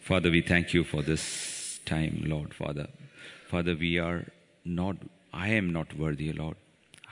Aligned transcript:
Father, 0.00 0.30
we 0.30 0.40
thank 0.40 0.74
you 0.74 0.82
for 0.82 1.02
this 1.02 1.78
time, 1.84 2.24
Lord, 2.26 2.54
Father. 2.54 2.88
Father, 3.48 3.76
we 3.78 3.98
are 3.98 4.24
not, 4.64 4.96
I 5.32 5.48
am 5.50 5.72
not 5.72 5.96
worthy, 5.96 6.32
Lord. 6.32 6.56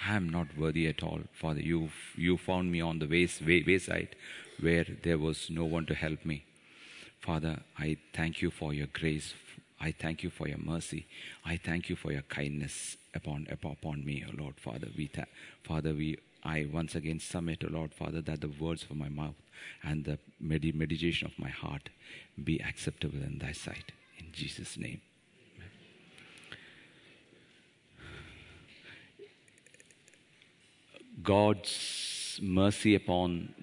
I 0.04 0.16
am 0.16 0.28
not 0.28 0.46
worthy 0.56 0.86
at 0.88 1.02
all. 1.02 1.20
Father, 1.32 1.60
you, 1.60 1.90
you 2.16 2.38
found 2.38 2.72
me 2.72 2.80
on 2.80 2.98
the 2.98 3.06
way, 3.06 3.28
wayside 3.66 4.16
where 4.60 4.86
there 5.02 5.18
was 5.18 5.50
no 5.50 5.64
one 5.64 5.86
to 5.86 5.94
help 5.94 6.24
me. 6.24 6.44
Father, 7.20 7.60
I 7.78 7.98
thank 8.14 8.40
you 8.40 8.50
for 8.50 8.72
your 8.72 8.88
grace. 8.88 9.34
I 9.80 9.92
thank 9.92 10.22
you 10.22 10.30
for 10.30 10.48
your 10.48 10.58
mercy. 10.58 11.06
I 11.44 11.56
thank 11.56 11.88
you 11.88 11.94
for 11.94 12.10
your 12.10 12.22
kindness 12.22 12.96
upon, 13.14 13.46
upon 13.50 14.04
me, 14.04 14.24
Lord, 14.36 14.54
Father. 14.56 14.88
We 14.96 15.10
Father, 15.62 15.92
we 15.92 16.16
I 16.48 16.66
once 16.72 16.94
again 16.94 17.20
submit, 17.20 17.62
O 17.62 17.68
Lord, 17.70 17.92
Father, 17.92 18.22
that 18.22 18.40
the 18.40 18.48
words 18.48 18.84
of 18.88 18.96
my 18.96 19.10
mouth 19.10 19.34
and 19.82 20.04
the 20.06 20.18
medi- 20.40 20.72
meditation 20.72 21.26
of 21.26 21.38
my 21.38 21.50
heart 21.50 21.90
be 22.42 22.58
acceptable 22.62 23.22
in 23.22 23.38
thy 23.38 23.52
sight. 23.52 23.92
In 24.18 24.32
Jesus' 24.32 24.78
name. 24.78 25.02
God's 31.22 32.40
mercy 32.42 32.94
upon 32.94 33.54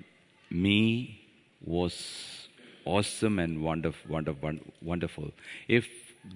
me 0.52 1.22
was 1.64 2.48
awesome 2.86 3.40
and 3.40 3.64
wonderful, 3.64 4.12
wonderful, 4.12 4.60
wonderful. 4.82 5.32
If 5.68 5.88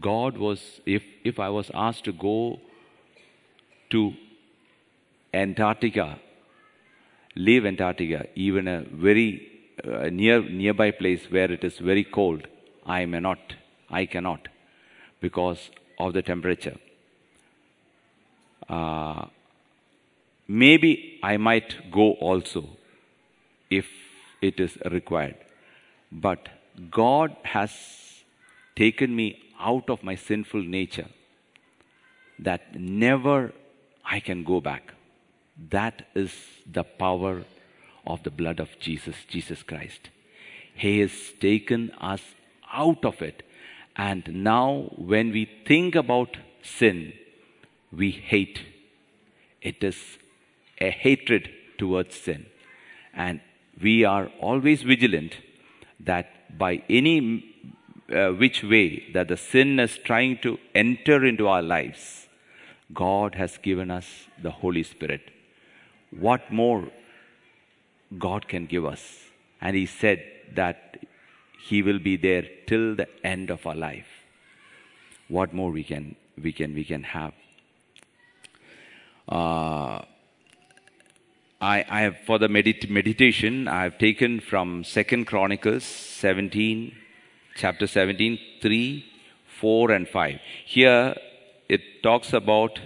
God 0.02 0.38
was, 0.38 0.82
if, 0.88 1.04
if 1.24 1.40
I 1.40 1.50
was 1.50 1.70
asked 1.76 2.06
to 2.06 2.12
go 2.12 2.60
to 3.92 4.14
Antarctica, 5.32 6.20
leave 7.36 7.66
Antarctica, 7.66 8.28
even 8.36 8.68
a 8.68 8.82
very 8.82 9.48
uh, 9.84 10.10
near 10.10 10.42
nearby 10.42 10.92
place 10.92 11.26
where 11.30 11.52
it 11.52 11.64
is 11.64 11.78
very 11.78 12.04
cold, 12.04 12.48
I 12.86 13.06
may 13.06 13.20
not, 13.20 13.40
I 13.90 14.06
cannot, 14.06 14.48
because 15.22 15.70
of 15.98 16.14
the 16.14 16.22
temperature. 16.22 16.78
Uh, 18.68 19.26
maybe 20.48 21.20
I 21.24 21.38
might 21.38 21.92
go 21.92 22.14
also 22.14 22.70
if 23.70 23.88
it 24.42 24.60
is 24.60 24.78
required. 24.92 25.36
But 26.12 26.50
God 26.92 27.36
has 27.44 27.72
taken 28.76 29.16
me 29.16 29.42
out 29.60 29.90
of 29.90 30.04
my 30.04 30.16
sinful 30.16 30.62
nature 30.62 31.08
that 32.40 32.80
never 32.80 33.54
I 34.06 34.20
can 34.20 34.44
go 34.44 34.62
back. 34.62 34.94
That 35.70 36.08
is 36.16 36.34
the 36.66 36.84
power 36.84 37.44
of 38.08 38.24
the 38.24 38.32
blood 38.32 38.60
of 38.60 38.80
Jesus, 38.80 39.16
Jesus 39.28 39.64
Christ. 39.64 40.10
He 40.74 41.00
has 41.00 41.12
taken 41.40 41.92
us 42.00 42.22
out 42.72 43.04
of 43.04 43.22
it. 43.22 43.44
And 43.96 44.44
now, 44.44 44.92
when 44.96 45.32
we 45.32 45.50
think 45.68 45.96
about 45.96 46.38
sin, 46.64 47.14
we 47.92 48.12
hate. 48.12 48.62
It 49.62 49.84
is 49.84 50.18
a 50.80 50.90
hatred 50.90 51.50
towards 51.78 52.16
sin. 52.16 52.46
And 53.14 53.42
we 53.82 54.06
are 54.06 54.32
always 54.40 54.84
vigilant 54.84 55.38
that 56.00 56.58
by 56.58 56.84
any 56.90 57.46
uh, 58.14 58.30
which 58.30 58.64
way 58.64 59.04
that 59.14 59.28
the 59.28 59.38
sin 59.38 59.80
is 59.80 59.98
trying 59.98 60.38
to 60.40 60.58
enter 60.74 61.26
into 61.26 61.48
our 61.48 61.62
lives, 61.62 62.28
God 62.94 63.36
has 63.36 63.58
given 63.58 63.92
us 63.92 64.08
the 64.42 64.52
Holy 64.52 64.84
Spirit. 64.84 65.30
What 66.12 66.52
more 66.52 66.90
God 68.18 68.48
can 68.48 68.66
give 68.66 68.86
us? 68.86 69.02
And 69.62 69.76
He 69.76 69.86
said 69.86 70.24
that 70.56 71.00
He 71.60 71.82
will 71.82 72.00
be 72.00 72.18
there 72.18 72.46
till 72.68 72.96
the 72.96 73.08
end 73.24 73.50
of 73.50 73.66
our 73.66 73.76
life. 73.76 74.08
What 75.28 75.54
more 75.54 75.72
we 75.72 75.84
can 75.84 76.16
we 76.42 76.52
can 76.52 76.74
we 76.74 76.84
can 76.84 77.04
have? 77.04 77.34
Uh, 79.28 80.02
I, 81.62 81.86
I 81.90 82.02
have 82.02 82.18
for 82.26 82.40
the 82.40 82.48
medit- 82.48 82.90
meditation 82.90 83.68
I 83.68 83.84
have 83.84 83.98
taken 83.98 84.40
from 84.40 84.84
Second 84.84 85.26
Chronicles 85.26 85.84
17, 85.84 86.96
chapter 87.56 87.86
17, 87.86 88.40
3, 88.62 89.06
4, 89.60 89.92
and 89.92 90.08
5. 90.08 90.40
Here 90.66 91.16
it 91.68 92.02
talks 92.02 92.32
about 92.34 92.80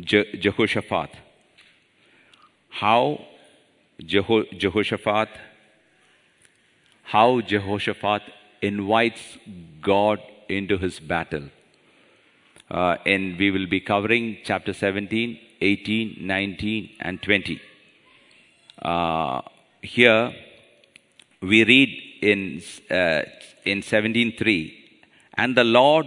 Je- 0.00 0.36
Jehoshaphat. 0.36 1.10
How 2.70 3.26
Jeho- 4.02 4.58
Jehoshaphat, 4.58 5.28
how 7.02 7.40
Jehoshaphat 7.40 8.22
invites 8.62 9.38
God 9.82 10.20
into 10.48 10.78
his 10.78 11.00
battle. 11.00 11.50
Uh, 12.70 12.96
and 13.04 13.38
we 13.38 13.50
will 13.50 13.66
be 13.66 13.80
covering 13.80 14.38
chapter 14.44 14.72
17, 14.72 15.38
18, 15.60 16.16
19, 16.20 16.90
and 17.00 17.20
20. 17.20 17.60
Uh, 18.80 19.42
here 19.82 20.32
we 21.42 21.64
read 21.64 22.02
in, 22.22 22.62
uh, 22.90 23.22
in 23.64 23.82
17.3, 23.82 24.72
And 25.34 25.56
the 25.56 25.64
Lord 25.64 26.06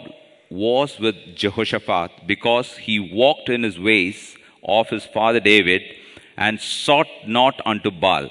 was 0.50 1.00
with 1.00 1.16
Jehoshaphat 1.36 2.28
because 2.28 2.78
he 2.78 3.00
walked 3.00 3.50
in 3.50 3.64
his 3.64 3.80
ways 3.80 4.38
of 4.64 4.90
his 4.90 5.06
father 5.06 5.40
David 5.40 5.82
and 6.38 6.60
sought 6.60 7.08
not 7.28 7.62
unto 7.66 7.92
Baal. 7.92 8.30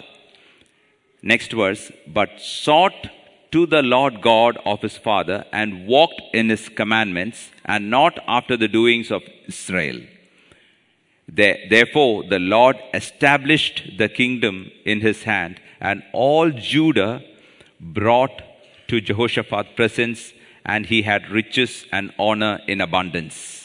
Next 1.22 1.52
verse, 1.52 1.92
but 2.06 2.40
sought 2.40 3.08
to 3.52 3.66
the 3.66 3.82
Lord 3.82 4.22
God 4.22 4.58
of 4.64 4.82
his 4.82 4.96
father 4.96 5.44
and 5.52 5.86
walked 5.86 6.22
in 6.32 6.48
his 6.48 6.68
commandments 6.68 7.50
and 7.64 7.90
not 7.90 8.18
after 8.26 8.56
the 8.56 8.68
doings 8.68 9.10
of 9.10 9.22
Israel. 9.46 10.00
Therefore, 11.28 12.24
the 12.24 12.38
Lord 12.38 12.76
established 12.92 13.98
the 13.98 14.08
kingdom 14.08 14.70
in 14.84 15.00
his 15.00 15.22
hand, 15.22 15.60
and 15.80 16.02
all 16.12 16.50
Judah 16.50 17.22
brought 17.80 18.42
to 18.88 19.00
Jehoshaphat 19.00 19.76
presents, 19.76 20.32
and 20.66 20.86
he 20.86 21.02
had 21.02 21.30
riches 21.30 21.86
and 21.92 22.12
honor 22.18 22.60
in 22.66 22.80
abundance. 22.80 23.61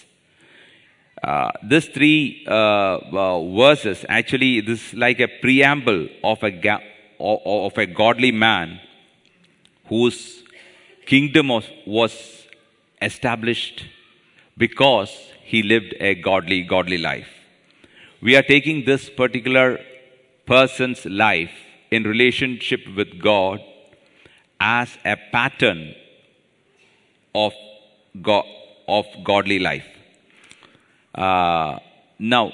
Uh, 1.23 1.51
this 1.63 1.87
three 1.87 2.45
uh, 2.47 2.51
uh, 2.51 3.55
verses 3.55 4.05
actually 4.07 4.61
this 4.61 4.87
is 4.87 4.93
like 4.93 5.19
a 5.19 5.27
preamble 5.27 6.07
of 6.23 6.41
a 6.43 6.51
ga- 6.51 6.83
of 7.19 7.77
a 7.77 7.85
godly 7.87 8.31
man 8.31 8.79
whose 9.87 10.43
kingdom 11.07 11.47
was, 11.47 11.65
was 11.87 12.47
established 13.01 13.85
because 14.57 15.11
he 15.43 15.63
lived 15.63 15.95
a 15.99 16.13
godly 16.13 16.61
godly 16.61 16.99
life 16.99 17.29
we 18.21 18.35
are 18.35 18.43
taking 18.43 18.85
this 18.85 19.09
particular 19.09 19.79
person's 20.45 21.05
life 21.05 21.51
in 21.91 22.03
relationship 22.03 22.81
with 22.95 23.19
God 23.21 23.61
as 24.59 24.97
a 25.05 25.17
pattern 25.31 25.93
of, 27.35 27.53
of 28.87 29.05
godly 29.23 29.59
life. 29.59 29.85
Uh, 31.17 31.79
now, 32.19 32.53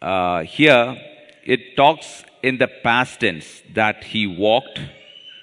uh, 0.00 0.42
here 0.42 0.96
it 1.44 1.76
talks 1.76 2.24
in 2.42 2.58
the 2.58 2.68
past 2.82 3.20
tense 3.20 3.62
that 3.74 4.02
he 4.04 4.26
walked, 4.26 4.80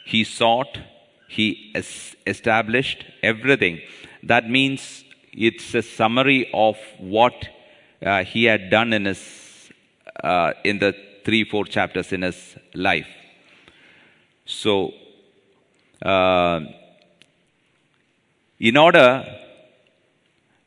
he 0.05 0.23
sought, 0.23 0.79
he 1.27 1.71
es- 1.75 2.15
established 2.27 3.05
everything. 3.23 3.79
That 4.23 4.49
means 4.49 5.05
it's 5.31 5.73
a 5.73 5.81
summary 5.81 6.49
of 6.53 6.77
what 6.97 7.47
uh, 8.05 8.23
he 8.23 8.45
had 8.45 8.69
done 8.69 8.91
in 8.93 9.05
his 9.05 9.69
uh, 10.23 10.53
in 10.63 10.79
the 10.79 10.93
three 11.23 11.43
four 11.43 11.65
chapters 11.65 12.11
in 12.11 12.21
his 12.23 12.55
life 12.73 13.07
so 14.45 14.91
uh, 16.01 16.59
in 18.59 18.75
order 18.75 19.23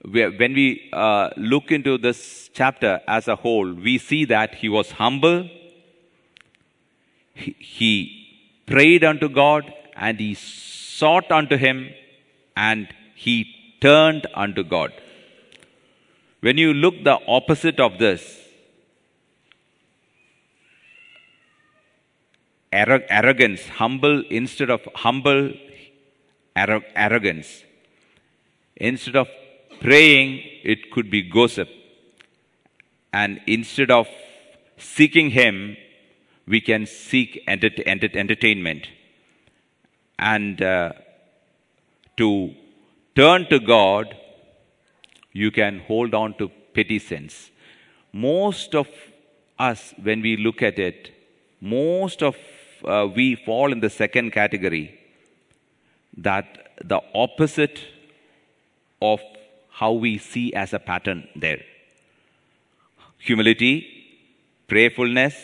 when 0.04 0.52
we 0.54 0.90
uh, 0.92 1.30
look 1.36 1.70
into 1.70 1.96
this 1.96 2.50
chapter 2.52 3.00
as 3.06 3.28
a 3.28 3.36
whole 3.36 3.72
we 3.72 3.98
see 3.98 4.24
that 4.24 4.54
he 4.56 4.68
was 4.68 4.90
humble 4.92 5.48
he, 7.34 7.54
he 7.58 7.92
prayed 8.66 9.04
unto 9.04 9.28
god 9.28 9.72
and 9.96 10.18
he 10.18 10.34
sought 10.34 11.30
unto 11.30 11.56
him 11.56 11.88
and 12.56 12.88
he 13.14 13.36
turned 13.80 14.26
unto 14.34 14.64
god 14.64 14.92
when 16.42 16.58
you 16.58 16.74
look 16.74 17.04
the 17.04 17.18
opposite 17.28 17.78
of 17.78 17.98
this, 17.98 18.22
arrogance, 22.72 23.68
humble 23.68 24.24
instead 24.28 24.68
of 24.68 24.80
humble 24.96 25.52
arrogance. 26.56 27.62
Instead 28.74 29.14
of 29.14 29.28
praying, 29.82 30.30
it 30.62 30.90
could 30.92 31.10
be 31.10 31.22
gossip. 31.22 31.68
And 33.12 33.40
instead 33.46 33.90
of 33.90 34.08
seeking 34.78 35.30
Him, 35.30 35.76
we 36.46 36.60
can 36.60 36.86
seek 36.86 37.42
enter- 37.46 37.82
enter- 37.86 38.16
entertainment. 38.24 38.88
and 40.18 40.62
uh, 40.62 40.92
to 42.16 42.26
turn 43.20 43.46
to 43.52 43.58
God, 43.58 44.16
you 45.32 45.50
can 45.50 45.80
hold 45.88 46.14
on 46.14 46.34
to 46.38 46.48
petty 46.74 46.98
sins. 46.98 47.50
Most 48.12 48.74
of 48.74 48.88
us, 49.58 49.94
when 50.02 50.22
we 50.22 50.36
look 50.36 50.62
at 50.62 50.78
it, 50.78 51.10
most 51.60 52.22
of 52.22 52.36
uh, 52.84 53.08
we 53.16 53.34
fall 53.34 53.72
in 53.72 53.80
the 53.80 53.90
second 53.90 54.32
category 54.32 54.84
that 56.16 56.48
the 56.84 57.00
opposite 57.14 57.80
of 59.00 59.20
how 59.80 59.92
we 59.92 60.18
see 60.18 60.52
as 60.52 60.72
a 60.72 60.78
pattern 60.78 61.28
there 61.34 61.62
humility, 63.26 63.74
prayerfulness, 64.66 65.34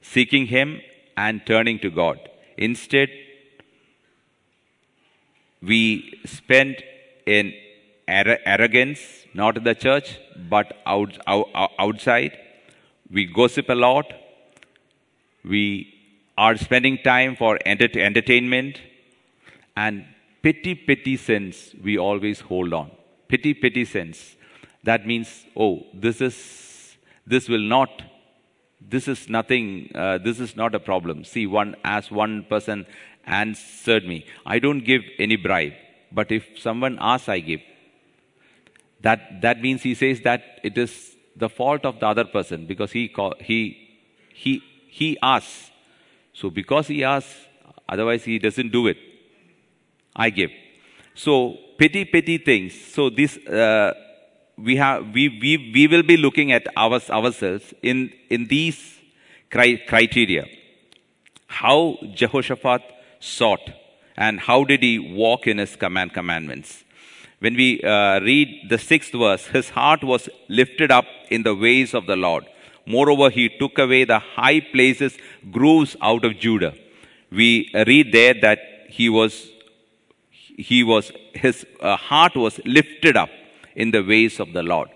seeking 0.00 0.46
Him, 0.46 0.80
and 1.16 1.44
turning 1.44 1.78
to 1.80 1.90
God. 1.90 2.18
Instead, 2.56 3.10
we 5.62 6.18
spend 6.24 6.82
in 7.26 7.52
arrogance, 8.08 9.00
not 9.34 9.58
in 9.58 9.64
the 9.64 9.74
church, 9.74 10.18
but 10.48 10.72
out, 10.86 11.18
out, 11.26 11.48
outside. 11.78 12.38
We 13.10 13.26
gossip 13.26 13.68
a 13.68 13.74
lot. 13.74 14.12
We 15.44 15.94
are 16.38 16.56
spending 16.56 16.98
time 16.98 17.36
for 17.36 17.58
enter- 17.66 17.98
entertainment. 17.98 18.80
And 19.76 20.06
petty, 20.42 20.74
petty 20.74 21.16
sins 21.16 21.74
we 21.82 21.98
always 21.98 22.40
hold 22.40 22.72
on. 22.72 22.90
Petty, 23.30 23.54
petty 23.54 23.84
sense. 23.84 24.36
That 24.82 25.06
means, 25.06 25.44
oh, 25.56 25.84
this 25.94 26.20
is, 26.20 26.96
this 27.24 27.48
will 27.48 27.66
not, 27.76 28.02
this 28.80 29.06
is 29.06 29.28
nothing, 29.28 29.92
uh, 29.94 30.18
this 30.18 30.40
is 30.40 30.56
not 30.56 30.74
a 30.74 30.80
problem. 30.80 31.22
See, 31.22 31.46
one, 31.46 31.76
as 31.84 32.10
one 32.10 32.44
person 32.48 32.86
answered 33.24 34.04
me, 34.04 34.26
I 34.44 34.58
don't 34.58 34.80
give 34.80 35.02
any 35.18 35.36
bribe, 35.36 35.74
but 36.10 36.32
if 36.32 36.58
someone 36.58 36.98
asks, 37.00 37.28
I 37.28 37.38
give. 37.38 37.60
That, 39.02 39.42
that 39.42 39.62
means 39.62 39.82
he 39.82 39.94
says 39.94 40.22
that 40.22 40.60
it 40.64 40.76
is 40.76 41.16
the 41.36 41.48
fault 41.48 41.84
of 41.84 42.00
the 42.00 42.06
other 42.06 42.24
person 42.24 42.66
because 42.66 42.90
he, 42.90 43.14
he, 43.38 43.60
he, 44.34 44.62
he 44.88 45.18
asks. 45.22 45.70
So 46.32 46.50
because 46.50 46.88
he 46.88 47.04
asks, 47.04 47.32
otherwise 47.88 48.24
he 48.24 48.40
doesn't 48.40 48.72
do 48.72 48.88
it. 48.88 48.96
I 50.16 50.30
give. 50.30 50.50
So 51.22 51.58
petty, 51.78 52.06
petty 52.06 52.38
things. 52.38 52.72
So 52.94 53.10
this, 53.10 53.36
uh, 53.46 53.92
we 54.56 54.76
have, 54.76 55.08
we, 55.12 55.28
we, 55.28 55.70
we 55.74 55.86
will 55.86 56.02
be 56.02 56.16
looking 56.16 56.50
at 56.50 56.66
our, 56.76 56.98
ourselves 57.10 57.74
in, 57.82 58.10
in 58.30 58.46
these 58.46 58.78
cri- 59.50 59.82
criteria. 59.86 60.46
How 61.46 61.98
Jehoshaphat 62.14 62.80
sought 63.18 63.60
and 64.16 64.40
how 64.40 64.64
did 64.64 64.82
he 64.82 64.98
walk 64.98 65.46
in 65.46 65.58
his 65.58 65.76
command 65.76 66.14
commandments. 66.14 66.84
When 67.40 67.54
we 67.54 67.82
uh, 67.82 68.20
read 68.20 68.70
the 68.70 68.78
sixth 68.78 69.12
verse, 69.12 69.46
his 69.46 69.68
heart 69.68 70.02
was 70.02 70.30
lifted 70.48 70.90
up 70.90 71.04
in 71.30 71.42
the 71.42 71.54
ways 71.54 71.92
of 71.92 72.06
the 72.06 72.16
Lord. 72.16 72.46
Moreover, 72.86 73.28
he 73.28 73.50
took 73.50 73.78
away 73.78 74.04
the 74.04 74.20
high 74.20 74.60
places, 74.60 75.18
groves 75.50 75.96
out 76.00 76.24
of 76.24 76.38
Judah. 76.38 76.74
We 77.30 77.70
read 77.74 78.12
there 78.12 78.34
that 78.40 78.58
he 78.88 79.10
was 79.10 79.50
he 80.60 80.82
was, 80.82 81.12
his 81.34 81.66
uh, 81.80 81.96
heart 81.96 82.34
was 82.36 82.60
lifted 82.64 83.16
up 83.16 83.30
in 83.74 83.90
the 83.90 84.02
ways 84.02 84.40
of 84.40 84.52
the 84.52 84.62
Lord. 84.62 84.88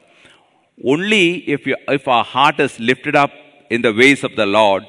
Only 0.84 1.48
if, 1.48 1.66
you, 1.66 1.76
if 1.88 2.08
our 2.08 2.24
heart 2.24 2.60
is 2.60 2.78
lifted 2.80 3.16
up 3.16 3.32
in 3.70 3.82
the 3.82 3.92
ways 3.92 4.24
of 4.24 4.36
the 4.36 4.46
Lord, 4.46 4.84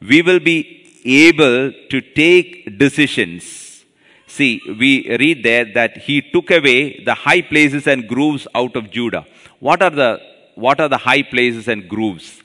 we 0.00 0.22
will 0.22 0.40
be 0.40 0.58
able 1.04 1.72
to 1.92 2.00
take 2.00 2.78
decisions. 2.78 3.84
See, 4.26 4.60
we 4.66 5.16
read 5.16 5.42
there 5.42 5.66
that 5.74 5.98
he 5.98 6.20
took 6.22 6.50
away 6.50 7.04
the 7.04 7.14
high 7.14 7.42
places 7.42 7.86
and 7.86 8.06
grooves 8.06 8.46
out 8.54 8.76
of 8.76 8.90
Judah. 8.90 9.26
What 9.58 9.82
are 9.82 9.90
the, 9.90 10.20
what 10.54 10.80
are 10.80 10.88
the 10.88 10.98
high 10.98 11.22
places 11.22 11.68
and 11.68 11.88
grooves? 11.88 12.40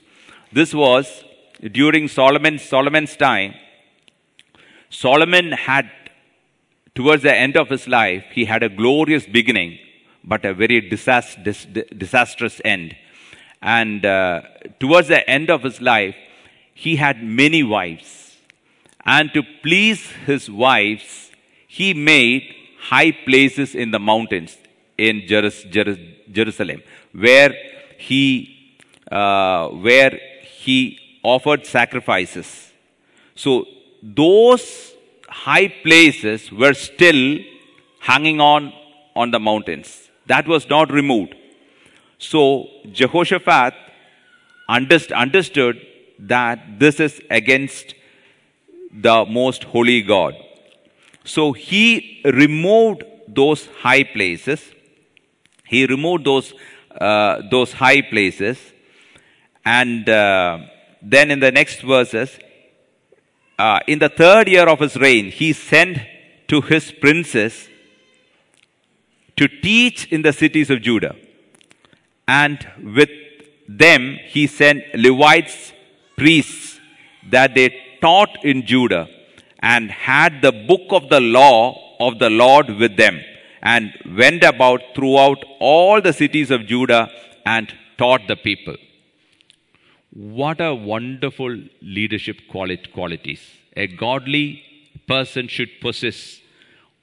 This 0.52 0.74
was 0.74 1.24
during 1.72 2.08
Solomon's, 2.08 2.64
Solomon's 2.64 3.16
time. 3.16 3.54
Solomon 4.90 5.52
had 5.52 5.90
towards 6.96 7.24
the 7.24 7.36
end 7.36 7.58
of 7.58 7.70
his 7.70 7.88
life, 7.88 8.24
he 8.32 8.46
had 8.46 8.64
a 8.64 8.70
glorious 8.70 9.26
beginning, 9.26 9.78
but 10.24 10.46
a 10.46 10.54
very 10.54 10.82
disast- 10.82 11.44
dis- 11.44 11.68
disastrous 11.98 12.62
end. 12.64 12.96
And 13.62 14.06
uh, 14.06 14.42
towards 14.80 15.10
the 15.10 15.28
end 15.30 15.50
of 15.50 15.64
his 15.64 15.82
life, 15.82 16.16
he 16.74 16.96
had 16.96 17.24
many 17.24 17.64
wives. 17.64 18.38
And 19.06 19.32
to 19.34 19.44
please 19.62 20.08
his 20.26 20.50
wives, 20.50 21.32
he 21.68 21.94
made 21.94 22.54
high 22.80 23.12
places 23.12 23.76
in 23.76 23.92
the 23.92 24.00
mountains 24.00 24.58
in 24.98 25.22
Jerus- 25.22 25.70
Jerus- 25.72 26.32
Jerusalem, 26.32 26.82
where 27.12 27.54
he, 27.98 28.76
uh, 29.12 29.68
where 29.70 30.20
he 30.44 31.00
offered 31.24 31.66
sacrifices. 31.66 32.72
So 33.36 33.66
those 34.02 34.95
high 35.44 35.68
places 35.84 36.52
were 36.52 36.74
still 36.74 37.40
hanging 38.00 38.40
on 38.40 38.72
on 39.16 39.32
the 39.32 39.40
mountains. 39.40 40.10
That 40.28 40.48
was 40.48 40.70
not 40.70 40.92
removed. 40.92 41.36
So 42.18 42.68
Jehoshaphat 42.92 43.74
understood 44.68 45.82
that 46.20 46.80
this 46.80 47.00
is 47.00 47.22
against 47.30 47.94
the 48.92 49.26
most 49.26 49.66
holy 49.66 50.02
God. 50.02 50.36
So 51.24 51.52
he 51.52 52.22
removed 52.24 53.04
those 53.28 53.68
high 53.82 54.04
places. 54.04 54.62
He 55.66 55.86
removed 55.86 56.26
those, 56.26 56.54
uh, 57.00 57.42
those 57.52 57.74
high 57.74 58.02
places. 58.02 58.58
And 59.66 60.08
uh, 60.08 60.60
then 61.02 61.32
in 61.32 61.40
the 61.40 61.52
next 61.52 61.82
verses, 61.82 62.40
uh, 63.58 63.80
in 63.88 64.00
the 64.00 64.10
third 64.10 64.48
year 64.48 64.68
of 64.68 64.80
his 64.80 64.96
reign, 64.98 65.32
he 65.32 65.54
sent 65.54 66.00
to 66.48 66.62
his 66.62 66.92
princes 66.92 67.70
to 69.38 69.48
teach 69.48 70.12
in 70.12 70.22
the 70.22 70.34
cities 70.34 70.70
of 70.70 70.82
Judah. 70.82 71.16
And 72.28 72.66
with 72.98 73.10
them, 73.68 74.18
he 74.28 74.48
sent 74.48 74.84
Levites, 74.94 75.74
priests, 76.18 76.80
that 77.30 77.56
they 77.56 77.76
taught 78.02 78.44
in 78.44 78.66
Judah 78.66 79.08
and 79.60 79.90
had 79.90 80.42
the 80.42 80.52
book 80.52 80.88
of 80.92 81.10
the 81.10 81.20
law 81.20 81.98
of 82.00 82.20
the 82.20 82.30
Lord 82.30 82.70
with 82.70 82.98
them 82.98 83.22
and 83.62 83.92
went 84.18 84.44
about 84.44 84.82
throughout 84.96 85.44
all 85.60 86.02
the 86.02 86.14
cities 86.14 86.52
of 86.52 86.68
Judah 86.68 87.10
and 87.46 87.74
taught 87.98 88.28
the 88.28 88.36
people. 88.36 88.76
What 90.16 90.62
a 90.62 90.74
wonderful 90.74 91.62
leadership 91.82 92.48
qualities. 92.50 93.42
A 93.76 93.86
godly 93.86 94.64
person 95.08 95.50
should 95.50 95.82
possess 95.82 96.40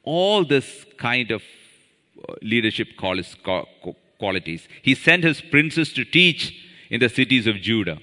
all 0.02 0.46
this 0.46 0.86
kind 0.96 1.30
of 1.30 1.42
uh, 2.26 2.34
leadership 2.40 2.96
qualities. 2.96 4.66
He 4.80 4.94
sent 4.94 5.24
his 5.24 5.42
princes 5.42 5.92
to 5.92 6.06
teach 6.06 6.56
in 6.88 7.00
the 7.00 7.10
cities 7.10 7.46
of 7.46 7.56
Judah 7.56 7.98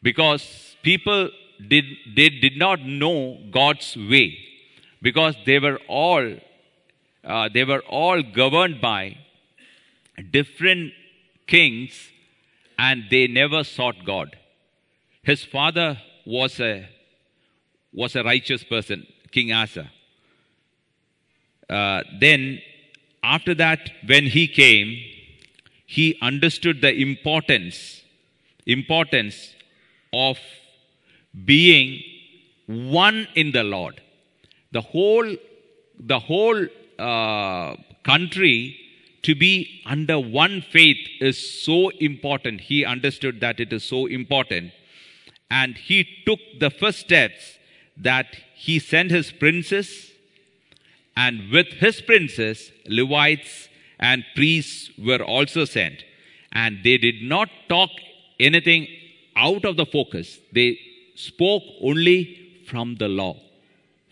because 0.00 0.76
people 0.84 1.30
did, 1.66 1.84
they 2.14 2.28
did 2.28 2.56
not 2.56 2.80
know 2.80 3.40
God's 3.50 3.96
way 3.96 4.38
because 5.02 5.34
they 5.44 5.58
were 5.58 5.80
all 5.88 6.36
uh, 7.24 7.48
they 7.52 7.64
were 7.64 7.80
all 7.80 8.22
governed 8.22 8.80
by 8.80 9.18
different 10.30 10.92
kings 11.48 12.10
and 12.78 13.04
they 13.10 13.26
never 13.26 13.64
sought 13.64 14.04
God. 14.04 14.36
His 15.22 15.44
father 15.44 15.98
was 16.24 16.60
a, 16.60 16.88
was 17.92 18.14
a 18.14 18.22
righteous 18.22 18.62
person, 18.62 19.06
King 19.32 19.52
Asa. 19.52 19.90
Uh, 21.68 22.02
then, 22.20 22.62
after 23.22 23.54
that, 23.54 23.90
when 24.06 24.26
he 24.26 24.46
came, 24.46 24.96
he 25.86 26.16
understood 26.22 26.80
the 26.80 26.94
importance, 26.94 28.02
importance 28.66 29.54
of 30.12 30.38
being 31.44 32.02
one 32.66 33.26
in 33.34 33.52
the 33.52 33.64
Lord. 33.64 34.00
The 34.72 34.80
whole, 34.80 35.36
the 35.98 36.18
whole 36.18 36.66
uh, 36.98 37.76
country 38.02 38.76
to 39.22 39.34
be 39.34 39.82
under 39.84 40.18
one 40.18 40.62
faith 40.62 41.08
is 41.20 41.62
so 41.62 41.90
important. 41.90 42.62
He 42.62 42.84
understood 42.84 43.40
that 43.40 43.60
it 43.60 43.72
is 43.72 43.84
so 43.84 44.06
important. 44.06 44.72
And 45.50 45.76
he 45.76 46.06
took 46.26 46.40
the 46.60 46.70
first 46.70 47.00
steps 47.00 47.58
that 47.96 48.26
he 48.54 48.78
sent 48.78 49.10
his 49.10 49.32
princes, 49.32 50.12
and 51.16 51.50
with 51.50 51.66
his 51.66 52.00
princes, 52.00 52.70
Levites 52.86 53.68
and 53.98 54.24
priests 54.34 54.90
were 54.98 55.22
also 55.22 55.64
sent. 55.64 56.04
And 56.52 56.78
they 56.84 56.96
did 56.98 57.22
not 57.22 57.48
talk 57.68 57.90
anything 58.38 58.86
out 59.34 59.64
of 59.64 59.76
the 59.76 59.86
focus, 59.86 60.38
they 60.52 60.78
spoke 61.14 61.62
only 61.80 62.62
from 62.66 62.96
the 62.96 63.08
law. 63.08 63.36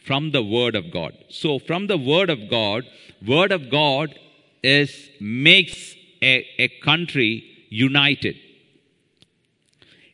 from 0.07 0.31
the 0.31 0.43
word 0.43 0.77
of 0.77 0.91
God. 0.93 1.13
So 1.29 1.59
from 1.59 1.89
the 1.89 1.99
word 1.99 2.31
of 2.31 2.49
God, 2.49 2.85
word 3.27 3.51
of 3.51 3.69
God 3.71 4.15
is 4.63 5.11
makes 5.21 5.95
a, 6.23 6.47
a 6.59 6.69
country 6.83 7.45
united 7.69 8.37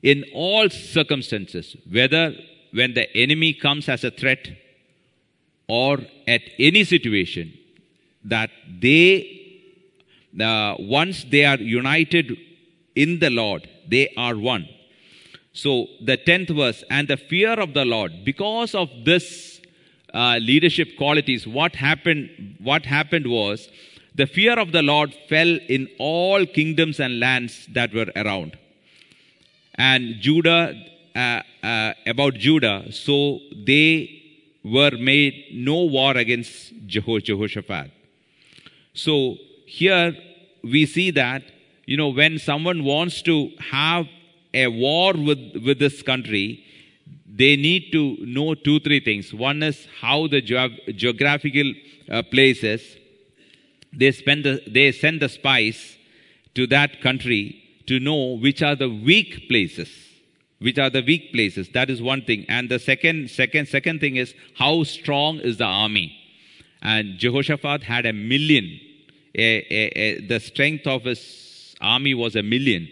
in 0.03 0.25
all 0.35 0.69
circumstances, 0.69 1.77
whether 1.91 2.35
when 2.73 2.95
the 2.95 3.15
enemy 3.17 3.53
comes 3.53 3.89
as 3.89 4.03
a 4.05 4.11
threat 4.11 4.49
or 5.69 5.99
at 6.27 6.43
any 6.59 6.85
situation, 6.85 7.57
that 8.25 8.51
they, 8.81 9.63
uh, 10.41 10.75
once 10.79 11.25
they 11.25 11.45
are 11.45 11.59
united 11.59 12.37
in 12.95 13.21
the 13.21 13.31
Lord, 13.31 13.69
they 13.89 14.13
are 14.17 14.37
one. 14.37 14.69
So 15.53 15.87
the 16.01 16.17
10th 16.17 16.55
verse, 16.57 16.83
and 16.91 17.09
the 17.09 17.17
fear 17.17 17.53
of 17.53 17.75
the 17.75 17.85
Lord, 17.85 18.25
because 18.25 18.75
of 18.75 18.89
this 19.05 19.61
uh, 20.13 20.39
leadership 20.41 20.97
qualities, 20.97 21.47
what 21.47 21.77
happened, 21.77 22.57
what 22.61 22.85
happened 22.87 23.27
was 23.27 23.69
the 24.15 24.27
fear 24.27 24.59
of 24.59 24.73
the 24.73 24.83
Lord 24.83 25.15
fell 25.29 25.59
in 25.69 25.89
all 25.99 26.45
kingdoms 26.47 27.01
and 27.01 27.19
lands 27.19 27.67
that 27.73 27.95
were 27.95 28.11
around. 28.17 28.59
And 29.75 30.17
Judah, 30.21 30.75
uh, 31.15 31.43
uh, 31.63 31.93
about 32.07 32.35
Judah, 32.35 32.93
so 32.93 33.41
they 33.67 34.23
were 34.65 34.93
made 34.93 35.47
no 35.53 35.85
war 35.85 36.17
against 36.17 36.73
Jehoshaphat. 36.87 37.91
So 38.95 39.37
here 39.67 40.17
we 40.63 40.87
see 40.87 41.11
that, 41.13 41.43
you 41.87 41.97
know, 41.97 42.09
when 42.09 42.39
someone 42.39 42.85
wants 42.85 43.23
to 43.23 43.51
have 43.71 44.07
a 44.55 44.69
war 44.69 45.15
with, 45.15 45.57
with 45.65 45.79
this 45.79 46.03
country, 46.03 46.65
they 47.27 47.57
need 47.57 47.91
to 47.93 48.17
know 48.21 48.55
two, 48.55 48.79
three 48.81 49.01
things. 49.01 49.33
One 49.33 49.63
is 49.63 49.89
how 50.01 50.27
the 50.27 50.41
geographical 50.41 51.73
uh, 52.11 52.23
places, 52.23 52.83
they, 53.93 54.11
the, 54.11 54.63
they 54.67 54.93
send 54.93 55.21
the 55.21 55.29
spies 55.29 55.97
to 56.55 56.67
that 56.69 57.01
country 57.01 57.63
to 57.87 58.01
know 58.01 58.37
which 58.37 58.63
are 58.63 58.77
the 58.77 58.89
weak 58.89 59.49
places 59.49 59.89
which 60.63 60.79
are 60.79 60.91
the 60.91 61.03
weak 61.03 61.33
places. 61.33 61.69
That 61.71 61.91
is 61.91 62.01
one 62.01 62.23
thing. 62.23 62.47
And 62.49 62.69
the 62.69 62.79
second 62.79 63.31
second 63.31 63.69
second 63.69 64.01
thing 64.01 64.17
is 64.17 64.35
how 64.55 64.85
strong 64.85 65.39
is 65.39 65.59
the 65.59 65.65
army. 65.65 66.17
And 66.81 67.19
jehoshaphat 67.19 67.83
had 67.83 68.07
a 68.07 68.13
million. 68.13 68.81
A, 69.35 69.67
a, 69.71 69.99
a, 69.99 70.21
the 70.21 70.41
strength 70.41 70.87
of 70.87 71.05
his 71.05 71.75
army 71.81 72.15
was 72.15 72.37
a 72.37 72.43
million. 72.43 72.89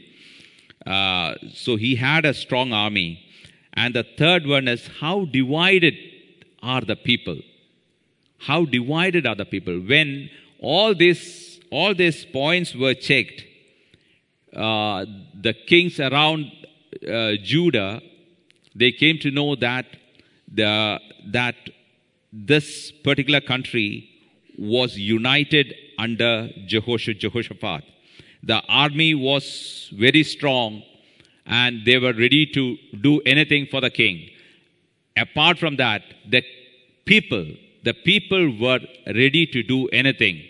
Uh, 0.87 1.35
so 1.52 1.76
he 1.76 1.95
had 1.97 2.25
a 2.25 2.35
strong 2.35 2.73
army. 2.73 3.25
And 3.75 3.95
the 3.95 4.04
third 4.19 4.47
one 4.47 4.66
is 4.66 4.88
how 5.00 5.26
divided 5.26 5.95
are 6.62 6.80
the 6.80 6.97
people? 6.97 7.38
How 8.38 8.64
divided 8.64 9.26
are 9.26 9.35
the 9.35 9.45
people? 9.45 9.78
When 9.80 10.30
all 10.60 10.94
these 10.94 11.60
all 11.70 11.94
these 11.94 12.24
points 12.24 12.74
were 12.74 12.94
checked 12.94 13.44
uh, 14.54 15.06
the 15.40 15.52
kings 15.52 16.00
around 16.00 16.50
uh, 17.08 17.32
Judah, 17.42 18.00
they 18.74 18.92
came 18.92 19.18
to 19.18 19.30
know 19.30 19.54
that 19.56 19.86
the, 20.52 21.00
that 21.26 21.54
this 22.32 22.90
particular 23.04 23.40
country 23.40 24.08
was 24.58 24.98
united 24.98 25.74
under 25.98 26.48
Jehoshaphat. 26.66 27.84
The 28.42 28.62
army 28.68 29.14
was 29.14 29.90
very 29.92 30.24
strong 30.24 30.82
and 31.46 31.84
they 31.84 31.98
were 31.98 32.12
ready 32.12 32.46
to 32.46 32.76
do 33.00 33.20
anything 33.20 33.66
for 33.66 33.80
the 33.80 33.90
king. 33.90 34.30
Apart 35.16 35.58
from 35.58 35.76
that, 35.76 36.02
the 36.28 36.42
people, 37.04 37.46
the 37.82 37.94
people 37.94 38.56
were 38.58 38.80
ready 39.06 39.46
to 39.46 39.62
do 39.62 39.88
anything 39.88 40.42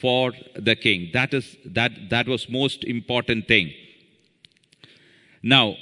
for 0.00 0.32
the 0.54 0.76
king. 0.76 1.10
That 1.12 1.34
is 1.34 1.56
that 1.64 1.92
that 2.10 2.28
was 2.28 2.48
most 2.48 2.84
important 2.84 3.48
thing. 3.48 3.72
Now, 5.42 5.76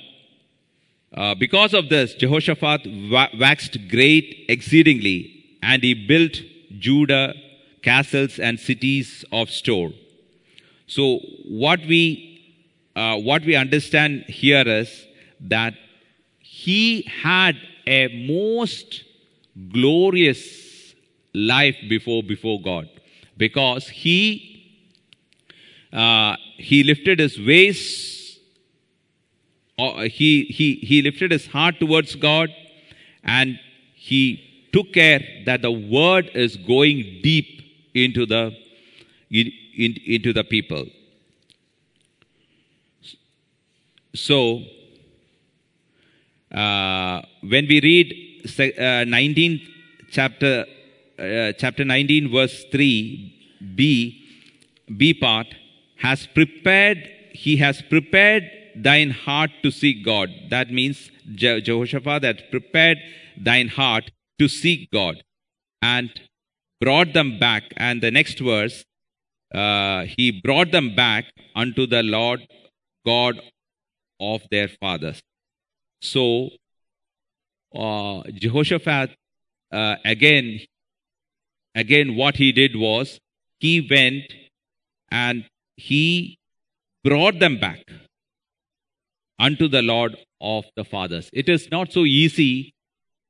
uh, 1.14 1.34
because 1.34 1.74
of 1.74 1.88
this, 1.88 2.14
Jehoshaphat 2.14 2.86
wa- 3.10 3.28
waxed 3.38 3.78
great 3.88 4.44
exceedingly, 4.48 5.44
and 5.62 5.82
he 5.82 5.94
built 5.94 6.40
Judah 6.78 7.34
castles 7.82 8.38
and 8.38 8.58
cities 8.58 9.24
of 9.32 9.48
store. 9.48 9.92
So, 10.86 11.18
what 11.48 11.80
we 11.80 12.36
uh, 12.94 13.18
what 13.18 13.44
we 13.44 13.56
understand 13.56 14.24
here 14.28 14.66
is 14.66 15.06
that 15.40 15.74
he 16.40 17.02
had 17.22 17.56
a 17.86 18.26
most 18.26 19.04
glorious 19.72 20.65
life 21.36 21.76
before 21.88 22.22
before 22.22 22.60
God. 22.60 22.88
Because 23.36 23.88
he 23.88 24.20
uh, 25.92 26.36
he 26.56 26.82
lifted 26.82 27.18
his 27.18 27.38
waist 27.38 28.16
uh, 29.78 30.02
he, 30.02 30.44
he, 30.44 30.76
he 30.76 31.02
lifted 31.02 31.30
his 31.30 31.46
heart 31.46 31.78
towards 31.78 32.14
God 32.14 32.50
and 33.22 33.58
he 33.94 34.68
took 34.72 34.92
care 34.92 35.20
that 35.44 35.62
the 35.62 35.70
word 35.70 36.30
is 36.34 36.56
going 36.56 37.20
deep 37.22 37.62
into 37.94 38.24
the 38.24 38.56
in, 39.30 39.52
in, 39.76 39.96
into 40.06 40.32
the 40.32 40.44
people. 40.44 40.86
So 44.14 44.62
uh, 46.52 47.22
when 47.42 47.66
we 47.66 47.80
read 47.82 48.48
uh, 48.58 49.04
19th 49.04 49.68
chapter 50.10 50.64
uh, 51.18 51.52
chapter 51.52 51.84
19, 51.84 52.30
verse 52.30 52.64
3, 52.70 53.72
B, 53.74 54.22
B 54.96 55.14
part, 55.14 55.46
has 55.98 56.26
prepared, 56.26 57.08
he 57.32 57.56
has 57.56 57.82
prepared 57.82 58.44
thine 58.74 59.10
heart 59.10 59.50
to 59.62 59.70
seek 59.70 60.04
God. 60.04 60.30
That 60.50 60.70
means 60.70 61.10
Je- 61.34 61.60
Jehoshaphat 61.62 62.22
had 62.22 62.50
prepared 62.50 62.98
thine 63.36 63.68
heart 63.68 64.10
to 64.38 64.48
seek 64.48 64.90
God 64.90 65.22
and 65.80 66.10
brought 66.80 67.14
them 67.14 67.38
back. 67.38 67.64
And 67.76 68.02
the 68.02 68.10
next 68.10 68.38
verse, 68.38 68.84
uh, 69.54 70.04
he 70.04 70.30
brought 70.30 70.70
them 70.72 70.94
back 70.94 71.24
unto 71.54 71.86
the 71.86 72.02
Lord 72.02 72.46
God 73.04 73.40
of 74.20 74.42
their 74.50 74.68
fathers. 74.68 75.22
So, 76.02 76.50
uh, 77.74 78.22
Jehoshaphat, 78.34 79.16
uh, 79.72 79.96
again, 80.04 80.60
again, 81.76 82.16
what 82.16 82.36
he 82.36 82.50
did 82.50 82.74
was 82.74 83.20
he 83.60 83.86
went 83.88 84.32
and 85.10 85.44
he 85.76 86.38
brought 87.04 87.38
them 87.38 87.58
back 87.60 87.84
unto 89.38 89.68
the 89.68 89.82
Lord 89.82 90.16
of 90.40 90.64
the 90.74 90.84
fathers. 90.84 91.30
It 91.32 91.48
is 91.48 91.70
not 91.70 91.92
so 91.92 92.04
easy 92.04 92.74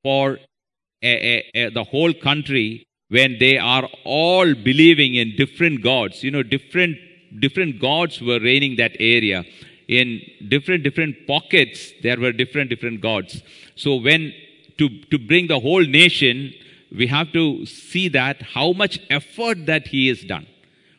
for 0.02 0.38
a, 1.02 1.12
a, 1.12 1.50
a, 1.54 1.70
the 1.70 1.84
whole 1.84 2.14
country 2.14 2.86
when 3.08 3.36
they 3.38 3.58
are 3.58 3.88
all 4.04 4.54
believing 4.54 5.14
in 5.14 5.36
different 5.36 5.82
gods. 5.82 6.22
You 6.22 6.30
know, 6.30 6.42
different 6.42 6.96
different 7.40 7.80
gods 7.80 8.20
were 8.20 8.40
reigning 8.40 8.76
that 8.76 8.96
area. 8.98 9.44
In 9.88 10.20
different 10.48 10.82
different 10.82 11.26
pockets, 11.26 11.92
there 12.02 12.18
were 12.18 12.32
different 12.32 12.70
different 12.70 13.00
gods. 13.00 13.42
So 13.76 13.96
when 13.96 14.32
to 14.78 14.88
to 15.10 15.18
bring 15.18 15.46
the 15.48 15.60
whole 15.60 15.84
nation 15.84 16.52
we 16.90 17.06
have 17.06 17.32
to 17.32 17.66
see 17.66 18.08
that 18.08 18.42
how 18.42 18.72
much 18.72 19.00
effort 19.10 19.66
that 19.66 19.88
he 19.88 20.08
has 20.08 20.22
done, 20.22 20.46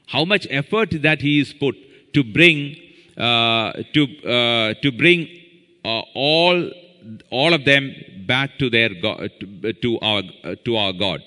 how 0.08 0.26
much 0.26 0.48
effort 0.50 1.02
that 1.02 1.22
he 1.22 1.40
is 1.40 1.54
put 1.54 1.76
to 2.14 2.24
bring 2.24 2.76
uh, 3.18 3.74
to 3.94 4.04
uh, 4.28 4.74
to 4.82 4.92
bring 4.92 5.28
uh, 5.86 6.02
all 6.14 6.72
all 7.30 7.54
of 7.54 7.66
them 7.66 7.94
back 8.26 8.58
to 8.60 8.70
their 8.70 8.90
to, 8.90 9.74
to 9.82 10.00
our 10.00 10.24
to 10.66 10.76
our 10.76 10.94
God. 10.94 11.24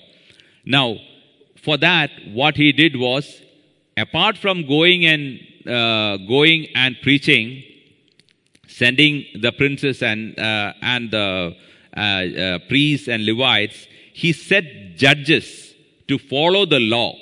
Now, 0.65 0.97
for 1.57 1.77
that, 1.77 2.11
what 2.31 2.55
he 2.55 2.71
did 2.71 2.95
was, 2.95 3.41
apart 3.97 4.37
from 4.37 4.67
going 4.67 5.05
and 5.05 5.39
uh, 5.67 6.17
going 6.17 6.67
and 6.75 6.95
preaching, 7.01 7.63
sending 8.67 9.25
the 9.41 9.51
princes 9.51 10.03
and 10.03 10.37
uh, 10.39 10.73
and 10.81 11.11
the 11.11 11.55
uh, 11.97 12.59
priests 12.67 13.07
and 13.07 13.25
Levites 13.25 13.87
he 14.13 14.33
set 14.33 14.95
judges 14.95 15.73
to 16.07 16.17
follow 16.17 16.65
the 16.65 16.79
law. 16.79 17.15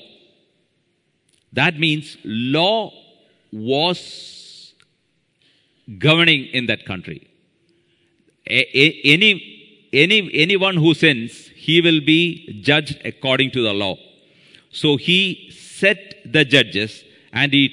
That 1.54 1.80
means 1.80 2.18
law 2.24 2.92
was 3.52 4.74
governing 5.98 6.46
in 6.46 6.68
that 6.68 6.86
country. 6.86 7.28
any, 8.46 9.90
any, 9.94 10.30
anyone 10.34 10.76
who 10.76 10.94
sins, 10.94 11.48
he 11.56 11.82
will 11.82 12.02
be 12.02 12.62
judged 12.62 13.00
according 13.06 13.52
to 13.52 13.62
the 13.62 13.74
law. 13.74 13.96
So 14.72 14.98
he 14.98 15.52
set 15.52 16.16
the 16.26 16.46
judges 16.46 17.04
and 17.34 17.52
he 17.54 17.66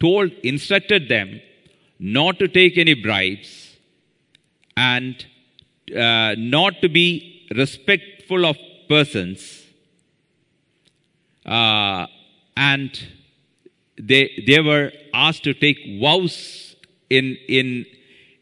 told, 0.00 0.30
instructed 0.42 1.08
them 1.08 1.40
not 1.98 2.38
to 2.38 2.48
take 2.48 2.78
any 2.78 2.94
bribes 2.94 3.76
and 4.76 5.26
uh, 5.96 6.34
not 6.38 6.80
to 6.82 6.88
be 6.88 7.46
respect 7.54 8.17
respectful 8.28 8.44
of 8.46 8.56
persons, 8.88 9.64
uh, 11.46 12.06
and 12.56 12.90
they, 13.96 14.44
they 14.46 14.60
were 14.60 14.92
asked 15.14 15.44
to 15.44 15.54
take 15.54 15.78
vows 16.00 16.76
in, 17.10 17.36
in, 17.48 17.86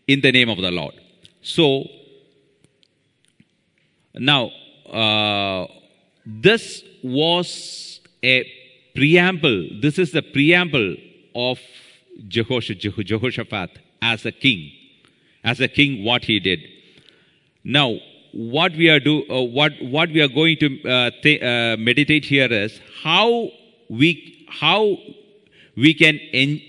in 0.06 0.20
the 0.20 0.32
name 0.32 0.48
of 0.48 0.58
the 0.58 0.70
Lord. 0.70 0.94
So, 1.42 1.84
now, 4.14 4.50
uh, 4.90 5.66
this 6.24 6.82
was 7.02 8.00
a 8.22 8.50
preamble. 8.94 9.68
This 9.80 9.98
is 9.98 10.12
the 10.12 10.22
preamble 10.22 10.96
of 11.34 11.58
Jehoshaphat 12.28 13.78
as 14.02 14.24
a 14.26 14.32
king. 14.32 14.72
As 15.44 15.60
a 15.60 15.68
king, 15.68 16.04
what 16.04 16.24
he 16.24 16.40
did. 16.40 16.60
Now, 17.62 17.98
what 18.36 18.72
we 18.72 18.90
are 18.90 19.00
do, 19.00 19.24
uh, 19.30 19.40
what 19.40 19.72
what 19.80 20.10
we 20.10 20.20
are 20.20 20.28
going 20.28 20.58
to 20.58 20.82
uh, 20.84 21.10
th- 21.22 21.42
uh, 21.42 21.76
meditate 21.78 22.24
here 22.24 22.52
is 22.52 22.78
how 23.02 23.48
we 23.88 24.46
how 24.48 24.98
we 25.74 25.94
can 25.94 26.18
en- 26.34 26.60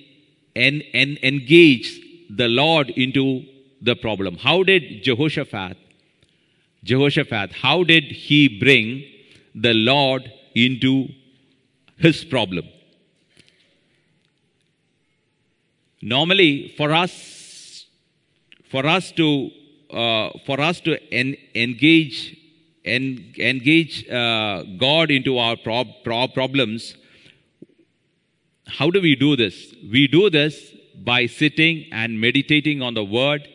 en- 0.55 0.81
en- 0.93 1.17
engage 1.24 2.00
the 2.29 2.47
Lord 2.47 2.91
into 2.91 3.43
the 3.81 3.95
problem. 3.95 4.38
How 4.38 4.63
did 4.63 5.03
Jehoshaphat, 5.03 5.77
Jehoshaphat, 6.86 7.51
how 7.51 7.83
did 7.83 8.05
he 8.05 8.47
bring 8.47 9.03
the 9.53 9.74
Lord 9.74 10.31
into 10.55 11.09
his 11.97 12.24
problem? 12.24 12.65
Normally, 16.01 16.74
for 16.77 16.93
us, 16.93 17.86
for 18.69 18.86
us 18.86 19.12
to 19.13 19.51
uh, 19.91 20.29
for 20.46 20.60
us 20.60 20.79
to 20.82 20.98
en- 21.13 21.38
engage 21.56 22.38
en- 22.86 23.34
engage 23.38 24.08
uh, 24.10 24.63
God 24.77 25.12
into 25.12 25.38
our 25.38 25.58
prob- 25.58 26.03
prob- 26.03 26.34
problems, 26.34 26.96
how 28.65 28.89
do 28.89 29.01
we 29.01 29.15
do 29.15 29.36
this? 29.36 29.74
We 29.91 30.08
do 30.08 30.29
this 30.29 30.74
by 31.03 31.25
sitting 31.25 31.86
and 31.91 32.20
meditating 32.20 32.82
on 32.82 32.94
the 32.94 33.03
Word 33.03 33.48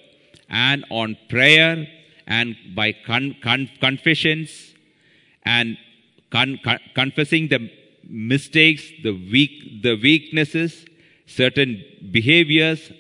and 0.49 0.85
on 0.91 1.17
prayer 1.29 1.87
and 2.27 2.57
by 2.75 2.93
con- 2.93 3.37
con- 3.43 3.71
confessions 3.81 4.75
and 5.45 5.77
con- 6.31 6.59
confessing 6.95 7.49
the 7.49 7.71
mistakes, 8.09 8.85
the 9.03 9.13
weak, 9.13 9.83
the 9.83 9.95
weaknesses, 9.97 10.87
certain 11.27 11.83
behaviors, 12.11 12.93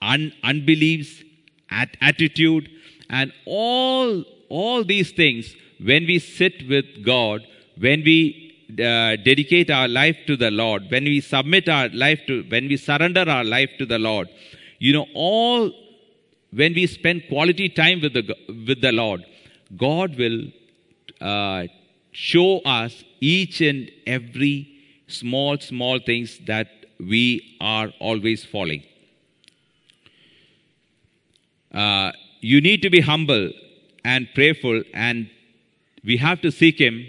un- 0.00 0.32
unbeliefs, 0.42 1.22
at- 1.70 1.96
attitude, 2.00 2.70
and 3.12 3.32
all 3.44 4.24
all 4.48 4.84
these 4.84 5.12
things. 5.12 5.54
When 5.78 6.06
we 6.06 6.18
sit 6.18 6.68
with 6.68 7.04
God, 7.04 7.46
when 7.78 8.02
we 8.04 8.18
uh, 8.72 9.16
dedicate 9.28 9.70
our 9.70 9.88
life 9.88 10.16
to 10.26 10.36
the 10.36 10.50
Lord, 10.50 10.90
when 10.90 11.04
we 11.04 11.20
submit 11.20 11.68
our 11.68 11.88
life 11.90 12.20
to, 12.26 12.42
when 12.48 12.68
we 12.68 12.76
surrender 12.76 13.24
our 13.28 13.44
life 13.44 13.70
to 13.78 13.86
the 13.86 13.98
Lord, 13.98 14.28
you 14.78 14.92
know, 14.92 15.06
all 15.14 15.72
when 16.52 16.74
we 16.74 16.86
spend 16.86 17.24
quality 17.28 17.68
time 17.68 18.00
with 18.00 18.14
the 18.14 18.36
with 18.68 18.80
the 18.80 18.92
Lord, 18.92 19.24
God 19.76 20.16
will 20.16 20.44
uh, 21.20 21.66
show 22.12 22.60
us 22.60 23.04
each 23.20 23.60
and 23.60 23.90
every 24.06 24.68
small 25.06 25.58
small 25.58 25.98
things 25.98 26.38
that 26.46 26.68
we 26.98 27.56
are 27.60 27.92
always 27.98 28.44
falling. 28.44 28.84
Uh, 31.72 32.12
you 32.42 32.60
need 32.60 32.82
to 32.82 32.90
be 32.90 33.00
humble 33.00 33.50
and 34.04 34.28
prayerful, 34.34 34.82
and 34.92 35.30
we 36.04 36.16
have 36.16 36.40
to 36.42 36.50
seek 36.50 36.78
Him 36.80 37.06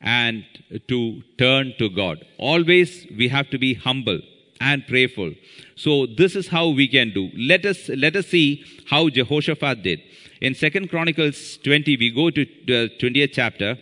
and 0.00 0.44
to 0.88 1.22
turn 1.36 1.74
to 1.78 1.90
God. 1.90 2.24
Always 2.38 3.06
we 3.16 3.28
have 3.28 3.50
to 3.50 3.58
be 3.58 3.74
humble 3.74 4.20
and 4.60 4.86
prayerful. 4.86 5.34
So 5.74 6.06
this 6.06 6.36
is 6.36 6.48
how 6.48 6.68
we 6.68 6.86
can 6.86 7.12
do. 7.12 7.30
Let 7.36 7.66
us 7.66 7.88
let 7.88 8.14
us 8.14 8.28
see 8.28 8.64
how 8.86 9.08
Jehoshaphat 9.08 9.82
did. 9.82 10.02
In 10.40 10.54
Second 10.54 10.88
Chronicles 10.88 11.58
20, 11.64 11.96
we 11.96 12.10
go 12.10 12.30
to 12.30 12.46
the 12.66 12.90
20th 12.98 13.32
chapter. 13.32 13.76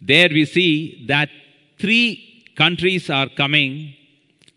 There 0.00 0.28
we 0.28 0.44
see 0.44 1.06
that 1.08 1.30
three 1.78 2.44
countries 2.56 3.08
are 3.08 3.28
coming 3.28 3.94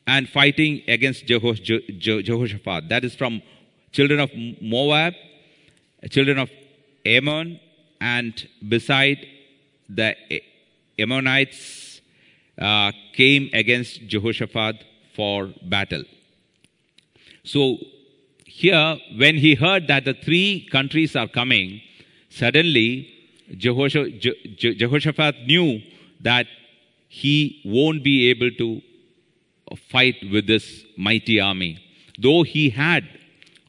and 0.05 0.27
fighting 0.27 0.81
against 0.87 1.25
Jehoshaphat. 1.25 2.89
That 2.89 3.05
is 3.05 3.15
from 3.15 3.41
children 3.91 4.19
of 4.19 4.29
Moab, 4.61 5.13
children 6.09 6.37
of 6.39 6.49
Ammon, 7.05 7.59
and 7.99 8.47
beside 8.67 9.25
the 9.89 10.15
Ammonites 10.97 12.01
uh, 12.57 12.91
came 13.13 13.49
against 13.53 14.07
Jehoshaphat 14.07 14.83
for 15.15 15.53
battle. 15.63 16.03
So 17.43 17.77
here, 18.45 18.97
when 19.15 19.35
he 19.35 19.55
heard 19.55 19.87
that 19.87 20.05
the 20.05 20.13
three 20.13 20.67
countries 20.71 21.15
are 21.15 21.27
coming, 21.27 21.81
suddenly 22.29 23.09
Jehoshaphat 23.57 25.35
knew 25.47 25.81
that 26.21 26.47
he 27.07 27.61
won't 27.65 28.03
be 28.03 28.29
able 28.29 28.51
to 28.51 28.81
fight 29.89 30.15
with 30.31 30.47
this 30.47 30.83
mighty 30.97 31.39
army. 31.39 31.79
Though 32.17 32.43
he 32.43 32.69
had, 32.69 33.07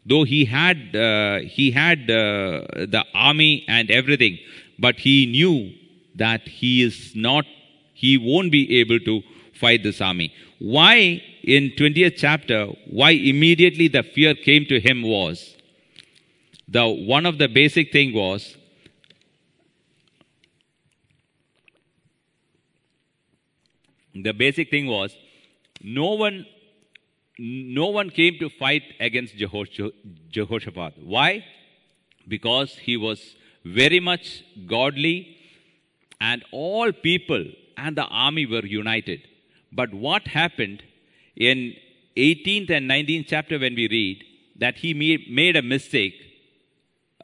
though 0.04 0.24
he 0.24 0.44
had, 0.44 0.94
uh, 0.94 1.40
he 1.40 1.70
had 1.70 2.10
uh, 2.10 2.66
the 2.96 3.04
army 3.14 3.64
and 3.68 3.90
everything, 3.90 4.38
but 4.78 4.98
he 4.98 5.26
knew 5.26 5.72
that 6.14 6.46
he 6.48 6.82
is 6.82 7.12
not, 7.14 7.44
he 7.94 8.18
won't 8.18 8.50
be 8.50 8.80
able 8.80 8.98
to 9.00 9.22
fight 9.54 9.82
this 9.82 10.00
army. 10.00 10.32
Why 10.58 11.22
in 11.42 11.70
20th 11.70 12.14
chapter, 12.16 12.66
why 12.90 13.10
immediately 13.10 13.88
the 13.88 14.02
fear 14.02 14.34
came 14.34 14.64
to 14.66 14.80
him 14.80 15.02
was, 15.02 15.56
the 16.68 16.86
one 16.88 17.26
of 17.26 17.38
the 17.38 17.48
basic 17.48 17.92
thing 17.92 18.14
was, 18.14 18.56
the 24.14 24.32
basic 24.32 24.70
thing 24.70 24.86
was, 24.86 25.16
no 25.82 26.14
one, 26.14 26.46
no 27.38 27.86
one 27.88 28.10
came 28.10 28.38
to 28.38 28.48
fight 28.48 28.82
against 29.00 29.36
Jehoshaphat. 29.36 30.94
Why? 31.02 31.44
Because 32.28 32.76
he 32.76 32.96
was 32.96 33.36
very 33.64 34.00
much 34.00 34.44
godly 34.66 35.36
and 36.20 36.44
all 36.52 36.92
people 36.92 37.44
and 37.76 37.96
the 37.96 38.04
army 38.04 38.46
were 38.46 38.64
united. 38.64 39.22
But 39.72 39.94
what 39.94 40.28
happened 40.28 40.82
in 41.36 41.74
18th 42.16 42.70
and 42.70 42.90
19th 42.90 43.26
chapter 43.28 43.58
when 43.58 43.74
we 43.74 43.88
read 43.88 44.24
that 44.58 44.76
he 44.76 44.92
made 44.94 45.56
a 45.56 45.62
mistake 45.62 46.14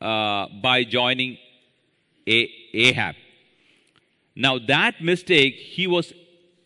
uh, 0.00 0.46
by 0.62 0.84
joining 0.84 1.36
Ahab. 2.26 3.14
Now 4.34 4.58
that 4.58 5.02
mistake 5.02 5.54
he 5.54 5.86
was 5.86 6.12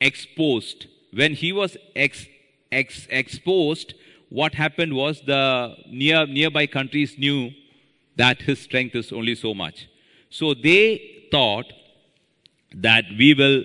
exposed. 0.01 0.87
When 1.13 1.35
he 1.35 1.53
was 1.53 1.77
ex, 1.95 2.27
ex, 2.73 3.07
exposed, 3.11 3.95
what 4.29 4.55
happened 4.55 4.95
was 4.95 5.21
the 5.27 5.77
near 5.89 6.27
nearby 6.27 6.67
countries 6.67 7.19
knew 7.19 7.51
that 8.17 8.43
his 8.43 8.59
strength 8.59 8.95
is 8.95 9.13
only 9.13 9.35
so 9.35 9.55
much. 9.55 9.89
So 10.31 10.55
they 10.55 11.29
thought 11.31 11.73
that 12.75 13.05
we 13.19 13.35
will 13.35 13.65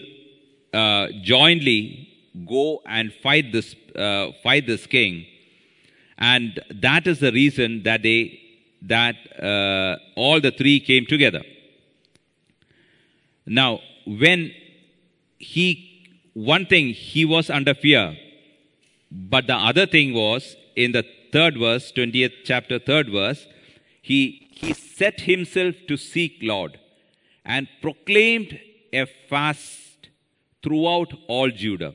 uh, 0.74 1.08
jointly 1.22 2.10
go 2.48 2.82
and 2.86 3.14
fight 3.14 3.52
this, 3.52 3.76
uh, 3.96 4.32
fight 4.44 4.68
this 4.68 4.86
king. 4.86 5.26
And 6.18 6.60
that 6.70 7.08
is 7.08 7.20
the 7.20 7.32
reason 7.32 7.84
that 7.84 8.04
they, 8.04 8.40
that 8.82 9.16
uh, 9.42 9.98
all 10.16 10.42
the 10.42 10.52
three 10.52 10.80
came 10.80 11.06
together. 11.06 11.44
Now, 13.46 13.80
when 14.06 14.52
he, 15.38 16.10
one 16.34 16.66
thing, 16.66 16.88
he 16.90 17.24
was 17.24 17.50
under 17.50 17.74
fear. 17.74 18.18
But 19.12 19.48
the 19.48 19.56
other 19.56 19.86
thing 19.86 20.14
was, 20.14 20.56
in 20.76 20.92
the 20.92 21.04
third 21.32 21.58
verse, 21.58 21.92
20th 21.92 22.34
chapter, 22.44 22.80
third 22.80 23.10
verse, 23.10 23.48
he, 24.02 24.48
he 24.52 24.74
set 24.74 25.22
himself 25.22 25.76
to 25.88 25.98
seek 25.98 26.38
Lord 26.42 26.80
and 27.46 27.68
proclaimed 27.82 28.60
a 28.94 29.06
fast 29.30 30.10
throughout 30.64 31.14
all 31.28 31.50
Judah. 31.50 31.94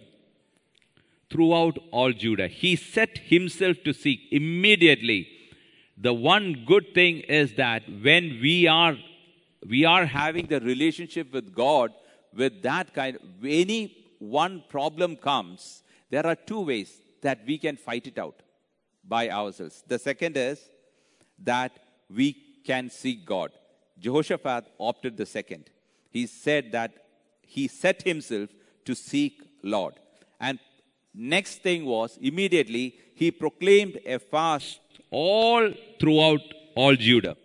Throughout 1.31 1.79
all 1.91 2.13
Judah. 2.13 2.49
He 2.49 2.77
set 2.77 3.19
himself 3.19 3.79
to 3.85 3.93
seek 3.93 4.21
immediately. 4.31 5.29
The 5.97 6.13
one 6.13 6.65
good 6.67 6.95
thing 6.95 7.19
is 7.21 7.55
that 7.55 7.83
when 7.89 8.39
we 8.41 8.67
are 8.67 8.97
we 9.69 9.85
are 9.85 10.07
having 10.07 10.47
the 10.47 10.61
relationship 10.61 11.33
with 11.33 11.55
God 11.55 11.93
with 12.35 12.63
that 12.63 12.93
kind 12.93 13.19
any 13.45 13.97
one 14.19 14.65
problem 14.69 15.17
comes, 15.17 15.83
there 16.11 16.27
are 16.27 16.35
two 16.35 16.61
ways 16.61 17.02
that 17.23 17.41
we 17.47 17.59
can 17.59 17.77
fight 17.77 18.07
it 18.07 18.19
out 18.19 18.43
by 19.05 19.31
ourselves. 19.31 19.83
The 19.87 19.99
second 19.99 20.37
is 20.37 20.61
that 21.43 21.73
we 22.09 22.37
can 22.65 22.91
seek 22.91 23.25
God. 23.25 23.51
Jehoshaphat 23.99 24.65
opted 24.79 25.17
the 25.17 25.27
second. 25.27 25.71
He 26.11 26.27
said 26.27 26.73
that 26.73 26.93
he 27.43 27.69
set 27.69 28.03
himself 28.03 28.51
to 28.85 28.95
seek 28.95 29.43
Lord. 29.63 29.95
And 30.41 30.59
next 31.15 31.63
thing 31.63 31.85
was 31.85 32.19
immediately 32.21 32.97
he 33.15 33.31
proclaimed 33.31 34.01
a 34.07 34.19
fast 34.19 34.81
all 35.11 35.73
throughout 36.01 36.41
all 36.75 36.97
Judah. 36.97 37.37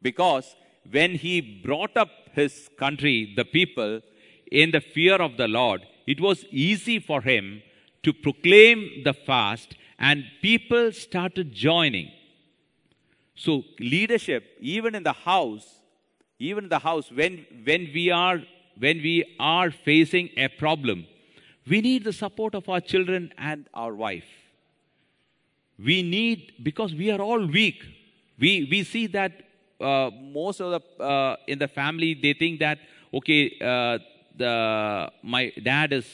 because 0.00 0.54
when 0.90 1.14
he 1.22 1.40
brought 1.40 1.96
up 1.96 2.10
his 2.32 2.68
country, 2.78 3.32
the 3.36 3.44
people, 3.44 4.00
in 4.50 4.70
the 4.70 4.80
fear 4.80 5.16
of 5.26 5.36
the 5.36 5.48
Lord, 5.48 5.82
It 6.12 6.20
was 6.26 6.46
easy 6.50 6.98
for 7.00 7.20
him 7.20 7.62
to 8.08 8.12
proclaim 8.14 9.02
the 9.04 9.12
fast, 9.12 9.74
and 9.98 10.24
people 10.40 10.92
started 10.92 11.52
joining. 11.52 12.10
So 13.34 13.64
leadership, 13.78 14.44
even 14.60 14.94
in 14.94 15.02
the 15.02 15.12
house, 15.12 15.66
even 16.38 16.64
in 16.64 16.70
the 16.70 16.84
house, 16.90 17.10
when 17.20 17.34
When 17.68 17.90
we 17.98 18.10
are 18.10 18.38
when 18.84 18.98
we 19.08 19.16
are 19.40 19.70
facing 19.70 20.30
a 20.36 20.48
problem, 20.48 21.06
we 21.70 21.80
need 21.80 22.04
the 22.04 22.12
support 22.12 22.54
of 22.54 22.68
our 22.68 22.80
children 22.92 23.32
and 23.36 23.66
our 23.74 23.92
wife, 23.92 24.30
we 25.88 25.96
need 26.02 26.52
because 26.68 26.94
we 26.94 27.10
are 27.14 27.20
all 27.28 27.44
weak 27.58 27.80
we 28.38 28.52
we 28.70 28.84
see 28.84 29.06
that 29.18 29.32
uh, 29.80 30.10
most 30.38 30.60
of 30.60 30.70
the 30.74 31.04
uh, 31.04 31.36
in 31.46 31.58
the 31.58 31.68
family 31.68 32.14
they 32.14 32.32
think 32.32 32.60
that 32.60 32.78
okay 33.12 33.42
uh, 33.60 33.98
the 34.36 34.54
my 35.22 35.52
dad 35.70 35.92
is 35.92 36.06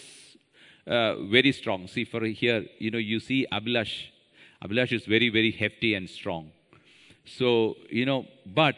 uh, 0.86 1.14
very 1.36 1.52
strong 1.52 1.86
see 1.86 2.04
for 2.04 2.24
here 2.24 2.64
you 2.78 2.90
know 2.90 2.98
you 2.98 3.20
see 3.20 3.46
abhilash 3.52 3.94
abhilash 4.64 4.92
is 4.92 5.04
very 5.06 5.28
very 5.28 5.50
hefty 5.50 5.94
and 5.94 6.08
strong 6.08 6.50
so 7.24 7.76
you 7.88 8.04
know 8.04 8.26
but 8.46 8.76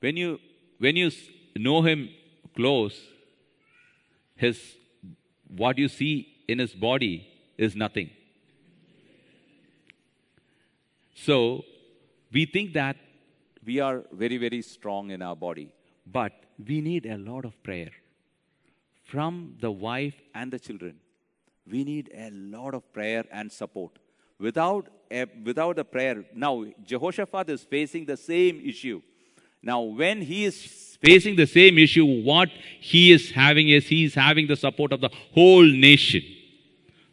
when 0.00 0.16
you 0.16 0.38
when 0.78 0.96
you 0.96 1.10
know 1.56 1.82
him 1.82 2.08
close 2.54 3.00
his 4.34 4.58
what 5.48 5.78
you 5.78 5.88
see 5.88 6.14
in 6.48 6.58
his 6.58 6.72
body 6.72 7.26
is 7.56 7.76
nothing 7.76 8.10
so 11.16 11.64
we 12.32 12.44
think 12.44 12.74
that, 12.74 12.96
we 13.64 13.80
are 13.80 14.04
very, 14.12 14.36
very 14.36 14.62
strong 14.62 15.10
in 15.10 15.22
our 15.22 15.34
body. 15.34 15.72
but 16.16 16.32
we 16.68 16.76
need 16.80 17.06
a 17.12 17.16
lot 17.18 17.44
of 17.46 17.54
prayer 17.68 17.90
from 19.12 19.56
the 19.64 19.70
wife. 19.86 20.20
and 20.40 20.52
the 20.54 20.60
children. 20.66 20.94
We 21.70 21.84
need 21.84 22.10
a 22.14 22.30
lot 22.30 22.74
of 22.74 22.92
prayer 22.92 23.24
and 23.30 23.50
support. 23.50 23.92
Without 24.38 24.88
a, 25.10 25.26
without 25.44 25.76
the 25.76 25.84
prayer, 25.84 26.24
now 26.34 26.64
Jehoshaphat 26.84 27.50
is 27.50 27.62
facing 27.62 28.04
the 28.04 28.16
same 28.16 28.60
issue. 28.64 29.00
Now, 29.62 29.80
when 29.80 30.20
he 30.22 30.44
is 30.44 30.86
Facing 31.02 31.36
the 31.36 31.46
same 31.46 31.78
issue, 31.78 32.06
what 32.22 32.48
he 32.80 33.12
is 33.12 33.30
having 33.30 33.68
is 33.68 33.86
he 33.86 34.04
is 34.04 34.14
having 34.14 34.46
the 34.46 34.56
support 34.56 34.92
of 34.92 35.00
the 35.00 35.10
whole 35.34 35.62
nation. 35.62 36.22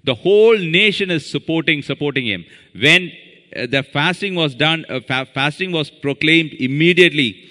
The 0.03 0.15
whole 0.15 0.57
nation 0.57 1.11
is 1.11 1.29
supporting 1.29 1.81
supporting 1.81 2.25
him. 2.25 2.45
When 2.79 3.11
uh, 3.55 3.67
the 3.67 3.83
fasting 3.83 4.35
was 4.35 4.55
done, 4.55 4.85
uh, 4.87 5.01
fa- 5.01 5.27
fasting 5.33 5.71
was 5.71 5.89
proclaimed 5.89 6.53
immediately. 6.53 7.49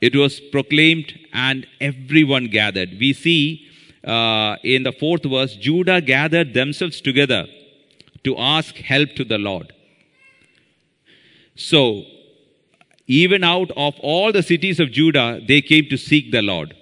It 0.00 0.14
was 0.14 0.40
proclaimed 0.40 1.18
and 1.32 1.66
everyone 1.80 2.46
gathered. 2.46 2.96
We 2.98 3.12
see 3.12 3.65
uh, 4.06 4.56
in 4.62 4.84
the 4.84 4.92
fourth 4.92 5.24
verse, 5.24 5.54
Judah 5.56 6.00
gathered 6.00 6.54
themselves 6.54 7.00
together 7.00 7.46
to 8.22 8.36
ask 8.38 8.76
help 8.76 9.10
to 9.16 9.24
the 9.24 9.38
Lord. 9.38 9.72
So, 11.56 12.04
even 13.08 13.42
out 13.42 13.70
of 13.76 13.94
all 14.00 14.32
the 14.32 14.42
cities 14.42 14.78
of 14.78 14.90
Judah, 14.90 15.40
they 15.46 15.60
came 15.60 15.88
to 15.88 15.96
seek 15.96 16.30
the 16.30 16.42
Lord. 16.42 16.74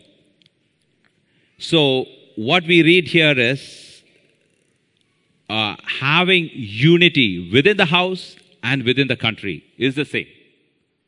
So, 1.59 2.07
what 2.37 2.65
we 2.67 2.83
read 2.83 3.09
here 3.09 3.39
is 3.39 4.03
uh, 5.49 5.77
having 6.01 6.51
unity 6.53 7.51
within 7.53 7.77
the 7.77 7.87
house 7.87 8.37
and 8.63 8.83
within 8.83 9.09
the 9.09 9.17
country 9.17 9.65
is 9.79 9.95
the 9.95 10.05
same. 10.05 10.27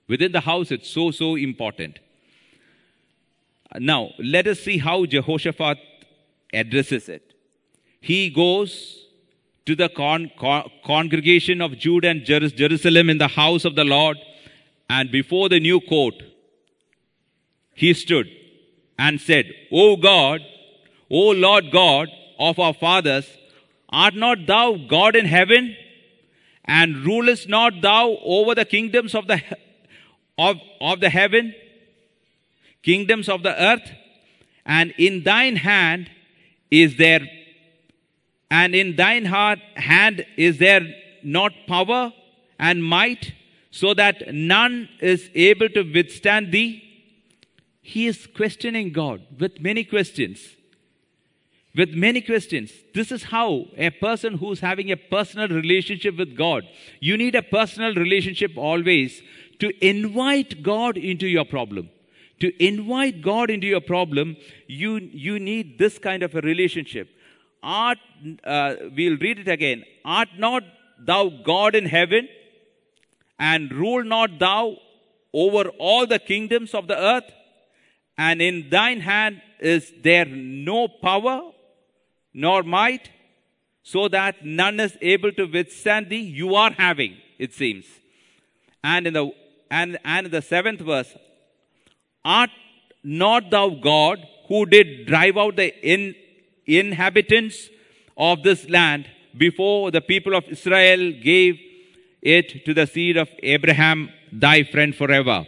Within 0.08 0.32
the 0.32 0.40
house, 0.40 0.70
it's 0.70 0.88
so, 0.88 1.10
so 1.10 1.34
important. 1.34 1.98
Now, 3.78 4.10
let 4.18 4.46
us 4.46 4.60
see 4.60 4.78
how 4.78 5.04
Jehoshaphat 5.04 5.78
addresses 6.52 7.08
it. 7.08 7.34
He 8.00 8.30
goes 8.30 9.06
to 9.64 9.74
the 9.74 9.88
con- 9.88 10.30
con- 10.38 10.70
congregation 10.84 11.60
of 11.60 11.76
Judah 11.76 12.08
and 12.08 12.24
Jer- 12.24 12.48
Jerusalem 12.48 13.10
in 13.10 13.18
the 13.18 13.28
house 13.28 13.64
of 13.64 13.74
the 13.74 13.84
Lord, 13.84 14.16
and 14.88 15.10
before 15.10 15.48
the 15.48 15.58
new 15.60 15.80
court, 15.80 16.14
he 17.74 17.92
stood 17.92 18.30
and 18.98 19.20
said, 19.20 19.52
O 19.72 19.96
God, 19.96 20.40
O 21.10 21.30
Lord 21.30 21.70
God 21.70 22.08
of 22.38 22.58
our 22.58 22.74
fathers, 22.74 23.26
art 23.88 24.14
not 24.14 24.46
thou 24.46 24.76
God 24.76 25.16
in 25.16 25.26
heaven? 25.26 25.76
And 26.64 27.04
rulest 27.04 27.48
not 27.48 27.80
thou 27.80 28.16
over 28.24 28.54
the 28.54 28.64
kingdoms 28.64 29.14
of 29.14 29.28
the, 29.28 29.40
of, 30.38 30.56
of 30.80 31.00
the 31.00 31.10
heaven, 31.10 31.54
kingdoms 32.82 33.28
of 33.28 33.42
the 33.42 33.60
earth? 33.62 33.90
And 34.64 34.92
in 34.98 35.22
thine 35.22 35.56
hand 35.56 36.10
is 36.70 36.96
there, 36.96 37.20
and 38.50 38.74
in 38.74 38.96
thine 38.96 39.24
heart, 39.24 39.58
hand 39.74 40.24
is 40.36 40.58
there 40.58 40.82
not 41.22 41.52
power 41.66 42.12
and 42.58 42.84
might, 42.84 43.32
so 43.70 43.92
that 43.94 44.32
none 44.32 44.88
is 45.00 45.28
able 45.34 45.68
to 45.68 45.82
withstand 45.82 46.52
thee? 46.52 46.82
He 47.82 48.06
is 48.06 48.26
questioning 48.26 48.92
God 48.92 49.22
with 49.38 49.60
many 49.60 49.84
questions. 49.84 50.40
With 51.74 51.90
many 51.90 52.20
questions. 52.22 52.72
This 52.94 53.12
is 53.12 53.24
how 53.24 53.66
a 53.76 53.90
person 53.90 54.38
who's 54.38 54.60
having 54.60 54.90
a 54.90 54.96
personal 54.96 55.48
relationship 55.48 56.16
with 56.16 56.36
God, 56.36 56.64
you 57.00 57.16
need 57.16 57.34
a 57.34 57.42
personal 57.42 57.94
relationship 57.94 58.52
always 58.56 59.22
to 59.58 59.86
invite 59.86 60.62
God 60.62 60.96
into 60.96 61.26
your 61.26 61.44
problem. 61.44 61.90
To 62.40 62.64
invite 62.64 63.22
God 63.22 63.50
into 63.50 63.66
your 63.66 63.80
problem, 63.80 64.36
you, 64.66 64.96
you 64.98 65.38
need 65.38 65.78
this 65.78 65.98
kind 65.98 66.22
of 66.22 66.34
a 66.34 66.40
relationship. 66.40 67.08
Art, 67.62 67.98
uh, 68.44 68.74
we'll 68.94 69.16
read 69.16 69.38
it 69.38 69.48
again. 69.48 69.84
Art 70.04 70.28
not 70.36 70.62
thou 70.98 71.28
God 71.28 71.74
in 71.74 71.86
heaven, 71.86 72.28
and 73.38 73.72
rule 73.72 74.04
not 74.04 74.38
thou 74.38 74.76
over 75.32 75.68
all 75.78 76.06
the 76.06 76.18
kingdoms 76.18 76.74
of 76.74 76.88
the 76.88 76.98
earth? 76.98 77.30
And 78.18 78.40
in 78.40 78.70
thine 78.70 79.00
hand 79.00 79.42
is 79.60 79.92
there 80.02 80.24
no 80.24 80.88
power 80.88 81.52
nor 82.32 82.62
might, 82.62 83.10
so 83.82 84.08
that 84.08 84.44
none 84.44 84.78
is 84.78 84.96
able 85.00 85.32
to 85.32 85.44
withstand 85.44 86.10
thee. 86.10 86.20
You 86.20 86.54
are 86.54 86.72
having, 86.72 87.16
it 87.38 87.54
seems. 87.54 87.86
And 88.84 89.06
in 89.06 89.14
the 89.14 89.30
and, 89.70 89.98
and 90.04 90.26
in 90.26 90.32
the 90.32 90.42
seventh 90.42 90.80
verse, 90.80 91.16
art 92.26 92.50
not 93.02 93.50
thou 93.50 93.68
God 93.70 94.18
who 94.48 94.66
did 94.66 95.06
drive 95.06 95.36
out 95.36 95.56
the 95.56 95.68
in, 95.94 96.14
inhabitants 96.66 97.68
of 98.16 98.42
this 98.42 98.68
land 98.68 99.08
before 99.36 99.90
the 99.90 100.00
people 100.00 100.34
of 100.34 100.44
Israel 100.48 101.12
gave 101.22 101.58
it 102.22 102.64
to 102.64 102.74
the 102.74 102.86
seed 102.86 103.16
of 103.16 103.28
Abraham, 103.42 104.10
thy 104.32 104.64
friend 104.64 104.94
forever. 104.94 105.46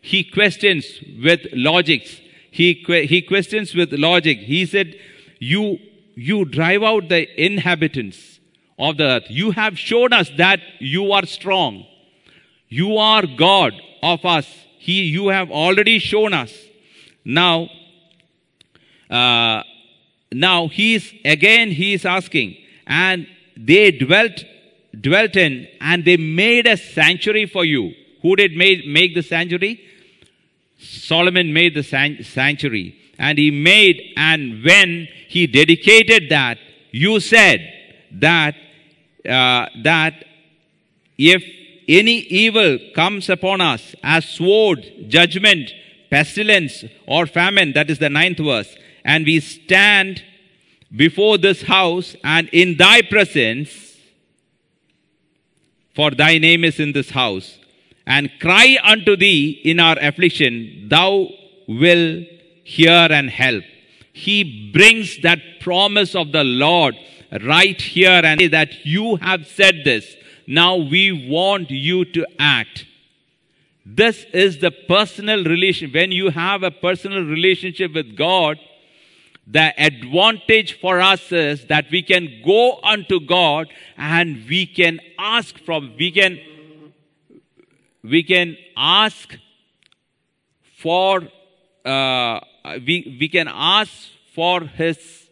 He 0.00 0.22
questions 0.24 0.84
with 1.24 1.46
logics. 1.52 2.20
He, 2.50 2.84
he 3.12 3.22
questions 3.22 3.74
with 3.74 3.92
logic. 3.92 4.38
He 4.38 4.66
said, 4.66 4.94
you, 5.38 5.78
you 6.14 6.44
drive 6.44 6.82
out 6.82 7.08
the 7.08 7.22
inhabitants 7.42 8.40
of 8.78 8.96
the 8.96 9.04
earth. 9.04 9.24
You 9.28 9.50
have 9.52 9.78
shown 9.78 10.12
us 10.12 10.30
that 10.36 10.60
you 10.78 11.12
are 11.12 11.26
strong. 11.26 11.86
You 12.68 12.96
are 12.96 13.26
God 13.26 13.72
of 14.02 14.24
us. 14.24 14.48
He, 14.80 15.02
you 15.02 15.28
have 15.28 15.50
already 15.50 15.98
shown 15.98 16.32
us. 16.32 16.52
Now, 17.22 17.68
uh, 19.10 19.62
now 20.32 20.68
he 20.68 20.94
is 20.94 21.12
again 21.22 21.70
he 21.70 21.92
is 21.92 22.06
asking, 22.06 22.56
and 22.86 23.26
they 23.56 23.90
dwelt 23.90 24.42
dwelt 24.98 25.36
in, 25.36 25.68
and 25.82 26.04
they 26.06 26.16
made 26.16 26.66
a 26.66 26.78
sanctuary 26.78 27.44
for 27.44 27.64
you. 27.64 27.92
Who 28.22 28.36
did 28.36 28.56
make, 28.56 28.86
make 28.86 29.14
the 29.14 29.22
sanctuary? 29.22 29.82
Solomon 30.78 31.52
made 31.52 31.74
the 31.74 31.82
san- 31.82 32.24
sanctuary, 32.24 32.96
and 33.18 33.36
he 33.36 33.50
made, 33.50 34.14
and 34.16 34.64
when 34.64 35.08
he 35.28 35.46
dedicated 35.46 36.30
that, 36.30 36.56
you 36.90 37.20
said 37.20 37.70
that 38.12 38.54
uh, 39.28 39.66
that 39.82 40.24
if 41.18 41.44
any 41.90 42.18
evil 42.18 42.78
comes 42.94 43.28
upon 43.28 43.60
us 43.60 43.96
as 44.02 44.24
sword, 44.24 44.86
judgment, 45.08 45.72
pestilence, 46.10 46.84
or 47.06 47.26
famine, 47.26 47.72
that 47.72 47.90
is 47.90 47.98
the 47.98 48.08
ninth 48.08 48.38
verse, 48.38 48.76
and 49.04 49.26
we 49.26 49.40
stand 49.40 50.22
before 50.94 51.36
this 51.36 51.62
house 51.62 52.16
and 52.22 52.48
in 52.52 52.76
thy 52.76 53.02
presence, 53.02 53.96
for 55.94 56.12
thy 56.12 56.38
name 56.38 56.64
is 56.64 56.78
in 56.78 56.92
this 56.92 57.10
house, 57.10 57.58
and 58.06 58.30
cry 58.40 58.76
unto 58.84 59.16
thee 59.16 59.60
in 59.64 59.80
our 59.80 59.96
affliction, 60.00 60.86
thou 60.88 61.28
will 61.66 62.24
hear 62.64 63.08
and 63.10 63.30
help. 63.30 63.64
He 64.12 64.70
brings 64.72 65.18
that 65.22 65.40
promise 65.60 66.14
of 66.14 66.30
the 66.32 66.44
Lord 66.44 66.96
right 67.44 67.80
here 67.80 68.20
and 68.24 68.40
that 68.52 68.84
you 68.84 69.16
have 69.16 69.46
said 69.46 69.82
this. 69.84 70.16
Now 70.46 70.76
we 70.76 71.28
want 71.28 71.70
you 71.70 72.04
to 72.04 72.26
act. 72.38 72.86
This 73.84 74.24
is 74.32 74.58
the 74.58 74.70
personal 74.70 75.44
relation. 75.44 75.90
When 75.90 76.12
you 76.12 76.30
have 76.30 76.62
a 76.62 76.70
personal 76.70 77.24
relationship 77.24 77.94
with 77.94 78.16
God, 78.16 78.58
the 79.46 79.72
advantage 79.82 80.80
for 80.80 81.00
us 81.00 81.32
is 81.32 81.66
that 81.66 81.90
we 81.90 82.02
can 82.02 82.42
go 82.44 82.78
unto 82.84 83.18
God 83.18 83.68
and 83.96 84.46
we 84.48 84.66
can 84.66 85.00
ask 85.18 85.58
from, 85.58 85.94
we 85.98 86.12
can, 86.12 86.38
we 88.04 88.22
can 88.22 88.56
ask 88.76 89.36
for, 90.76 91.22
uh, 91.84 92.40
we, 92.86 93.16
we 93.18 93.28
can 93.28 93.48
ask 93.48 93.92
for 94.34 94.60
His 94.60 95.28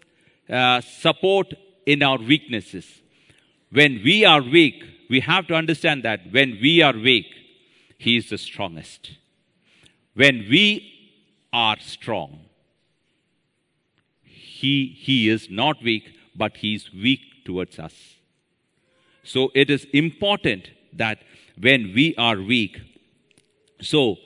uh, 0.51 0.81
support 0.81 1.55
in 1.87 2.03
our 2.03 2.19
weaknesses. 2.19 2.87
When 3.71 4.01
we 4.03 4.25
are 4.25 4.43
weak, 4.43 4.83
we 5.09 5.21
have 5.21 5.47
to 5.49 5.55
understand 5.55 6.03
that 6.05 6.21
when 6.31 6.59
we 6.63 6.83
are 6.83 6.93
weak, 6.93 7.27
He 7.99 8.17
is 8.17 8.31
the 8.31 8.39
strongest. 8.39 9.13
When 10.15 10.47
we 10.51 10.93
are 11.53 11.77
strong, 11.81 12.41
he, 14.59 14.89
he 14.99 15.29
is 15.29 15.49
not 15.49 15.83
weak, 15.83 16.13
but 16.35 16.57
he 16.57 16.75
is 16.75 16.93
weak 16.93 17.21
towards 17.45 17.79
us. 17.79 17.95
So 19.23 19.51
it 19.55 19.71
is 19.71 19.87
important 19.93 20.71
that 20.93 21.19
when 21.61 21.93
we 21.95 22.17
are 22.17 22.37
weak, 22.37 22.81
so 23.81 24.17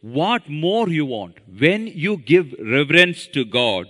what 0.00 0.48
more 0.48 0.88
you 0.88 1.04
want? 1.04 1.36
When 1.58 1.86
you 1.86 2.16
give 2.16 2.54
reverence 2.58 3.26
to 3.28 3.44
God, 3.44 3.88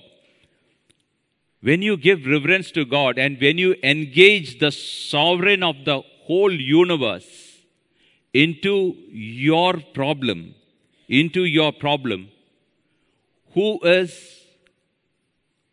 when 1.60 1.80
you 1.82 1.96
give 1.96 2.26
reverence 2.26 2.72
to 2.72 2.84
God 2.84 3.16
and 3.16 3.40
when 3.40 3.58
you 3.58 3.76
engage 3.82 4.58
the 4.58 4.72
sovereign 4.72 5.62
of 5.62 5.84
the 5.84 6.02
whole 6.26 6.52
universe 6.52 7.28
into 8.32 8.94
your 9.10 9.74
problem, 9.92 10.54
into 11.08 11.44
your 11.44 11.72
problem, 11.72 12.28
who 13.52 13.78
is 13.82 14.12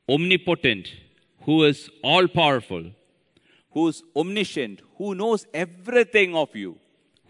omnipotent, 0.08 0.92
who 1.46 1.64
is 1.64 1.90
all 2.04 2.28
powerful, 2.28 2.92
who 3.72 3.88
is 3.88 4.04
omniscient, 4.16 4.82
who 4.98 5.16
knows 5.16 5.46
everything 5.54 6.36
of 6.36 6.56
you, 6.56 6.78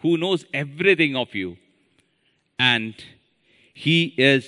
who 0.01 0.17
knows 0.17 0.45
everything 0.53 1.15
of 1.15 1.34
you, 1.34 1.57
and 2.60 2.93
he 3.73 4.13
is 4.17 4.45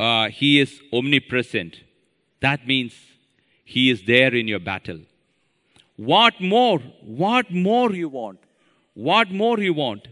uh, 0.00 0.28
he 0.28 0.58
is 0.58 0.80
omnipresent. 0.92 1.76
That 2.40 2.66
means 2.66 2.94
he 3.64 3.90
is 3.90 4.02
there 4.04 4.34
in 4.34 4.48
your 4.48 4.58
battle. 4.58 5.00
What 5.96 6.40
more? 6.40 6.78
What 7.02 7.50
more 7.50 7.92
you 7.92 8.08
want? 8.08 8.40
What 8.94 9.30
more 9.30 9.58
you 9.58 9.74
want? 9.74 10.08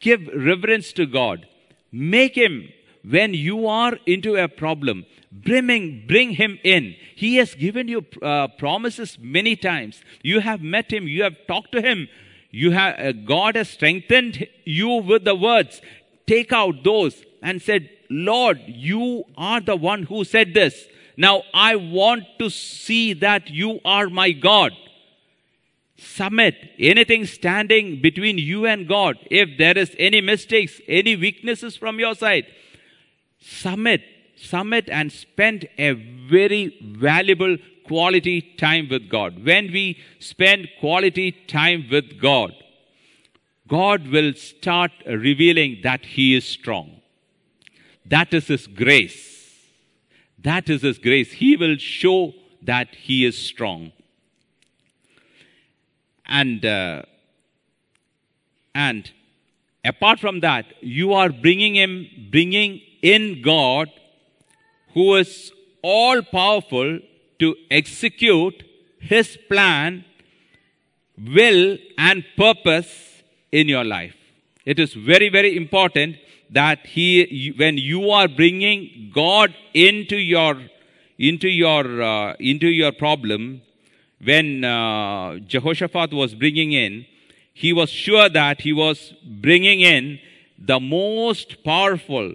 Give 0.00 0.28
reverence 0.34 0.92
to 0.92 1.06
God. 1.06 1.46
Make 1.90 2.36
him 2.36 2.68
when 3.08 3.34
you 3.34 3.66
are 3.66 3.98
into 4.06 4.36
a 4.36 4.48
problem, 4.48 5.06
bring, 5.32 6.04
bring 6.06 6.30
him 6.32 6.58
in. 6.62 6.94
He 7.14 7.36
has 7.36 7.54
given 7.54 7.88
you 7.88 8.04
uh, 8.22 8.48
promises 8.58 9.18
many 9.20 9.56
times. 9.56 10.02
You 10.22 10.40
have 10.40 10.60
met 10.60 10.92
him, 10.92 11.08
you 11.08 11.22
have 11.22 11.36
talked 11.46 11.72
to 11.72 11.80
him. 11.80 12.08
You 12.50 12.70
have, 12.72 12.98
uh, 12.98 13.12
God 13.12 13.56
has 13.56 13.68
strengthened 13.68 14.46
you 14.64 14.88
with 14.88 15.24
the 15.24 15.34
words. 15.34 15.82
Take 16.26 16.52
out 16.52 16.82
those 16.82 17.24
and 17.42 17.60
said, 17.60 17.90
Lord, 18.10 18.60
you 18.66 19.24
are 19.36 19.60
the 19.60 19.76
one 19.76 20.04
who 20.04 20.24
said 20.24 20.54
this. 20.54 20.86
Now 21.16 21.42
I 21.52 21.76
want 21.76 22.24
to 22.38 22.48
see 22.48 23.12
that 23.14 23.50
you 23.50 23.80
are 23.84 24.08
my 24.08 24.32
God. 24.32 24.72
Submit 25.98 26.54
anything 26.78 27.26
standing 27.26 28.00
between 28.00 28.38
you 28.38 28.66
and 28.66 28.86
God. 28.86 29.18
If 29.30 29.58
there 29.58 29.76
is 29.76 29.96
any 29.98 30.20
mistakes, 30.20 30.80
any 30.86 31.16
weaknesses 31.16 31.76
from 31.76 31.98
your 31.98 32.14
side, 32.14 32.46
submit, 33.40 34.02
submit 34.36 34.88
and 34.88 35.10
spend 35.10 35.68
a 35.76 35.92
very 35.92 36.78
valuable 36.80 37.56
quality 37.84 38.40
time 38.40 38.88
with 38.88 39.08
God. 39.08 39.44
When 39.44 39.72
we 39.72 39.98
spend 40.20 40.68
quality 40.78 41.32
time 41.32 41.88
with 41.90 42.20
God, 42.20 42.52
God 43.66 44.06
will 44.06 44.34
start 44.34 44.92
revealing 45.04 45.80
that 45.82 46.04
He 46.04 46.36
is 46.36 46.44
strong. 46.44 47.00
That 48.06 48.32
is 48.32 48.46
His 48.46 48.68
grace. 48.68 49.24
That 50.38 50.70
is 50.70 50.82
His 50.82 50.98
grace. 50.98 51.32
He 51.32 51.56
will 51.56 51.76
show 51.76 52.34
that 52.62 52.94
He 52.94 53.24
is 53.24 53.36
strong. 53.36 53.92
And, 56.28 56.64
uh, 56.64 57.02
and 58.74 59.10
apart 59.84 60.20
from 60.20 60.40
that, 60.40 60.66
you 60.80 61.12
are 61.14 61.30
bringing 61.30 61.74
Him, 61.74 62.06
bringing 62.30 62.80
in 63.02 63.42
God 63.42 63.90
who 64.94 65.14
is 65.16 65.52
all 65.82 66.22
powerful 66.22 66.98
to 67.38 67.54
execute 67.70 68.64
his 69.00 69.36
plan, 69.48 70.04
will, 71.16 71.78
and 71.96 72.24
purpose 72.36 73.22
in 73.52 73.68
your 73.68 73.84
life. 73.84 74.14
It 74.64 74.78
is 74.78 74.94
very, 74.94 75.28
very 75.28 75.56
important 75.56 76.16
that 76.50 76.86
he, 76.86 77.54
when 77.56 77.78
you 77.78 78.10
are 78.10 78.28
bringing 78.28 79.10
God 79.14 79.54
into 79.74 80.16
your, 80.16 80.60
into 81.18 81.48
your, 81.48 82.02
uh, 82.02 82.34
into 82.38 82.68
your 82.68 82.92
problem, 82.92 83.62
when 84.22 84.64
uh, 84.64 85.38
Jehoshaphat 85.38 86.12
was 86.12 86.34
bringing 86.34 86.72
in, 86.72 87.06
he 87.54 87.72
was 87.72 87.90
sure 87.90 88.28
that 88.28 88.60
he 88.62 88.72
was 88.72 89.14
bringing 89.24 89.80
in 89.80 90.20
the 90.58 90.80
most 90.80 91.62
powerful 91.64 92.34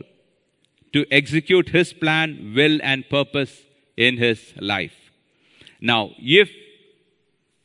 to 0.94 1.06
execute 1.12 1.70
his 1.70 1.92
plan, 1.92 2.54
will, 2.56 2.80
and 2.84 3.10
purpose 3.10 3.62
in 3.98 4.18
his 4.18 4.54
life. 4.60 4.94
Now, 5.82 6.12
if 6.18 6.50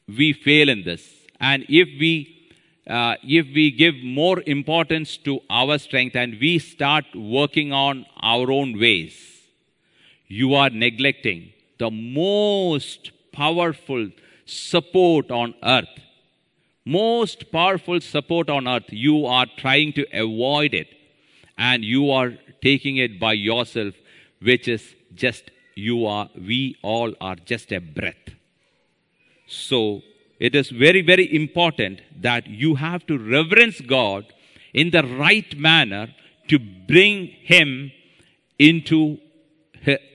we 0.09 0.33
fail 0.33 0.69
in 0.69 0.83
this, 0.85 1.03
and 1.41 1.65
if 1.69 1.89
we 2.01 2.35
uh, 2.89 3.17
if 3.23 3.47
we 3.55 3.71
give 3.71 3.97
more 4.03 4.43
importance 4.47 5.19
to 5.19 5.41
our 5.51 5.77
strength 5.79 6.17
and 6.17 6.39
we 6.41 6.59
start 6.59 7.05
working 7.15 7.71
on 7.71 8.07
our 8.19 8.51
own 8.51 8.81
ways, 8.81 9.15
you 10.27 10.55
are 10.55 10.71
neglecting 10.71 11.53
the 11.79 11.91
most 11.91 13.11
powerful 13.39 14.11
support 14.47 15.31
on 15.31 15.55
earth. 15.63 15.97
Most 16.85 17.51
powerful 17.53 18.01
support 18.01 18.49
on 18.51 18.67
earth. 18.67 18.89
You 18.89 19.27
are 19.27 19.47
trying 19.57 19.93
to 19.99 20.07
avoid 20.25 20.75
it 20.75 20.89
and 21.57 21.85
you 21.85 22.11
are 22.11 22.31
taking 22.63 22.97
it 22.97 23.21
by 23.21 23.35
yourself, 23.35 23.95
which 24.41 24.69
is 24.69 24.95
just 25.15 25.51
you 25.75 26.07
are, 26.07 26.29
we 26.37 26.77
all 26.83 27.13
are 27.21 27.37
just 27.37 27.73
a 27.73 27.81
breath. 27.81 28.35
So 29.47 30.03
it 30.41 30.55
is 30.55 30.71
very, 30.71 31.03
very 31.03 31.35
important 31.35 32.01
that 32.21 32.47
you 32.47 32.77
have 32.77 33.07
to 33.07 33.19
reverence 33.19 33.81
God 33.81 34.27
in 34.73 34.91
the 34.91 35.03
right 35.03 35.57
manner 35.57 36.09
to 36.49 36.59
bring 36.59 37.27
Him 37.27 37.93
into 38.59 39.19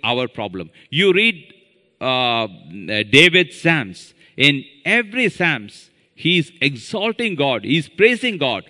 our 0.04 0.28
problem. 0.28 0.70
You 0.90 1.14
read 1.14 1.53
uh, 2.04 2.48
David's 3.18 3.62
Psalms. 3.62 4.14
In 4.36 4.66
every 4.84 5.30
Psalms, 5.30 5.90
he's 6.16 6.52
exalting 6.62 7.36
God, 7.36 7.64
he's 7.64 7.88
praising 7.88 8.38
God. 8.38 8.64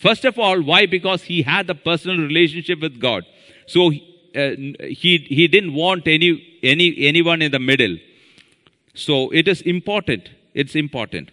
First 0.00 0.24
of 0.24 0.38
all, 0.38 0.62
why? 0.62 0.86
Because 0.86 1.24
he 1.24 1.42
had 1.42 1.68
a 1.68 1.74
personal 1.74 2.18
relationship 2.18 2.80
with 2.80 3.00
God. 3.00 3.24
So 3.66 3.88
uh, 3.88 3.92
he, 4.30 5.26
he 5.28 5.48
didn't 5.48 5.74
want 5.74 6.06
any, 6.06 6.58
any, 6.62 6.94
anyone 6.98 7.42
in 7.42 7.50
the 7.50 7.58
middle. 7.58 7.96
So 8.94 9.30
it 9.30 9.48
is 9.48 9.60
important. 9.62 10.30
It's 10.54 10.76
important. 10.76 11.30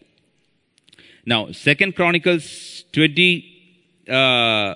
Now, 1.26 1.52
Second 1.52 1.96
Chronicles 1.96 2.86
20, 2.92 4.04
uh, 4.10 4.76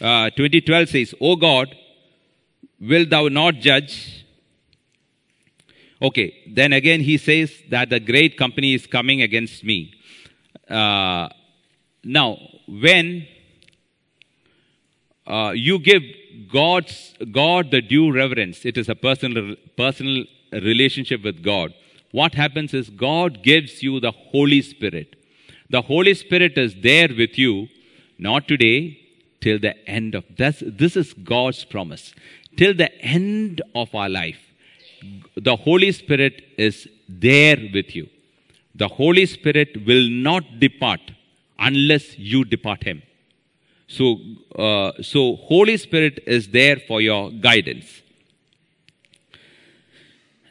uh, 0.00 0.30
2012 0.30 0.88
says, 0.88 1.14
O 1.20 1.36
God, 1.36 1.74
will 2.80 3.06
thou 3.06 3.28
not 3.28 3.54
judge? 3.54 4.24
Okay, 6.00 6.34
then 6.46 6.72
again 6.72 7.00
he 7.00 7.18
says 7.18 7.52
that 7.70 7.90
the 7.90 8.00
great 8.00 8.36
company 8.36 8.74
is 8.74 8.86
coming 8.86 9.22
against 9.22 9.64
me. 9.64 9.94
Uh, 10.68 11.28
now, 12.04 12.38
when 12.66 13.26
uh, 15.26 15.52
you 15.54 15.78
give 15.78 16.02
God's 16.52 17.14
God 17.32 17.70
the 17.70 17.82
due 17.82 18.12
reverence, 18.12 18.64
it 18.64 18.76
is 18.76 18.88
a 18.88 18.94
personal 18.94 19.56
personal 19.76 20.24
relationship 20.52 21.22
with 21.22 21.42
God. 21.42 21.74
What 22.12 22.34
happens 22.34 22.72
is 22.72 22.88
God 22.88 23.42
gives 23.42 23.82
you 23.82 24.00
the 24.00 24.12
Holy 24.12 24.62
Spirit. 24.62 25.16
The 25.68 25.82
Holy 25.82 26.14
Spirit 26.14 26.56
is 26.56 26.74
there 26.80 27.08
with 27.08 27.38
you, 27.38 27.68
not 28.18 28.48
today, 28.48 28.98
till 29.40 29.58
the 29.58 29.76
end 29.88 30.14
of 30.14 30.24
this. 30.36 30.62
This 30.66 30.96
is 30.96 31.12
God's 31.12 31.64
promise. 31.64 32.14
Till 32.58 32.74
the 32.74 32.92
end 33.00 33.62
of 33.74 33.94
our 33.94 34.08
life, 34.08 34.38
the 35.36 35.54
Holy 35.54 35.92
Spirit 35.92 36.42
is 36.58 36.88
there 37.08 37.56
with 37.72 37.94
you. 37.94 38.08
The 38.74 38.88
Holy 38.88 39.26
Spirit 39.26 39.86
will 39.86 40.08
not 40.08 40.58
depart 40.58 41.00
unless 41.58 42.18
you 42.18 42.44
depart 42.44 42.82
Him. 42.82 43.02
So, 43.86 44.18
uh, 44.56 44.90
so 45.00 45.36
Holy 45.36 45.76
Spirit 45.76 46.24
is 46.26 46.48
there 46.48 46.78
for 46.88 47.00
your 47.00 47.30
guidance. 47.30 48.02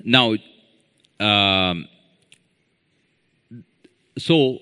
Now, 0.04 0.36
um, 1.20 1.90
so 4.18 4.60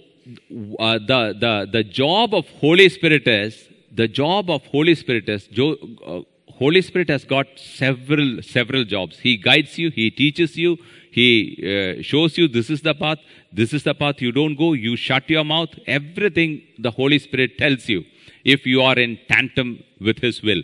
uh, 0.79 0.97
the, 0.97 1.35
the, 1.39 1.69
the 1.71 1.83
job 1.83 2.33
of 2.33 2.49
Holy 2.59 2.89
Spirit 2.89 3.27
is, 3.27 3.69
the 3.91 4.07
job 4.07 4.49
of 4.49 4.65
Holy 4.65 4.95
Spirit 4.95 5.29
is, 5.29 5.45
jo, 5.47 5.75
uh, 6.05 6.21
Holy 6.57 6.81
Spirit 6.81 7.09
has 7.09 7.25
got 7.25 7.47
several, 7.57 8.41
several 8.41 8.85
jobs. 8.85 9.19
He 9.19 9.37
guides 9.37 9.77
you, 9.77 9.89
He 9.91 10.09
teaches 10.09 10.57
you, 10.57 10.77
He 11.11 11.27
uh, 11.63 12.01
shows 12.01 12.37
you 12.37 12.47
this 12.47 12.69
is 12.69 12.81
the 12.81 12.93
path, 12.93 13.19
this 13.51 13.73
is 13.73 13.83
the 13.83 13.93
path 13.93 14.21
you 14.21 14.31
don't 14.31 14.55
go, 14.55 14.73
you 14.73 14.95
shut 14.95 15.29
your 15.29 15.43
mouth. 15.43 15.69
Everything 15.85 16.61
the 16.79 16.91
Holy 16.91 17.19
Spirit 17.19 17.57
tells 17.57 17.89
you 17.89 18.05
if 18.43 18.65
you 18.65 18.81
are 18.81 18.97
in 18.97 19.19
tandem 19.27 19.83
with 19.99 20.19
His 20.19 20.41
will. 20.41 20.61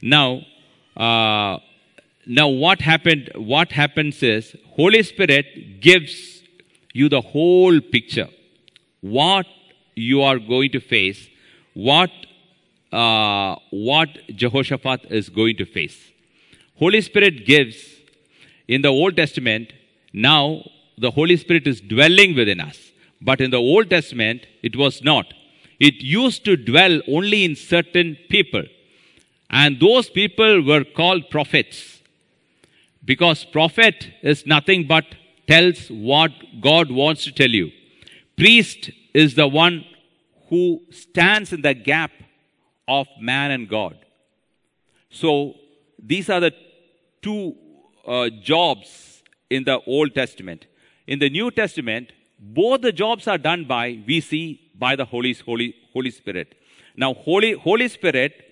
Now, 0.00 0.42
uh, 0.96 1.58
now 2.26 2.48
what 2.48 2.80
happened, 2.80 3.30
what 3.34 3.72
happens 3.72 4.22
is 4.22 4.56
Holy 4.70 5.02
Spirit 5.02 5.80
gives 5.80 6.42
you 6.92 7.08
the 7.08 7.20
whole 7.20 7.80
picture 7.80 8.28
what 9.00 9.46
you 9.94 10.22
are 10.22 10.38
going 10.38 10.70
to 10.72 10.80
face, 10.80 11.28
what, 11.74 12.10
uh, 12.92 13.56
what 13.70 14.08
Jehoshaphat 14.34 15.06
is 15.10 15.28
going 15.28 15.56
to 15.56 15.64
face. 15.64 15.98
Holy 16.78 17.00
Spirit 17.00 17.46
gives 17.46 17.76
in 18.68 18.82
the 18.82 18.88
Old 18.88 19.16
Testament, 19.16 19.72
now 20.12 20.62
the 20.98 21.10
Holy 21.10 21.36
Spirit 21.36 21.66
is 21.66 21.80
dwelling 21.80 22.34
within 22.34 22.60
us. 22.60 22.78
But 23.20 23.40
in 23.40 23.50
the 23.50 23.58
Old 23.58 23.90
Testament, 23.90 24.46
it 24.62 24.76
was 24.76 25.02
not. 25.02 25.32
It 25.78 26.02
used 26.02 26.44
to 26.44 26.56
dwell 26.56 27.00
only 27.08 27.44
in 27.44 27.56
certain 27.56 28.16
people. 28.28 28.64
And 29.50 29.78
those 29.80 30.10
people 30.10 30.62
were 30.62 30.84
called 30.84 31.30
prophets. 31.30 32.00
Because 33.04 33.44
prophet 33.44 34.10
is 34.22 34.46
nothing 34.46 34.86
but 34.86 35.04
tells 35.46 35.88
what 35.88 36.32
God 36.60 36.90
wants 36.90 37.24
to 37.24 37.32
tell 37.32 37.50
you. 37.50 37.70
Priest 38.36 38.90
is 39.14 39.34
the 39.34 39.46
one 39.46 39.84
who 40.48 40.80
stands 40.90 41.52
in 41.52 41.62
the 41.62 41.74
gap 41.74 42.10
of 42.88 43.06
man 43.20 43.50
and 43.50 43.68
God. 43.68 43.98
So 45.10 45.54
these 46.02 46.30
are 46.30 46.40
the 46.40 46.52
two 47.22 47.56
uh, 48.06 48.28
jobs 48.42 49.22
in 49.50 49.64
the 49.64 49.80
Old 49.86 50.14
Testament. 50.14 50.66
In 51.06 51.18
the 51.18 51.30
New 51.30 51.50
Testament, 51.50 52.12
both 52.38 52.82
the 52.82 52.92
jobs 52.92 53.26
are 53.26 53.38
done 53.38 53.64
by, 53.64 54.02
we 54.06 54.20
see, 54.20 54.60
by 54.78 54.96
the 54.96 55.04
Holy, 55.04 55.32
Holy, 55.32 55.74
Holy 55.92 56.10
Spirit. 56.10 56.54
Now, 56.96 57.14
Holy, 57.14 57.52
Holy 57.52 57.88
Spirit 57.88 58.42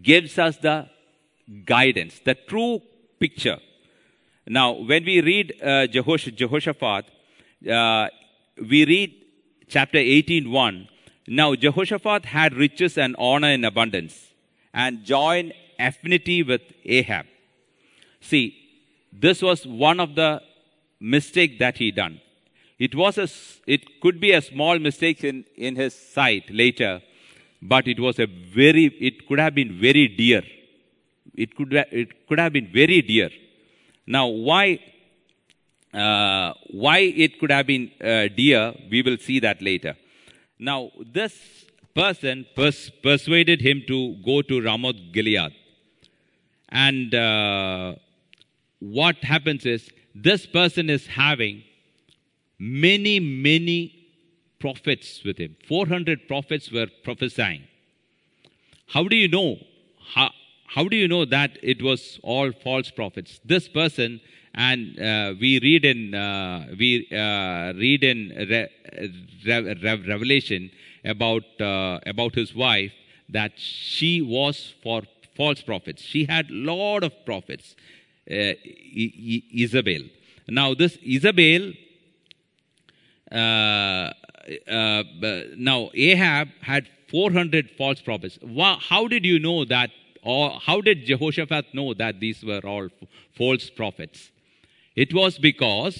gives 0.00 0.38
us 0.38 0.56
the 0.56 0.88
guidance, 1.64 2.20
the 2.24 2.34
true 2.34 2.80
picture. 3.18 3.58
Now, 4.46 4.72
when 4.72 5.04
we 5.04 5.20
read 5.20 5.54
uh, 5.62 5.86
Jehosh- 5.86 6.34
Jehoshaphat, 6.34 7.06
uh, 7.70 8.08
we 8.56 8.84
read 8.84 9.14
chapter 9.68 9.98
18:1. 9.98 10.88
Now 11.30 11.54
Jehoshaphat 11.54 12.24
had 12.24 12.54
riches 12.54 12.96
and 12.96 13.14
honor 13.18 13.50
in 13.50 13.64
abundance, 13.64 14.32
and 14.72 15.04
joined 15.04 15.52
affinity 15.78 16.42
with 16.42 16.62
Ahab. 16.86 17.26
See, 18.20 18.56
this 19.12 19.42
was 19.42 19.66
one 19.66 20.00
of 20.00 20.14
the 20.14 20.40
mistake 20.98 21.58
that 21.58 21.76
he 21.76 21.90
done. 21.90 22.20
It 22.78 22.94
was 22.94 23.18
a, 23.18 23.28
it 23.66 24.00
could 24.00 24.20
be 24.20 24.32
a 24.32 24.40
small 24.40 24.78
mistake 24.78 25.22
in, 25.22 25.44
in 25.56 25.76
his 25.76 25.94
sight 25.94 26.48
later, 26.48 27.02
but 27.60 27.86
it 27.86 28.00
was 28.00 28.18
a 28.18 28.26
very, 28.26 28.86
it 28.98 29.28
could 29.28 29.38
have 29.38 29.54
been 29.54 29.78
very 29.78 30.08
dear. 30.08 30.42
It 31.34 31.54
could, 31.54 31.72
it 31.72 32.26
could 32.26 32.38
have 32.38 32.52
been 32.54 32.70
very 32.72 33.02
dear. 33.02 33.30
Now, 34.06 34.28
why, 34.28 34.80
uh, 35.92 36.54
why 36.70 36.98
it 36.98 37.38
could 37.38 37.50
have 37.50 37.66
been 37.66 37.90
uh, 38.00 38.28
dear, 38.34 38.74
we 38.90 39.02
will 39.02 39.18
see 39.18 39.40
that 39.40 39.60
later. 39.60 39.96
Now, 40.58 40.90
this 41.12 41.66
person 41.94 42.46
pers- 42.54 42.90
persuaded 43.02 43.60
him 43.60 43.82
to 43.88 44.16
go 44.24 44.42
to 44.42 44.60
Ramoth 44.60 44.96
Gilead. 45.12 45.52
And 46.68 47.14
uh, 47.14 47.94
what 48.80 49.16
happens 49.24 49.64
is, 49.64 49.90
this 50.14 50.46
person 50.46 50.90
is 50.90 51.06
having 51.06 51.62
many, 52.58 53.20
many 53.20 53.94
prophets 54.58 55.22
with 55.24 55.38
him. 55.38 55.56
400 55.66 56.26
prophets 56.26 56.70
were 56.72 56.88
prophesying. 57.04 57.62
How 58.88 59.04
do 59.06 59.16
you 59.16 59.28
know? 59.28 59.58
How, 60.14 60.30
how 60.66 60.88
do 60.88 60.96
you 60.96 61.08
know 61.08 61.24
that 61.24 61.58
it 61.62 61.82
was 61.82 62.18
all 62.22 62.52
false 62.52 62.90
prophets? 62.90 63.40
This 63.44 63.68
person, 63.68 64.20
and 64.54 64.98
uh, 64.98 65.34
we 65.40 65.60
read 65.60 65.84
in 65.84 66.14
uh, 66.14 66.66
we 66.78 67.06
uh, 67.12 67.72
read 67.74 68.04
in 68.04 68.28
Re- 68.36 68.68
Re- 69.46 69.74
Re- 69.82 70.04
Revelation 70.06 70.70
about 71.04 71.44
uh, 71.60 72.00
about 72.06 72.34
his 72.34 72.54
wife 72.54 72.92
that 73.28 73.52
she 73.56 74.22
was 74.22 74.74
for 74.82 75.02
false 75.36 75.62
prophets. 75.62 76.02
She 76.02 76.24
had 76.24 76.50
lot 76.50 77.04
of 77.04 77.12
prophets. 77.24 77.76
Uh, 78.30 78.52
Isabel. 78.94 80.02
Now 80.48 80.74
this 80.74 80.98
Isabel 81.02 81.72
uh, 83.30 84.12
now 85.56 85.90
Ahab 85.94 86.48
had 86.60 86.88
400 87.08 87.70
false 87.70 88.00
prophets. 88.00 88.38
How 88.80 89.08
did 89.08 89.24
you 89.24 89.38
know 89.38 89.64
that, 89.64 89.90
or 90.22 90.58
how 90.60 90.80
did 90.80 91.04
Jehoshaphat 91.04 91.74
know 91.74 91.94
that 91.94 92.20
these 92.20 92.42
were 92.44 92.60
all 92.64 92.88
false 93.36 93.70
prophets? 93.70 94.30
It 95.04 95.14
was 95.14 95.38
because 95.38 95.96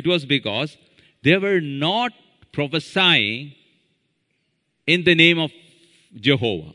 it 0.00 0.06
was 0.06 0.24
because 0.24 0.76
they 1.22 1.36
were 1.36 1.60
not 1.60 2.12
prophesying 2.52 3.52
in 4.86 5.04
the 5.04 5.14
name 5.14 5.38
of 5.38 5.50
Jehovah. 6.28 6.72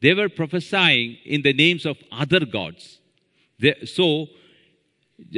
They 0.00 0.14
were 0.14 0.28
prophesying 0.28 1.18
in 1.24 1.42
the 1.42 1.52
names 1.52 1.86
of 1.86 1.96
other 2.10 2.44
gods. 2.56 2.98
They- 3.60 3.84
so 3.84 4.06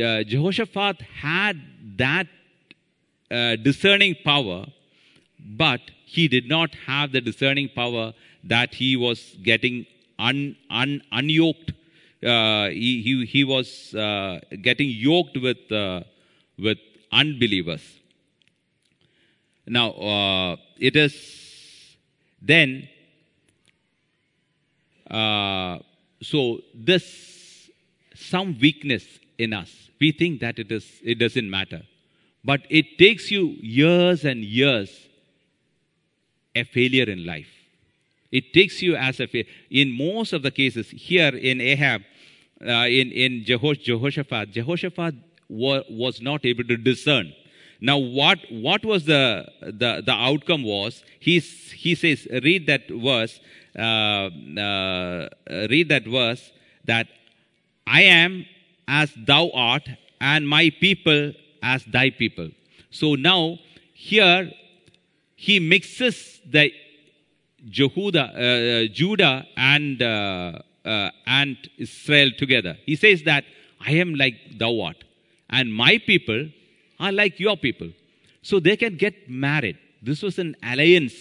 uh, 0.07 0.23
Jehoshaphat 0.33 1.03
had 1.27 1.61
that 1.99 2.27
uh, 3.31 3.57
discerning 3.57 4.17
power, 4.25 4.67
but 5.65 5.81
he 6.07 6.27
did 6.29 6.49
not 6.49 6.75
have 6.87 7.13
the 7.13 7.21
discerning 7.21 7.69
power 7.69 8.15
that 8.45 8.75
he 8.75 8.97
was 8.97 9.37
getting 9.43 9.87
un, 10.19 10.57
un, 10.71 11.03
unyoked. 11.13 11.75
Uh, 12.25 12.69
he, 12.71 13.03
he, 13.03 13.27
he 13.27 13.45
was 13.45 13.95
uh, 13.95 14.41
getting 14.63 14.89
yoked 14.89 15.37
with, 15.37 15.71
uh, 15.71 16.01
with 16.59 16.79
unbelievers. 17.13 17.83
Now, 19.67 19.91
uh, 19.91 20.57
it 20.79 20.97
is 20.97 21.97
then, 22.41 22.89
uh, 25.11 25.79
so 26.23 26.61
this, 26.75 27.71
some 28.15 28.59
weakness 28.59 29.05
in 29.39 29.53
us, 29.53 29.71
we 30.01 30.13
think 30.13 30.41
that 30.41 30.59
it, 30.59 30.71
is, 30.73 30.87
it 31.03 31.19
doesn't 31.19 31.49
matter. 31.49 31.83
But 32.45 32.63
it 32.71 32.99
takes 32.99 33.31
you 33.31 33.57
years 33.61 34.25
and 34.25 34.45
years 34.45 34.91
a 36.55 36.65
failure 36.65 37.05
in 37.05 37.25
life. 37.25 37.49
It 38.31 38.53
takes 38.53 38.83
you 38.83 38.97
as 38.97 39.21
a 39.21 39.27
failure. 39.27 39.49
In 39.71 39.97
most 39.97 40.33
of 40.33 40.43
the 40.43 40.51
cases, 40.51 40.91
here 40.91 41.35
in 41.35 41.61
Ahab, 41.61 42.03
uh, 42.67 42.87
in, 42.89 43.13
in 43.13 43.45
Jehosh, 43.45 43.83
Jehoshaphat, 43.83 44.51
Jehoshaphat 44.51 45.15
wa- 45.49 45.83
was 45.91 46.21
not 46.21 46.45
able 46.45 46.65
to 46.65 46.77
discern. 46.77 47.33
Now, 47.81 47.99
what, 47.99 48.39
what 48.51 48.85
was 48.85 49.05
the, 49.05 49.47
the, 49.61 50.03
the 50.05 50.13
outcome 50.13 50.63
was, 50.63 51.03
he's, 51.21 51.73
he 51.73 51.95
says, 51.95 52.27
read 52.43 52.67
that 52.67 52.89
verse, 52.89 53.41
uh, 53.77 54.31
uh, 54.61 55.29
read 55.69 55.89
that 55.91 56.07
verse, 56.07 56.53
that 56.85 57.09
I 57.87 58.03
am 58.03 58.47
as 58.89 59.13
thou 59.17 59.51
art, 59.53 59.87
and 60.21 60.49
my 60.49 60.71
people 60.81 61.33
as 61.63 61.85
thy 61.85 62.11
people. 62.11 62.51
So 62.91 63.15
now, 63.17 63.59
here, 63.93 64.51
he 65.37 65.59
mixes 65.61 66.41
the 66.49 66.73
Jehuda, 67.69 68.87
uh, 68.87 68.89
Judah 68.93 69.47
and, 69.57 70.03
uh, 70.85 71.11
and 71.27 71.57
Israel 71.79 72.31
together. 72.39 72.77
He 72.85 72.97
says 72.97 73.23
that 73.25 73.45
I 73.81 73.93
am 73.93 74.15
like 74.15 74.35
thou 74.59 74.81
art, 74.81 75.05
and 75.51 75.75
my 75.75 75.99
people 75.99 76.49
are 77.01 77.13
like 77.13 77.41
your 77.41 77.57
people. 77.57 77.91
So 78.43 78.61
they 78.61 78.77
can 78.77 78.97
get 78.97 79.29
married. 79.29 79.79
this 80.07 80.21
was 80.23 80.39
an 80.39 80.55
alliance 80.63 81.15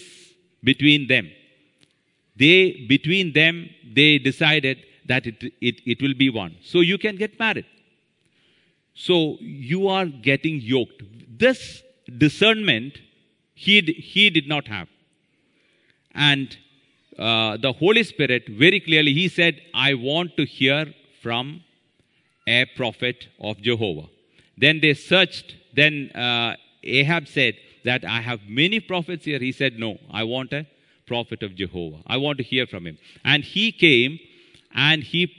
between 0.62 1.06
them. 1.08 1.30
They, 2.36 2.84
between 2.88 3.32
them, 3.32 3.70
they 3.98 4.18
decided 4.18 4.84
that 5.06 5.26
it, 5.26 5.42
it, 5.60 5.80
it 5.86 6.02
will 6.02 6.14
be 6.14 6.28
one. 6.30 6.56
So 6.62 6.80
you 6.80 6.98
can 6.98 7.16
get 7.16 7.38
married. 7.38 7.66
So 8.94 9.38
you 9.40 9.88
are 9.88 10.06
getting 10.06 10.60
yoked. 10.60 11.02
This 11.44 11.82
discernment 12.18 12.98
he, 13.54 13.80
he 13.80 14.30
did 14.30 14.48
not 14.48 14.66
have. 14.68 14.88
And 16.12 16.56
uh, 17.18 17.56
the 17.56 17.72
Holy 17.72 18.02
Spirit, 18.02 18.48
very 18.48 18.80
clearly, 18.80 19.12
he 19.12 19.28
said, 19.28 19.60
I 19.72 19.94
want 19.94 20.36
to 20.36 20.44
hear 20.44 20.92
from 21.22 21.62
a 22.46 22.66
prophet 22.76 23.28
of 23.40 23.60
Jehovah. 23.60 24.08
Then 24.56 24.80
they 24.80 24.94
searched. 24.94 25.56
Then 25.74 26.10
uh, 26.14 26.56
Ahab 26.82 27.28
said 27.28 27.54
that 27.84 28.04
I 28.04 28.20
have 28.20 28.40
many 28.48 28.80
prophets 28.80 29.24
here. 29.24 29.38
He 29.38 29.52
said, 29.52 29.78
No, 29.78 29.98
I 30.10 30.24
want 30.24 30.52
a 30.52 30.66
prophet 31.06 31.42
of 31.42 31.54
Jehovah. 31.54 32.02
I 32.06 32.16
want 32.16 32.38
to 32.38 32.44
hear 32.44 32.66
from 32.66 32.86
him. 32.86 32.98
And 33.24 33.44
he 33.44 33.72
came 33.72 34.18
and 34.74 35.02
he 35.02 35.32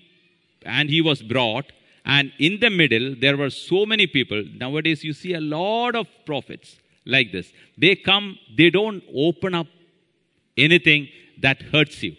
and 0.66 0.90
he 0.90 1.02
was 1.02 1.22
brought 1.22 1.72
and 2.06 2.32
in 2.40 2.60
the 2.60 2.70
middle 2.70 3.16
there 3.20 3.38
were 3.38 3.50
so 3.50 3.86
many 3.86 4.08
people 4.08 4.44
nowadays 4.56 5.04
you 5.04 5.14
see 5.14 5.34
a 5.34 5.42
lot 5.42 5.96
of 5.96 6.08
prophets 6.26 6.78
like 7.06 7.32
this 7.32 7.52
they 7.78 7.96
come 7.96 8.38
they 8.58 8.70
don't 8.70 9.04
open 9.14 9.54
up 9.54 9.68
anything 10.58 11.08
that 11.42 11.62
hurts 11.62 12.02
you. 12.04 12.16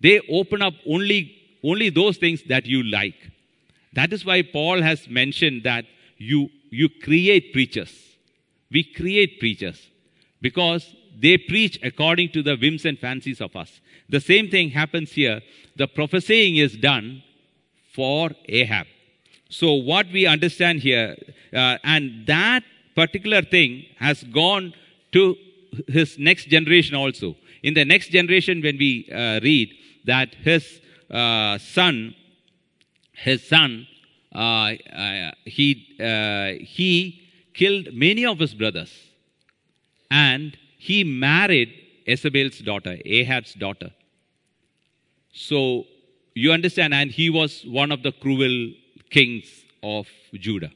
They 0.00 0.20
open 0.28 0.62
up 0.62 0.74
only 0.86 1.38
only 1.64 1.90
those 1.90 2.16
things 2.16 2.42
that 2.48 2.66
you 2.66 2.82
like. 2.82 3.30
That 3.92 4.12
is 4.12 4.24
why 4.24 4.42
paul 4.42 4.82
has 4.82 5.08
mentioned 5.08 5.62
that 5.64 5.84
you 6.16 6.50
you 6.70 6.88
create 6.88 7.52
preachers. 7.52 7.92
We 8.70 8.82
create 8.84 9.38
preachers 9.38 9.88
because 10.40 10.94
they 11.18 11.36
preach 11.36 11.78
according 11.82 12.30
to 12.30 12.42
the 12.42 12.56
whims 12.56 12.84
and 12.84 12.98
fancies 12.98 13.40
of 13.40 13.54
us. 13.54 13.80
The 14.08 14.20
same 14.20 14.50
thing 14.50 14.70
happens 14.70 15.12
here. 15.12 15.40
The 15.76 15.86
prophesying 15.86 16.56
is 16.56 16.76
done 16.76 17.22
for 17.94 18.30
ahab. 18.48 18.86
So 19.48 19.74
what 19.74 20.06
we 20.10 20.26
understand 20.26 20.80
here 20.80 21.16
uh, 21.52 21.76
and 21.84 22.26
that 22.26 22.64
particular 22.94 23.42
thing 23.42 23.84
has 23.98 24.22
gone 24.24 24.72
to 25.12 25.36
his 25.88 26.18
next 26.18 26.46
generation 26.46 26.94
also 26.94 27.36
in 27.62 27.74
the 27.74 27.84
next 27.84 28.08
generation 28.08 28.62
when 28.62 28.76
we 28.78 29.08
uh, 29.10 29.40
read 29.42 29.72
that 30.04 30.34
his 30.34 30.80
uh, 31.10 31.58
son 31.58 32.14
his 33.12 33.46
son 33.46 33.86
uh, 34.34 34.38
uh, 34.38 35.30
he 35.44 35.68
uh, 36.00 36.64
he 36.64 37.22
killed 37.54 37.92
many 37.92 38.24
of 38.24 38.38
his 38.38 38.54
brothers 38.54 38.92
and 40.10 40.56
he 40.78 41.04
married 41.04 41.72
Jezebel's 42.06 42.58
daughter 42.58 42.98
Ahab's 43.04 43.54
daughter. 43.54 43.90
So 45.32 45.84
you 46.34 46.52
understand 46.52 46.94
and 46.94 47.10
he 47.10 47.30
was 47.30 47.64
one 47.66 47.92
of 47.92 48.02
the 48.02 48.12
cruel 48.12 48.72
kings 49.10 49.44
of 49.82 50.06
Judah. 50.34 50.72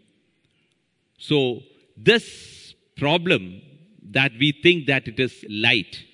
So 1.18 1.62
this 1.96 2.74
problem 2.96 3.62
that 4.10 4.32
we 4.38 4.52
think 4.52 4.86
that 4.86 5.08
it 5.08 5.18
is 5.18 5.44
light 5.48 6.05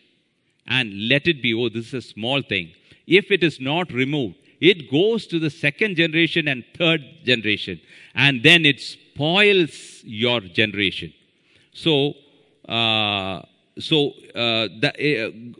and 0.66 1.08
let 1.08 1.26
it 1.26 1.42
be, 1.42 1.54
oh, 1.54 1.68
this 1.68 1.88
is 1.88 1.94
a 1.94 2.02
small 2.02 2.42
thing. 2.42 2.72
If 3.06 3.30
it 3.30 3.42
is 3.42 3.60
not 3.60 3.92
removed, 3.92 4.36
it 4.60 4.90
goes 4.90 5.26
to 5.26 5.38
the 5.38 5.50
second 5.50 5.96
generation 5.96 6.46
and 6.46 6.64
third 6.76 7.02
generation, 7.24 7.80
and 8.14 8.42
then 8.42 8.64
it 8.64 8.80
spoils 8.80 10.02
your 10.04 10.40
generation. 10.40 11.12
So, 11.72 12.14
uh, 12.68 13.42
so 13.78 14.10
uh, 14.34 14.68
the 14.80 14.92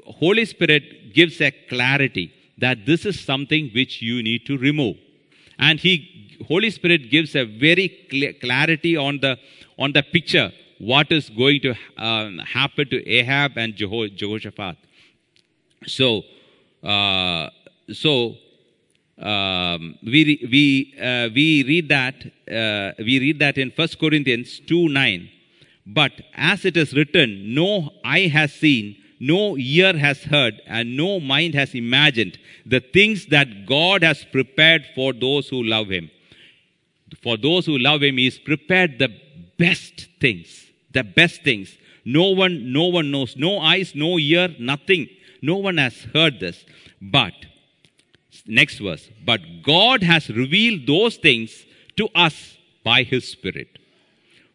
uh, 0.06 0.12
Holy 0.12 0.44
Spirit 0.44 1.14
gives 1.14 1.40
a 1.40 1.50
clarity 1.50 2.32
that 2.58 2.86
this 2.86 3.04
is 3.04 3.18
something 3.18 3.70
which 3.74 4.00
you 4.02 4.22
need 4.22 4.46
to 4.46 4.56
remove, 4.56 4.96
and 5.58 5.80
He, 5.80 6.38
Holy 6.46 6.70
Spirit, 6.70 7.10
gives 7.10 7.34
a 7.34 7.44
very 7.44 8.06
cl- 8.10 8.34
clarity 8.40 8.96
on 8.96 9.18
the 9.18 9.36
on 9.78 9.92
the 9.92 10.02
picture 10.02 10.52
what 10.78 11.10
is 11.10 11.28
going 11.30 11.60
to 11.62 11.74
um, 11.96 12.38
happen 12.38 12.88
to 12.88 13.08
Ahab 13.08 13.56
and 13.56 13.74
Jeho- 13.74 14.14
Jehoshaphat. 14.14 14.76
So, 15.86 16.22
uh, 16.82 17.50
so 17.92 18.36
um, 19.18 19.98
we 20.02 20.46
we 20.50 20.94
uh, 21.00 21.28
we 21.34 21.64
read 21.64 21.88
that 21.88 22.14
uh, 22.50 22.92
we 22.98 23.18
read 23.18 23.38
that 23.40 23.58
in 23.58 23.70
First 23.70 23.98
Corinthians 23.98 24.60
two 24.60 24.88
nine. 24.88 25.30
But 25.86 26.12
as 26.34 26.64
it 26.64 26.76
is 26.76 26.94
written, 26.94 27.54
no 27.54 27.90
eye 28.04 28.28
has 28.28 28.52
seen, 28.52 28.96
no 29.18 29.56
ear 29.56 29.96
has 29.96 30.22
heard, 30.22 30.60
and 30.66 30.96
no 30.96 31.18
mind 31.18 31.54
has 31.54 31.74
imagined 31.74 32.38
the 32.64 32.80
things 32.80 33.26
that 33.26 33.66
God 33.66 34.04
has 34.04 34.24
prepared 34.24 34.86
for 34.94 35.12
those 35.12 35.48
who 35.48 35.62
love 35.62 35.88
Him. 35.88 36.10
For 37.22 37.36
those 37.36 37.66
who 37.66 37.78
love 37.78 38.02
Him, 38.02 38.16
He 38.16 38.26
has 38.26 38.38
prepared 38.38 38.98
the 38.98 39.08
best 39.58 40.08
things, 40.20 40.66
the 40.92 41.02
best 41.02 41.42
things. 41.42 41.76
No 42.04 42.30
one, 42.30 42.72
no 42.72 42.86
one 42.86 43.10
knows, 43.10 43.36
no 43.36 43.58
eyes, 43.58 43.94
no 43.94 44.18
ear, 44.18 44.54
nothing 44.58 45.08
no 45.42 45.56
one 45.56 45.76
has 45.76 45.94
heard 46.14 46.40
this. 46.40 46.64
But, 47.00 47.34
next 48.46 48.78
verse, 48.78 49.10
but 49.24 49.40
God 49.62 50.02
has 50.02 50.30
revealed 50.30 50.86
those 50.86 51.16
things 51.16 51.66
to 51.96 52.08
us 52.14 52.56
by 52.84 53.02
His 53.02 53.28
Spirit. 53.28 53.78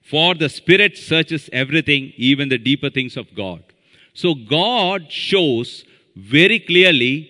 For 0.01 0.33
the 0.33 0.49
Spirit 0.49 0.97
searches 0.97 1.49
everything, 1.51 2.13
even 2.15 2.49
the 2.49 2.57
deeper 2.57 2.89
things 2.89 3.17
of 3.17 3.35
God. 3.35 3.63
So 4.13 4.33
God 4.33 5.11
shows 5.11 5.83
very 6.15 6.59
clearly 6.59 7.29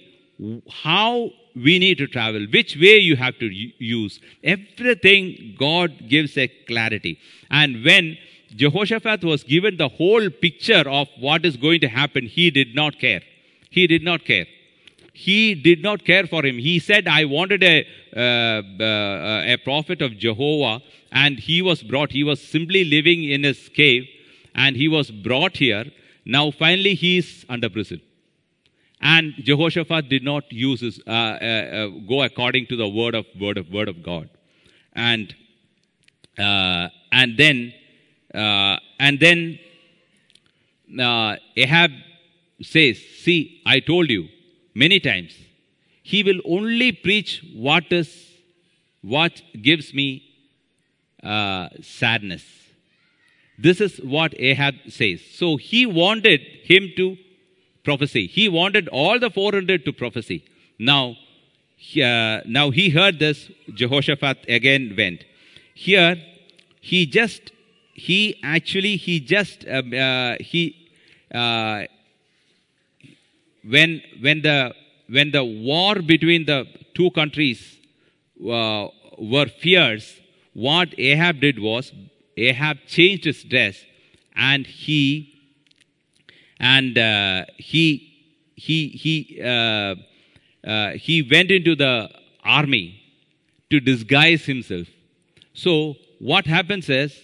how 0.69 1.31
we 1.55 1.79
need 1.79 1.97
to 1.97 2.07
travel, 2.07 2.45
which 2.53 2.75
way 2.75 2.97
you 2.97 3.15
have 3.15 3.39
to 3.39 3.47
use. 3.47 4.19
Everything 4.43 5.55
God 5.57 6.07
gives 6.07 6.37
a 6.37 6.47
clarity. 6.47 7.19
And 7.49 7.83
when 7.83 8.17
Jehoshaphat 8.55 9.23
was 9.23 9.43
given 9.43 9.77
the 9.77 9.89
whole 9.89 10.29
picture 10.29 10.87
of 10.87 11.07
what 11.19 11.45
is 11.45 11.57
going 11.57 11.81
to 11.81 11.87
happen, 11.87 12.25
he 12.25 12.51
did 12.51 12.75
not 12.75 12.99
care. 12.99 13.21
He 13.69 13.87
did 13.87 14.03
not 14.03 14.25
care. 14.25 14.45
He 15.13 15.55
did 15.55 15.81
not 15.81 16.05
care 16.05 16.27
for 16.27 16.45
him. 16.45 16.59
He 16.59 16.77
said, 16.77 17.07
I 17.07 17.25
wanted 17.25 17.63
a, 17.63 17.87
uh, 18.15 18.61
uh, 18.83 19.53
a 19.53 19.57
prophet 19.63 20.01
of 20.01 20.15
Jehovah, 20.15 20.83
and 21.11 21.39
he 21.39 21.61
was 21.61 21.81
brought. 21.81 22.11
He 22.11 22.23
was 22.23 22.39
simply 22.39 22.83
living 22.85 23.23
in 23.23 23.43
his 23.43 23.67
cave, 23.69 24.07
and 24.53 24.75
he 24.75 24.87
was 24.87 25.09
brought 25.09 25.57
here. 25.57 25.85
Now, 26.23 26.51
finally, 26.51 26.93
he 26.93 27.17
is 27.17 27.45
under 27.49 27.67
prison. 27.67 27.99
And 29.01 29.33
Jehoshaphat 29.39 30.07
did 30.07 30.23
not 30.23 30.51
use 30.51 30.81
his, 30.81 30.99
uh, 31.07 31.09
uh, 31.09 31.13
uh 31.13 31.87
go 32.07 32.21
according 32.21 32.67
to 32.67 32.75
the 32.75 32.87
word 32.87 33.15
of 33.15 33.25
word 33.39 33.57
of 33.57 33.71
word 33.71 33.89
of 33.89 34.01
God, 34.03 34.29
and 34.93 35.35
uh, 36.37 36.89
and 37.11 37.37
then 37.37 37.73
and 38.33 39.19
then 39.19 39.59
Ahab 40.99 41.91
says, 42.61 42.99
See, 43.23 43.61
I 43.65 43.79
told 43.79 44.09
you 44.09 44.27
many 44.73 44.99
times, 44.99 45.33
he 46.03 46.23
will 46.23 46.41
only 46.45 46.91
preach 46.91 47.43
what 47.53 47.91
is 47.91 48.27
what 49.01 49.41
gives 49.61 49.93
me 49.93 50.23
uh, 51.23 51.69
sadness. 51.81 52.43
This 53.57 53.81
is 53.81 53.97
what 53.97 54.39
Ahab 54.39 54.75
says. 54.89 55.21
So 55.33 55.57
he 55.57 55.85
wanted 55.85 56.41
him 56.63 56.91
to 56.97 57.17
prophesy. 57.83 58.27
He 58.27 58.49
wanted 58.49 58.87
all 58.89 59.19
the 59.19 59.29
400 59.29 59.85
to 59.85 59.93
prophesy. 59.93 60.43
Now, 60.77 61.15
uh, 61.95 62.41
now 62.45 62.69
he 62.69 62.89
heard 62.89 63.19
this. 63.19 63.49
Jehoshaphat 63.73 64.45
again 64.47 64.93
went. 64.97 65.23
Here, 65.73 66.15
he 66.81 67.05
just, 67.05 67.51
he 67.93 68.39
actually, 68.43 68.97
he 68.97 69.19
just, 69.19 69.65
um, 69.67 69.93
uh, 69.93 70.35
he, 70.39 70.75
uh, 71.33 71.83
when, 73.69 74.01
when, 74.19 74.41
the, 74.41 74.73
when 75.07 75.31
the 75.31 75.43
war 75.43 75.95
between 75.95 76.45
the 76.45 76.67
two 76.93 77.11
countries 77.11 77.77
uh, 78.41 78.87
were 79.17 79.47
fierce, 79.47 80.19
what 80.53 80.97
Ahab 80.97 81.39
did 81.39 81.59
was 81.59 81.91
Ahab 82.35 82.77
changed 82.87 83.25
his 83.25 83.43
dress 83.43 83.83
and 84.35 84.65
he 84.65 85.33
and 86.59 86.97
uh, 86.97 87.45
he 87.57 87.85
he 88.55 88.87
he 88.89 89.41
uh, 89.41 89.95
uh, 90.67 90.91
he 90.93 91.21
went 91.21 91.51
into 91.51 91.75
the 91.75 92.09
army 92.43 93.01
to 93.69 93.79
disguise 93.79 94.45
himself. 94.45 94.87
So 95.53 95.95
what 96.19 96.47
happens 96.47 96.89
is 96.89 97.19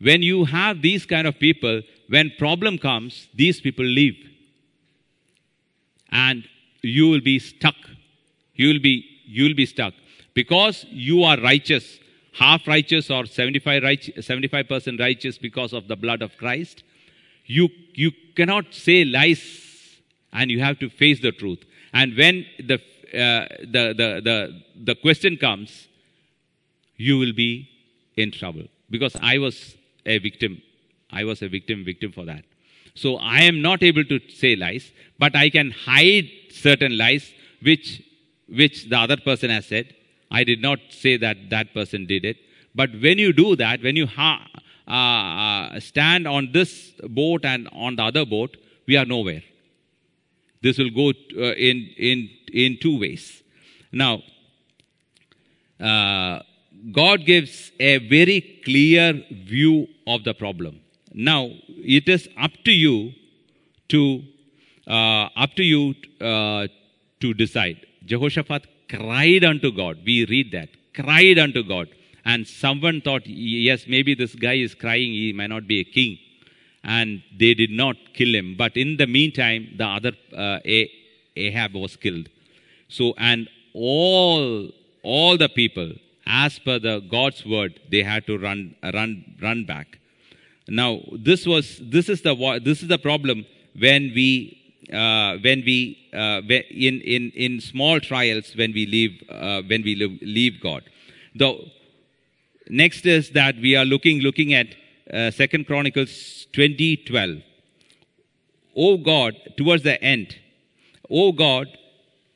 when 0.00 0.22
you 0.22 0.44
have 0.44 0.80
these 0.80 1.04
kind 1.04 1.26
of 1.26 1.38
people, 1.38 1.82
when 2.08 2.32
problem 2.38 2.78
comes, 2.78 3.28
these 3.34 3.60
people 3.60 3.84
leave 3.84 4.27
and 6.10 6.48
you 6.82 7.08
will 7.08 7.20
be 7.20 7.38
stuck. 7.38 7.76
You 8.54 8.68
will 8.68 8.80
be, 8.80 9.04
you 9.24 9.44
will 9.44 9.54
be 9.54 9.66
stuck. 9.66 9.94
Because 10.34 10.86
you 10.90 11.22
are 11.24 11.38
righteous, 11.40 11.98
half 12.32 12.66
righteous 12.66 13.10
or 13.10 13.26
75 13.26 14.68
percent 14.68 15.00
righteous 15.00 15.38
because 15.38 15.72
of 15.72 15.88
the 15.88 15.96
blood 15.96 16.22
of 16.22 16.36
Christ, 16.36 16.84
You, 17.48 17.70
you 17.94 18.12
cannot 18.36 18.74
say 18.74 19.04
lies 19.04 19.40
and 20.32 20.50
you 20.50 20.60
have 20.60 20.78
to 20.80 20.90
face 20.90 21.20
the 21.20 21.32
truth. 21.32 21.64
And 21.92 22.14
when 22.16 22.44
the, 22.58 22.74
uh, 22.74 23.48
the, 23.60 23.94
the, 23.96 24.20
the, 24.22 24.62
the 24.84 24.94
question 24.94 25.38
comes, 25.38 25.88
you 26.96 27.18
will 27.18 27.32
be 27.32 27.68
in 28.16 28.30
trouble. 28.32 28.64
Because 28.90 29.16
I 29.22 29.38
was 29.38 29.76
a 30.04 30.18
victim. 30.18 30.60
I 31.10 31.24
was 31.24 31.40
a 31.40 31.48
victim, 31.48 31.84
victim 31.84 32.12
for 32.12 32.26
that. 32.26 32.44
So 33.02 33.16
I 33.16 33.42
am 33.42 33.62
not 33.62 33.82
able 33.82 34.04
to 34.12 34.20
say 34.40 34.56
lies, 34.56 34.90
but 35.18 35.36
I 35.36 35.50
can 35.50 35.70
hide 35.70 36.28
certain 36.50 36.98
lies 36.98 37.30
which, 37.62 38.02
which 38.48 38.88
the 38.88 38.98
other 38.98 39.16
person 39.16 39.50
has 39.50 39.66
said. 39.66 39.94
I 40.30 40.42
did 40.44 40.60
not 40.60 40.80
say 40.90 41.16
that 41.16 41.36
that 41.50 41.72
person 41.72 42.06
did 42.06 42.24
it. 42.24 42.38
But 42.74 42.90
when 43.04 43.18
you 43.18 43.32
do 43.32 43.56
that, 43.56 43.82
when 43.82 43.96
you 43.96 44.06
ha- 44.06 44.46
uh, 44.86 44.90
uh, 44.90 45.80
stand 45.80 46.26
on 46.26 46.50
this 46.52 46.92
boat 47.08 47.44
and 47.44 47.68
on 47.72 47.96
the 47.96 48.02
other 48.02 48.24
boat, 48.24 48.56
we 48.86 48.96
are 48.96 49.04
nowhere. 49.04 49.42
This 50.60 50.78
will 50.78 50.90
go 50.90 51.10
uh, 51.10 51.54
in, 51.54 51.88
in, 51.96 52.28
in 52.52 52.78
two 52.80 52.98
ways. 52.98 53.42
Now, 53.92 54.22
uh, 55.80 56.40
God 56.92 57.24
gives 57.24 57.70
a 57.78 57.98
very 57.98 58.40
clear 58.64 59.24
view 59.30 59.86
of 60.06 60.24
the 60.24 60.34
problem. 60.34 60.80
Now, 61.12 61.50
it 61.68 62.08
is 62.08 62.28
up 62.38 62.52
to 62.64 62.72
you 62.72 63.12
to 63.88 64.22
uh, 64.86 65.28
up 65.36 65.54
to 65.54 65.62
you 65.62 65.94
uh, 66.20 66.68
to 67.20 67.34
decide. 67.34 67.86
Jehoshaphat 68.04 68.66
cried 68.88 69.44
unto 69.44 69.70
God. 69.70 69.98
We 70.04 70.24
read 70.26 70.52
that 70.52 70.68
cried 70.98 71.38
unto 71.38 71.62
God, 71.62 71.88
and 72.24 72.46
someone 72.46 73.00
thought, 73.00 73.26
yes, 73.26 73.84
maybe 73.86 74.14
this 74.14 74.34
guy 74.34 74.54
is 74.54 74.74
crying. 74.74 75.12
He 75.12 75.32
may 75.32 75.46
not 75.46 75.66
be 75.66 75.80
a 75.80 75.84
king, 75.84 76.18
and 76.82 77.22
they 77.38 77.54
did 77.54 77.70
not 77.70 77.96
kill 78.14 78.34
him. 78.34 78.56
But 78.56 78.76
in 78.76 78.96
the 78.96 79.06
meantime, 79.06 79.74
the 79.76 79.84
other 79.84 80.12
uh, 80.36 80.58
Ahab 81.36 81.74
was 81.74 81.96
killed. 81.96 82.28
So, 82.88 83.14
and 83.18 83.48
all 83.74 84.70
all 85.02 85.38
the 85.38 85.48
people, 85.48 85.92
as 86.26 86.58
per 86.58 86.78
the 86.78 87.00
God's 87.00 87.44
word, 87.46 87.80
they 87.90 88.02
had 88.02 88.26
to 88.26 88.38
run 88.38 88.74
run 88.82 89.36
run 89.40 89.64
back. 89.64 89.98
Now, 90.68 91.00
this 91.12 91.46
was 91.46 91.80
this 91.82 92.08
is 92.08 92.22
the 92.22 92.60
this 92.62 92.82
is 92.82 92.88
the 92.88 92.98
problem 92.98 93.46
when 93.78 94.12
we 94.14 94.88
uh, 94.92 95.38
when 95.38 95.62
we 95.64 95.98
uh, 96.12 96.42
in 96.70 97.00
in 97.00 97.30
in 97.30 97.60
small 97.60 98.00
trials 98.00 98.54
when 98.54 98.72
we 98.72 98.86
leave 98.86 99.22
uh, 99.30 99.62
when 99.62 99.82
we 99.82 99.94
leave 100.22 100.60
God. 100.60 100.84
The 101.34 101.58
next 102.68 103.06
is 103.06 103.30
that 103.30 103.56
we 103.56 103.76
are 103.76 103.84
looking 103.84 104.20
looking 104.20 104.52
at 104.52 104.66
uh, 105.12 105.30
Second 105.30 105.66
Chronicles 105.66 106.46
twenty 106.52 106.96
twelve. 106.96 107.38
O 108.76 108.96
God, 108.98 109.34
towards 109.56 109.82
the 109.82 110.00
end, 110.02 110.36
O 111.10 111.32
God, 111.32 111.66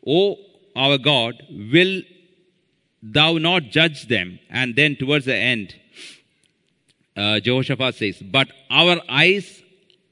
O 0.07 0.37
our 0.75 0.97
God, 0.99 1.35
will 1.51 2.03
thou 3.03 3.35
not 3.39 3.65
judge 3.65 4.09
them? 4.09 4.39
And 4.49 4.75
then 4.75 4.97
towards 4.97 5.27
the 5.27 5.37
end, 5.37 5.75
uh, 7.17 7.41
Jehoshaphat 7.41 7.95
says, 7.95 8.23
But 8.23 8.49
our 8.71 9.01
eyes 9.09 9.63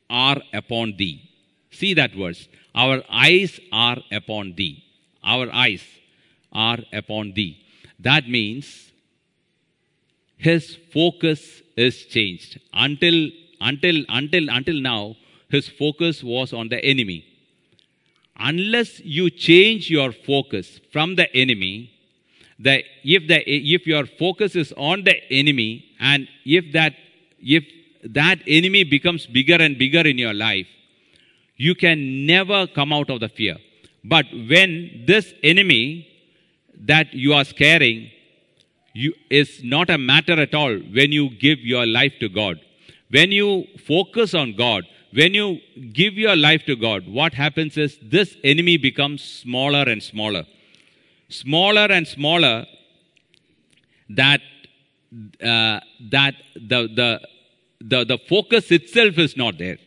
are 0.08 0.40
upon 0.52 0.96
thee. 0.96 1.30
See 1.70 1.94
that 1.94 2.12
verse. 2.12 2.48
Our 2.74 3.02
eyes 3.10 3.58
are 3.72 3.98
upon 4.12 4.54
thee. 4.56 4.84
Our 5.22 5.52
eyes 5.52 5.84
are 6.52 6.78
upon 6.92 7.32
thee. 7.32 7.58
That 7.98 8.28
means 8.28 8.92
his 10.36 10.76
focus 10.92 11.62
is 11.76 12.06
changed. 12.06 12.60
Until, 12.72 13.30
until, 13.60 14.04
until, 14.08 14.48
until 14.48 14.80
now, 14.80 15.16
his 15.50 15.68
focus 15.68 16.22
was 16.22 16.52
on 16.52 16.68
the 16.68 16.82
enemy. 16.84 17.24
Unless 18.36 19.00
you 19.00 19.28
change 19.28 19.90
your 19.90 20.12
focus 20.12 20.80
from 20.90 21.16
the 21.16 21.34
enemy, 21.36 21.90
the, 22.62 22.84
if, 23.02 23.26
the, 23.26 23.42
if 23.46 23.86
your 23.86 24.06
focus 24.06 24.54
is 24.54 24.72
on 24.76 25.04
the 25.04 25.16
enemy 25.32 25.84
and 25.98 26.28
if 26.44 26.72
that, 26.72 26.94
if 27.40 27.64
that 28.04 28.38
enemy 28.46 28.84
becomes 28.84 29.26
bigger 29.26 29.56
and 29.56 29.78
bigger 29.78 30.00
in 30.00 30.18
your 30.18 30.34
life, 30.34 30.66
you 31.56 31.74
can 31.74 32.26
never 32.26 32.66
come 32.66 32.92
out 32.92 33.10
of 33.10 33.20
the 33.20 33.28
fear. 33.28 33.56
But 34.04 34.26
when 34.32 35.04
this 35.06 35.32
enemy 35.42 36.08
that 36.86 37.12
you 37.12 37.34
are 37.34 37.44
scaring 37.44 38.10
you, 38.92 39.14
is 39.30 39.60
not 39.62 39.90
a 39.90 39.98
matter 39.98 40.40
at 40.40 40.54
all 40.54 40.74
when 40.74 41.12
you 41.12 41.30
give 41.30 41.60
your 41.60 41.86
life 41.86 42.14
to 42.20 42.28
God. 42.28 42.60
When 43.10 43.32
you 43.32 43.66
focus 43.86 44.34
on 44.34 44.54
God, 44.56 44.84
when 45.12 45.34
you 45.34 45.58
give 45.92 46.14
your 46.14 46.36
life 46.36 46.64
to 46.66 46.76
God, 46.76 47.06
what 47.06 47.34
happens 47.34 47.76
is 47.76 47.98
this 48.02 48.36
enemy 48.44 48.76
becomes 48.76 49.22
smaller 49.22 49.82
and 49.82 50.02
smaller. 50.02 50.44
Smaller 51.30 51.86
and 51.90 52.06
smaller 52.06 52.66
that 54.10 54.40
uh, 55.42 55.80
that 56.10 56.34
the, 56.54 56.88
the, 56.94 57.20
the, 57.80 58.04
the 58.04 58.18
focus 58.28 58.70
itself 58.70 59.18
is 59.18 59.36
not 59.36 59.58
there. 59.58 59.78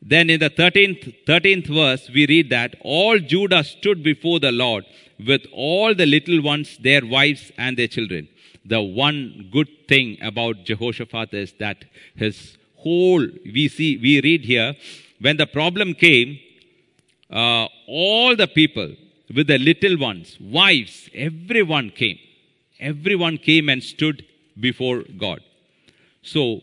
Then 0.00 0.30
in 0.30 0.40
the 0.40 0.48
13th, 0.48 1.14
13th 1.26 1.66
verse, 1.66 2.08
we 2.08 2.26
read 2.26 2.48
that 2.50 2.74
all 2.80 3.18
Judah 3.18 3.62
stood 3.62 4.02
before 4.02 4.40
the 4.40 4.52
Lord 4.52 4.86
with 5.18 5.42
all 5.52 5.94
the 5.94 6.06
little 6.06 6.40
ones, 6.42 6.78
their 6.78 7.04
wives, 7.04 7.52
and 7.58 7.76
their 7.76 7.88
children. 7.88 8.28
The 8.64 8.80
one 8.80 9.48
good 9.52 9.68
thing 9.88 10.16
about 10.22 10.64
Jehoshaphat 10.64 11.34
is 11.34 11.52
that 11.58 11.84
his 12.16 12.56
whole, 12.76 13.26
we 13.44 13.68
see, 13.68 13.98
we 13.98 14.22
read 14.22 14.44
here, 14.44 14.74
when 15.20 15.36
the 15.36 15.46
problem 15.46 15.92
came, 15.92 16.38
uh, 17.30 17.66
all 17.86 18.36
the 18.36 18.48
people 18.48 18.94
with 19.34 19.46
the 19.46 19.58
little 19.58 19.98
ones, 19.98 20.36
wives, 20.40 21.08
everyone 21.14 21.90
came. 21.90 22.18
Everyone 22.80 23.36
came 23.38 23.68
and 23.68 23.82
stood 23.82 24.24
before 24.58 25.04
God. 25.16 25.40
So, 26.22 26.62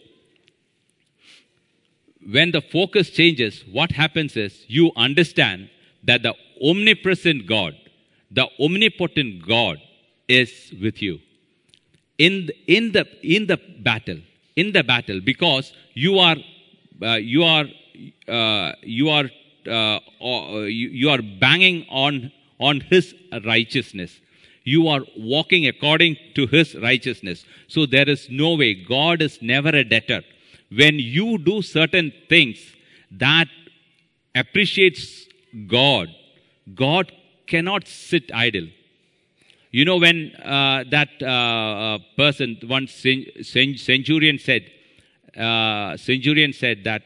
when 2.30 2.52
the 2.52 2.62
focus 2.62 3.10
changes, 3.10 3.64
what 3.72 3.92
happens 3.92 4.36
is 4.36 4.66
you 4.68 4.92
understand 4.96 5.70
that 6.04 6.24
the 6.24 6.34
omnipresent 6.62 7.48
God, 7.48 7.76
the 8.32 8.48
omnipotent 8.60 9.48
God 9.48 9.78
is 10.28 10.74
with 10.82 11.02
you. 11.02 11.20
In 12.18 12.48
the, 12.48 12.56
in 12.68 12.92
the, 12.92 13.08
in 13.22 13.48
the 13.48 13.58
battle, 13.80 14.20
in 14.56 14.72
the 14.74 14.84
battle, 14.84 15.22
because 15.22 15.72
you 15.94 16.20
are, 16.20 16.36
uh, 17.02 17.14
you 17.14 17.44
are, 17.44 17.66
uh, 18.28 18.72
you 18.82 19.10
are, 19.10 19.30
uh, 19.68 20.00
uh 20.22 20.60
you, 20.62 20.90
you 20.90 21.10
are 21.10 21.22
banging 21.40 21.86
on, 21.90 22.32
on 22.60 22.82
His 22.82 23.14
righteousness 23.46 24.20
you 24.74 24.88
are 24.90 25.04
walking 25.16 25.66
according 25.66 26.18
to 26.36 26.46
his 26.46 26.76
righteousness. 26.76 27.46
So 27.70 27.86
there 27.86 28.10
is 28.10 28.28
no 28.30 28.56
way. 28.56 28.74
God 28.74 29.22
is 29.22 29.40
never 29.42 29.70
a 29.70 29.84
debtor. 29.86 30.24
When 30.70 31.00
you 31.00 31.38
do 31.38 31.62
certain 31.62 32.12
things 32.28 32.58
that 33.12 33.48
appreciates 34.36 35.28
God, 35.68 36.10
God 36.76 37.14
cannot 37.48 37.88
sit 37.88 38.30
idle. 38.34 38.68
You 39.72 39.86
know, 39.86 39.98
when 39.98 40.34
uh, 40.36 40.84
that 40.92 41.12
uh, 41.22 41.26
uh 41.26 41.98
person, 42.18 42.58
one 42.68 42.88
centurion 42.88 44.38
said, 44.38 44.64
uh, 45.38 45.96
centurion 45.96 46.52
said 46.52 46.84
that, 46.84 47.04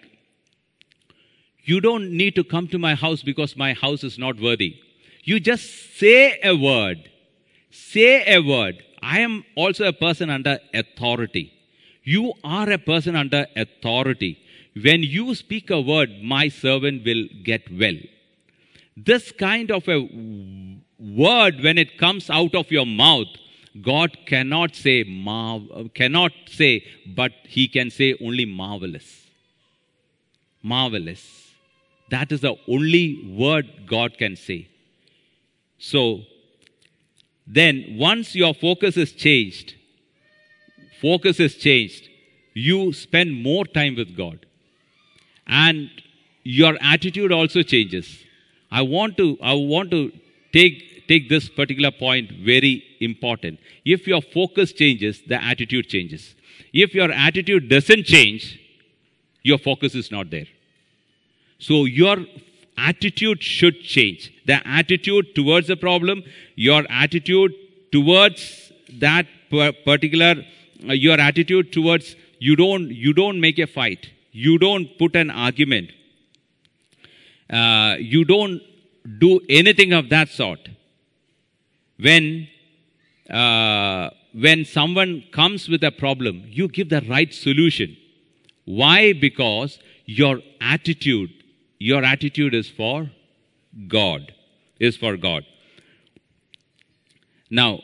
you 1.64 1.80
don't 1.80 2.10
need 2.12 2.34
to 2.36 2.44
come 2.44 2.68
to 2.70 2.80
my 2.80 2.96
house 2.96 3.22
because 3.22 3.56
my 3.56 3.74
house 3.74 4.04
is 4.04 4.18
not 4.18 4.40
worthy. 4.40 4.78
You 5.24 5.40
just 5.40 5.98
say 6.00 6.40
a 6.44 6.56
word 6.56 7.12
say 7.72 8.24
a 8.36 8.40
word. 8.42 8.84
I 9.02 9.20
am 9.20 9.44
also 9.56 9.86
a 9.88 9.94
person 9.94 10.30
under 10.30 10.60
authority. 10.74 11.54
You 12.04 12.34
are 12.44 12.70
a 12.70 12.78
person 12.78 13.16
under 13.16 13.46
authority. 13.56 14.38
When 14.82 15.04
you 15.04 15.36
speak 15.36 15.70
a 15.70 15.82
word, 15.82 16.10
my 16.24 16.48
servant 16.50 17.04
will 17.06 17.26
get 17.44 17.64
well. 17.72 17.98
This 18.96 19.32
kind 19.32 19.72
of 19.72 19.88
a 19.88 20.00
word, 21.00 21.64
when 21.64 21.78
it 21.78 21.98
comes 21.98 22.30
out 22.30 22.56
of 22.56 22.72
your 22.72 22.86
mouth, 22.86 23.28
God 23.82 24.18
cannot 24.26 24.76
say 24.76 24.98
cannot 25.94 26.34
say, 26.48 26.86
but 27.06 27.32
He 27.44 27.68
can 27.68 27.90
say 27.90 28.16
only 28.22 28.46
marvelous. 28.46 29.28
Marvelous. 30.62 31.24
That 32.10 32.32
is 32.32 32.42
the 32.42 32.56
only 32.68 33.06
word 33.38 33.88
God 33.88 34.18
can 34.18 34.36
say. 34.36 34.68
So 35.82 36.22
then 37.48 37.96
once 37.98 38.36
your 38.36 38.54
focus 38.54 38.98
is 38.98 39.12
changed, 39.14 39.74
focus 41.02 41.40
is 41.40 41.56
changed, 41.56 42.08
you 42.54 42.94
spend 42.94 43.34
more 43.34 43.66
time 43.66 43.96
with 43.96 44.16
God. 44.16 44.46
And 45.48 45.90
your 46.44 46.78
attitude 46.82 47.32
also 47.32 47.64
changes. 47.64 48.20
I 48.72 48.84
want 48.84 49.18
to, 49.18 49.40
I 49.42 49.54
want 49.54 49.90
to 49.90 50.12
take, 50.54 51.08
take 51.08 51.30
this 51.30 51.50
particular 51.50 51.90
point 51.90 52.32
very 52.32 52.84
important. 53.00 53.60
If 53.84 54.08
your 54.08 54.22
focus 54.22 54.74
changes, 54.74 55.22
the 55.28 55.44
attitude 55.44 55.88
changes. 55.90 56.36
If 56.72 56.94
your 56.94 57.12
attitude 57.12 57.70
doesn't 57.70 58.04
change, 58.04 58.60
your 59.42 59.58
focus 59.58 59.96
is 59.96 60.12
not 60.12 60.30
there. 60.30 60.48
So 61.58 61.86
your 61.86 62.18
attitude 62.78 63.44
should 63.44 63.82
change. 63.82 64.34
The 64.46 64.66
attitude 64.68 65.36
towards 65.36 65.68
the 65.68 65.78
problem, 65.78 66.24
your 66.56 66.86
attitude 66.90 67.54
towards 67.92 68.72
that 69.00 69.28
particular, 69.50 70.36
uh, 70.88 70.94
your 70.94 71.20
attitude 71.20 71.72
towards 71.72 72.16
you 72.40 72.56
don't 72.56 72.90
you 72.90 73.14
don't 73.14 73.40
make 73.40 73.60
a 73.60 73.68
fight, 73.68 74.10
you 74.32 74.58
don't 74.58 74.98
put 74.98 75.16
an 75.16 75.30
argument, 75.30 75.92
uh, 77.50 77.96
you 78.00 78.26
don't 78.26 78.62
do 79.20 79.40
anything 79.50 79.94
of 79.94 80.10
that 80.10 80.30
sort. 80.30 80.70
When 82.00 82.48
uh, 83.30 84.10
when 84.34 84.66
someone 84.66 85.24
comes 85.32 85.68
with 85.70 85.84
a 85.84 85.92
problem, 85.92 86.44
you 86.48 86.68
give 86.68 86.90
the 86.90 87.02
right 87.02 87.34
solution. 87.34 87.98
Why? 88.66 89.14
Because 89.14 89.80
your 90.06 90.40
attitude, 90.60 91.32
your 91.90 92.04
attitude 92.04 92.54
is 92.54 92.70
for 92.70 93.10
God, 93.88 94.34
is 94.80 94.98
for 94.98 95.18
God. 95.18 95.46
Now, 97.50 97.80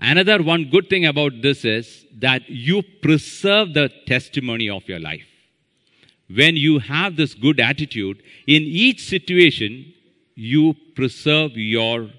another 0.00 0.42
one 0.42 0.64
good 0.70 0.88
thing 0.88 1.04
about 1.04 1.42
this 1.42 1.64
is 1.64 2.06
that 2.26 2.48
you 2.48 2.82
preserve 3.02 3.74
the 3.74 3.90
testimony 4.06 4.70
of 4.70 4.88
your 4.88 4.98
life. 4.98 5.28
When 6.40 6.56
you 6.56 6.78
have 6.78 7.16
this 7.16 7.34
good 7.34 7.60
attitude, 7.60 8.22
in 8.46 8.62
each 8.62 9.06
situation, 9.06 9.92
you 10.34 10.74
preserve 10.94 11.52
your 11.54 12.10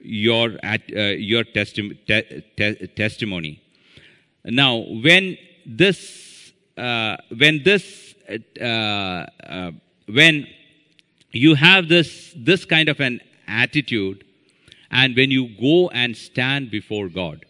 your 0.00 0.46
uh, 0.62 0.78
your 1.30 1.44
testi- 1.44 1.98
te- 2.06 2.42
te- 2.56 2.86
testimony. 2.88 3.62
Now, 4.44 4.76
when 5.06 5.36
this 5.66 6.52
uh, 6.76 7.16
when 7.36 7.62
this 7.64 8.14
uh, 8.60 8.64
uh, 8.64 9.70
when 10.12 10.46
you 11.32 11.54
have 11.54 11.88
this 11.88 12.34
this 12.36 12.64
kind 12.64 12.88
of 12.88 13.00
an 13.00 13.20
attitude, 13.46 14.24
and 14.90 15.16
when 15.16 15.30
you 15.30 15.48
go 15.60 15.88
and 15.90 16.16
stand 16.16 16.70
before 16.70 17.08
God, 17.08 17.44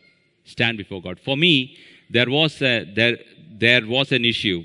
stand 0.44 0.78
before 0.78 1.02
God. 1.02 1.18
For 1.18 1.36
me, 1.36 1.76
there 2.11 2.28
was 2.28 2.61
a, 2.62 2.84
there 2.84 3.18
there 3.50 3.86
was 3.86 4.12
an 4.12 4.24
issue. 4.24 4.64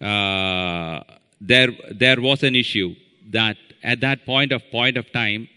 Uh, 0.00 1.02
there 1.40 1.70
there 1.90 2.20
was 2.20 2.42
an 2.42 2.54
issue 2.54 2.94
that 3.30 3.56
at 3.82 4.00
that 4.00 4.24
point 4.24 4.52
of 4.52 4.62
point 4.70 4.96
of 4.96 5.10
time. 5.12 5.48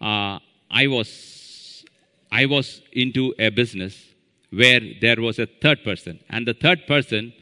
Uh, 0.00 0.38
I 0.72 0.86
was, 0.86 1.84
I 2.30 2.46
was 2.46 2.80
into 2.92 3.34
a 3.38 3.50
business 3.50 3.94
where 4.50 4.80
there 5.00 5.20
was 5.20 5.38
a 5.38 5.46
third 5.46 5.84
person. 5.84 6.18
And 6.30 6.46
the 6.46 6.54
third 6.54 6.86
person, 6.86 7.34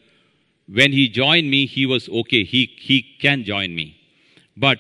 when 0.73 0.93
he 0.93 1.09
joined 1.09 1.51
me, 1.51 1.67
he 1.67 1.87
was 1.87 2.09
okay. 2.09 2.45
He, 2.45 2.67
he 2.79 3.03
can 3.21 3.45
join 3.45 3.75
me. 3.75 3.97
But 4.57 4.79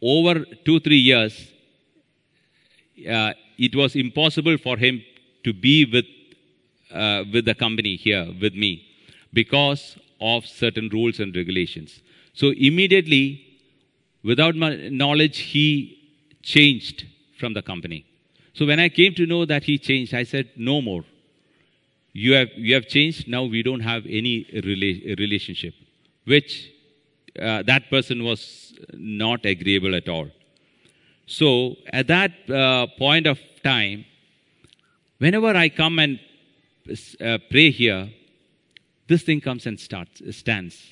over 0.00 0.44
two, 0.64 0.80
three 0.80 0.98
years, 0.98 1.52
uh, 3.08 3.32
it 3.58 3.74
was 3.74 3.96
impossible 3.96 4.56
for 4.58 4.76
him 4.76 5.02
to 5.44 5.52
be 5.52 5.84
with, 5.84 6.06
uh, 6.92 7.24
with 7.32 7.44
the 7.44 7.54
company 7.54 7.96
here 7.96 8.26
with 8.40 8.54
me 8.54 8.82
because 9.32 9.98
of 10.20 10.46
certain 10.46 10.88
rules 10.88 11.20
and 11.20 11.34
regulations. 11.36 12.00
So 12.32 12.52
immediately, 12.56 13.42
without 14.22 14.56
my 14.56 14.88
knowledge, 14.88 15.38
he 15.38 15.98
changed 16.42 17.04
from 17.38 17.52
the 17.52 17.62
company. 17.62 18.06
So 18.54 18.64
when 18.64 18.80
I 18.80 18.88
came 18.88 19.14
to 19.14 19.26
know 19.26 19.44
that 19.44 19.64
he 19.64 19.76
changed, 19.76 20.14
I 20.14 20.22
said, 20.22 20.50
no 20.56 20.80
more. 20.80 21.04
You 22.24 22.32
have, 22.32 22.50
you 22.56 22.72
have 22.74 22.86
changed. 22.88 23.28
Now 23.28 23.44
we 23.44 23.62
don't 23.62 23.80
have 23.80 24.06
any 24.06 24.44
rela- 24.66 25.18
relationship, 25.18 25.74
which 26.24 26.72
uh, 27.38 27.62
that 27.64 27.90
person 27.90 28.24
was 28.24 28.40
not 28.94 29.44
agreeable 29.44 29.94
at 29.94 30.08
all. 30.08 30.28
So 31.26 31.76
at 31.92 32.06
that 32.06 32.32
uh, 32.48 32.86
point 32.98 33.26
of 33.26 33.38
time, 33.62 34.06
whenever 35.18 35.48
I 35.64 35.68
come 35.68 35.98
and 35.98 36.18
uh, 37.20 37.38
pray 37.50 37.70
here, 37.70 38.08
this 39.08 39.22
thing 39.22 39.42
comes 39.42 39.66
and 39.66 39.78
starts, 39.78 40.22
stands. 40.30 40.82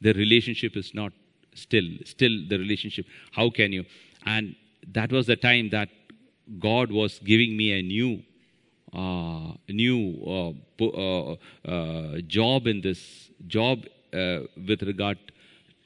The 0.00 0.12
relationship 0.12 0.76
is 0.76 0.94
not 0.94 1.12
still, 1.54 1.88
still 2.04 2.44
the 2.48 2.58
relationship. 2.58 3.06
How 3.32 3.50
can 3.50 3.72
you? 3.72 3.86
And 4.24 4.54
that 4.92 5.10
was 5.10 5.26
the 5.26 5.36
time 5.36 5.70
that 5.70 5.88
God 6.60 6.92
was 6.92 7.18
giving 7.18 7.56
me 7.56 7.72
a 7.72 7.82
new, 7.82 8.22
uh, 8.92 9.52
new 9.68 10.18
uh, 10.26 10.84
uh, 10.84 11.36
uh, 11.64 12.20
job 12.26 12.66
in 12.66 12.80
this 12.80 13.30
job 13.46 13.84
with 14.12 14.82
regard 14.82 15.18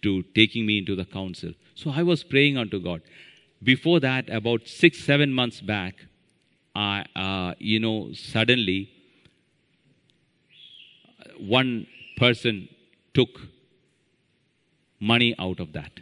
to 0.02 0.22
taking 0.34 0.64
me 0.64 0.78
into 0.78 0.96
the 0.96 1.04
council. 1.04 1.52
So 1.74 1.90
I 1.90 2.02
was 2.02 2.22
praying 2.22 2.56
unto 2.56 2.80
God. 2.80 3.02
Before 3.62 4.00
that, 4.00 4.28
about 4.30 4.66
six, 4.66 5.04
seven 5.04 5.32
months 5.32 5.60
back, 5.60 5.94
I, 6.74 7.54
you 7.58 7.78
know, 7.78 8.12
suddenly 8.12 8.90
one 11.38 11.86
person 12.16 12.68
took 13.12 13.40
money 15.00 15.34
out 15.38 15.60
of 15.60 15.72
that. 15.72 16.00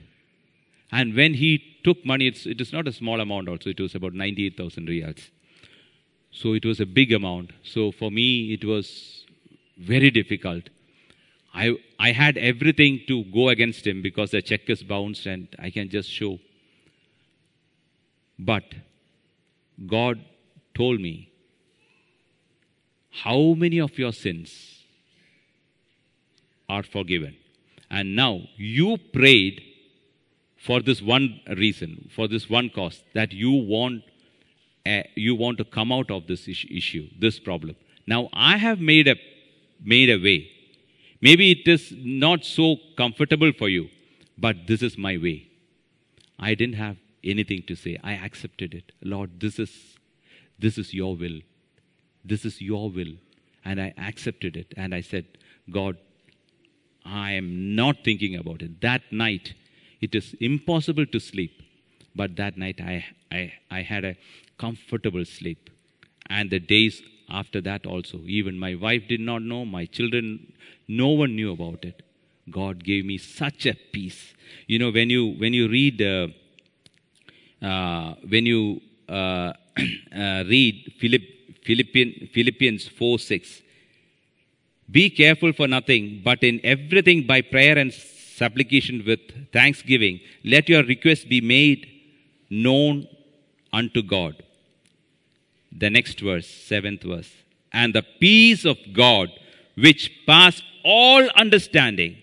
And 0.90 1.14
when 1.14 1.34
he 1.34 1.62
took 1.84 2.05
money, 2.05 2.28
it's, 2.28 2.46
it 2.46 2.61
is 2.61 2.72
not 2.72 2.86
a 2.86 2.92
small 2.92 3.20
amount 3.20 3.48
also, 3.48 3.70
it 3.70 3.80
was 3.80 3.94
about 3.94 4.12
98,000 4.12 4.88
riyals. 4.88 5.30
So 6.33 6.55
it 6.55 6.64
was 6.64 6.80
a 6.80 6.87
big 6.87 7.12
amount. 7.12 7.53
So 7.62 7.93
for 7.93 8.11
me, 8.11 8.53
it 8.53 8.64
was 8.64 9.24
very 9.78 10.11
difficult. 10.11 10.64
I, 11.55 11.76
I 11.99 12.12
had 12.12 12.39
everything 12.39 13.03
to 13.09 13.24
go 13.24 13.51
against 13.51 13.87
him 13.87 14.01
because 14.01 14.30
the 14.30 14.41
check 14.41 14.68
is 14.68 14.83
bounced 14.83 15.26
and 15.26 15.49
I 15.59 15.70
can 15.70 15.91
just 15.91 16.11
show. 16.11 16.39
But 18.39 18.64
God 19.87 20.24
told 20.74 21.01
me, 21.01 21.30
How 23.11 23.55
many 23.55 23.78
of 23.78 23.99
your 23.99 24.12
sins 24.12 24.85
are 26.68 26.83
forgiven? 26.83 27.37
And 27.91 28.16
now 28.16 28.41
you 28.57 28.97
prayed 28.97 29.62
for 30.57 30.80
this 30.80 31.03
one 31.03 31.41
reason, 31.57 32.09
for 32.14 32.26
this 32.26 32.49
one 32.49 32.70
cause, 32.70 33.03
that 33.14 33.33
you 33.33 33.51
want, 33.51 34.03
uh, 34.87 35.03
you 35.14 35.35
want 35.35 35.59
to 35.59 35.64
come 35.64 35.93
out 35.93 36.11
of 36.11 36.26
this 36.26 36.49
issue, 36.49 37.09
this 37.18 37.39
problem. 37.39 37.76
Now, 38.07 38.28
I 38.33 38.57
have 38.57 38.80
made 38.80 39.09
a, 39.09 39.16
made 39.85 40.11
a 40.11 40.16
way. 40.16 40.51
Maybe 41.20 41.53
it 41.53 41.68
is 41.68 41.93
not 41.97 42.45
so 42.45 42.76
comfortable 42.97 43.53
for 43.53 43.68
you, 43.68 43.89
but 44.37 44.66
this 44.66 44.83
is 44.83 44.99
my 44.99 45.16
way. 45.16 45.49
I 46.39 46.55
didn't 46.55 46.74
have 46.74 46.97
anything 47.22 47.62
to 47.68 47.76
say. 47.76 47.99
I 48.03 48.14
accepted 48.14 48.74
it. 48.74 48.91
Lord, 49.03 49.39
this 49.39 49.59
is, 49.61 49.97
this 50.59 50.78
is 50.78 50.93
your 50.93 51.14
will. 51.14 51.41
This 52.24 52.45
is 52.45 52.61
your 52.61 52.91
will. 52.91 53.14
And 53.64 53.80
I 53.80 53.95
accepted 53.97 54.57
it. 54.57 54.74
And 54.76 54.93
I 54.93 55.01
said, 55.01 55.26
God, 55.70 55.97
I 57.05 57.33
am 57.33 57.76
not 57.76 57.99
thinking 58.05 58.35
about 58.35 58.62
it. 58.62 58.80
That 58.80 59.03
night, 59.12 59.55
it 60.01 60.16
is 60.16 60.35
impossible 60.41 61.07
to 61.07 61.20
sleep. 61.20 61.62
But 62.14 62.37
that 62.37 62.59
night 62.59 62.80
I, 62.80 63.05
I, 63.30 63.53
I 63.70 63.83
had 63.83 64.05
a 64.05 64.16
comfortable 64.64 65.24
sleep. 65.24 65.70
And 66.36 66.50
the 66.50 66.60
days 66.74 67.02
after 67.40 67.60
that 67.68 67.86
also, 67.86 68.18
even 68.38 68.58
my 68.66 68.74
wife 68.74 69.04
did 69.08 69.20
not 69.20 69.42
know, 69.42 69.64
my 69.64 69.84
children, 69.86 70.26
no 70.88 71.08
one 71.22 71.34
knew 71.36 71.52
about 71.52 71.84
it. 71.90 72.02
God 72.50 72.84
gave 72.84 73.04
me 73.04 73.18
such 73.18 73.66
a 73.66 73.74
peace. 73.94 74.22
You 74.66 74.78
know, 74.80 74.90
when 74.98 75.10
you 75.10 75.22
when 75.42 75.52
you 75.58 75.68
read 75.68 76.02
uh, 76.02 76.28
uh, 77.70 78.14
when 78.32 78.46
you 78.52 78.62
uh, 79.08 79.52
uh 80.22 80.44
read 80.52 80.92
Philipp, 81.00 81.24
Philippian, 81.64 82.28
Philippians 82.34 82.88
four 82.88 83.18
six, 83.18 83.62
be 84.90 85.08
careful 85.22 85.52
for 85.52 85.68
nothing, 85.68 86.20
but 86.24 86.42
in 86.42 86.60
everything 86.74 87.26
by 87.32 87.40
prayer 87.40 87.78
and 87.78 87.92
supplication 87.92 89.04
with 89.06 89.20
thanksgiving, 89.52 90.20
let 90.44 90.68
your 90.68 90.82
request 90.94 91.28
be 91.28 91.40
made 91.40 91.86
known 92.50 93.06
unto 93.72 94.02
God. 94.02 94.42
The 95.77 95.91
next 95.91 96.20
verse, 96.20 96.47
seventh 96.47 97.03
verse. 97.03 97.31
And 97.73 97.95
the 97.95 98.05
peace 98.20 98.64
of 98.64 98.79
God, 98.93 99.31
which 99.77 100.11
pass 100.27 100.62
all 100.85 101.29
understanding, 101.31 102.18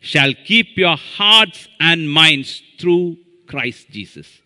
shall 0.00 0.32
keep 0.44 0.76
your 0.76 0.96
hearts 0.96 1.68
and 1.80 2.10
minds 2.10 2.62
through 2.78 3.16
Christ 3.46 3.90
Jesus. 3.90 4.40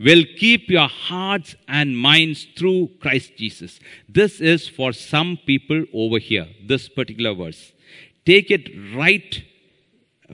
Will 0.00 0.24
keep 0.36 0.68
your 0.68 0.88
hearts 0.88 1.54
and 1.68 1.96
minds 1.96 2.46
through 2.56 2.90
Christ 3.00 3.36
Jesus. 3.36 3.78
This 4.08 4.40
is 4.40 4.68
for 4.68 4.92
some 4.92 5.38
people 5.46 5.84
over 5.94 6.18
here, 6.18 6.48
this 6.66 6.88
particular 6.88 7.34
verse. 7.34 7.72
Take 8.24 8.50
it 8.50 8.68
right 8.96 9.44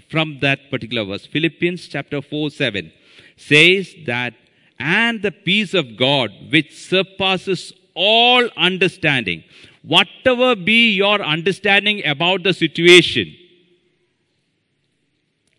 from 0.09 0.39
that 0.41 0.71
particular 0.71 1.05
verse. 1.05 1.27
Philippians 1.27 1.87
chapter 1.89 2.23
4 2.23 2.51
7 2.51 2.93
says 3.37 3.95
that, 4.07 4.35
and 4.79 5.23
the 5.23 5.33
peace 5.33 5.75
of 5.75 5.97
God 5.97 6.31
which 6.51 6.77
surpasses 6.77 7.73
all 7.95 8.49
understanding, 8.57 9.43
whatever 9.83 10.55
be 10.55 10.93
your 10.93 11.21
understanding 11.21 12.05
about 12.07 12.43
the 12.45 12.55
situation, 12.55 13.35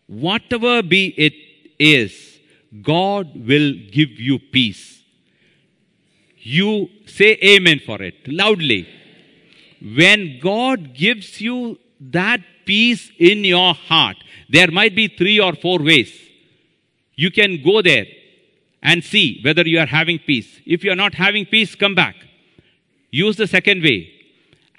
whatever 0.07 0.81
be 0.81 1.13
it 1.17 1.33
is, 1.77 2.39
God 2.81 3.35
will 3.35 3.73
give 3.91 4.11
you 4.11 4.39
peace. 4.39 5.01
You 6.37 6.89
say 7.05 7.37
amen 7.43 7.81
for 7.85 8.01
it 8.01 8.15
loudly. 8.27 8.87
When 9.81 10.39
God 10.39 10.93
gives 10.93 11.41
you 11.41 11.77
that 11.99 12.41
peace 12.65 13.11
in 13.17 13.43
your 13.43 13.73
heart, 13.73 14.17
there 14.47 14.71
might 14.71 14.95
be 14.95 15.07
three 15.07 15.39
or 15.39 15.53
four 15.53 15.79
ways. 15.79 16.13
You 17.15 17.31
can 17.31 17.61
go 17.61 17.81
there 17.81 18.05
and 18.81 19.03
see 19.03 19.41
whether 19.43 19.67
you 19.67 19.79
are 19.79 19.85
having 19.85 20.19
peace. 20.19 20.59
If 20.65 20.83
you 20.83 20.91
are 20.91 20.95
not 20.95 21.15
having 21.15 21.45
peace, 21.45 21.75
come 21.75 21.95
back. 21.95 22.15
Use 23.11 23.37
the 23.37 23.47
second 23.47 23.83
way 23.83 24.11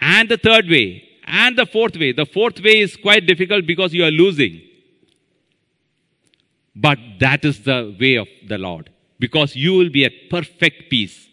and 0.01 0.29
the 0.29 0.39
third 0.39 0.69
way 0.69 1.09
and 1.25 1.57
the 1.57 1.67
fourth 1.67 1.97
way. 1.97 2.13
The 2.13 2.27
fourth 2.27 2.61
way 2.63 2.81
is 2.81 2.97
quite 2.97 3.27
difficult 3.27 3.67
because 3.67 3.93
you 3.93 4.05
are 4.05 4.11
losing. 4.11 4.63
But 6.75 6.99
that 7.19 7.45
is 7.45 7.63
the 7.63 7.97
way 8.01 8.17
of 8.17 8.29
the 8.47 8.59
Lord 8.59 8.91
because 9.19 9.55
you 9.55 9.75
will 9.75 9.91
be 9.91 10.05
at 10.05 10.13
perfect 10.31 10.91
peace. 10.91 11.29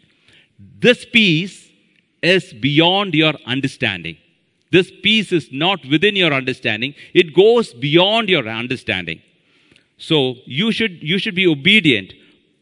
This 0.60 1.06
peace 1.06 1.70
is 2.22 2.54
beyond 2.54 3.14
your 3.14 3.34
understanding. 3.46 4.18
This 4.72 4.92
peace 5.02 5.32
is 5.32 5.50
not 5.52 5.86
within 5.86 6.16
your 6.16 6.34
understanding, 6.34 6.94
it 7.14 7.34
goes 7.34 7.74
beyond 7.74 8.30
your 8.30 8.48
understanding. 8.48 9.22
So 9.98 10.36
you 10.46 10.72
should, 10.72 11.02
you 11.02 11.18
should 11.18 11.36
be 11.36 11.48
obedient, 11.48 12.14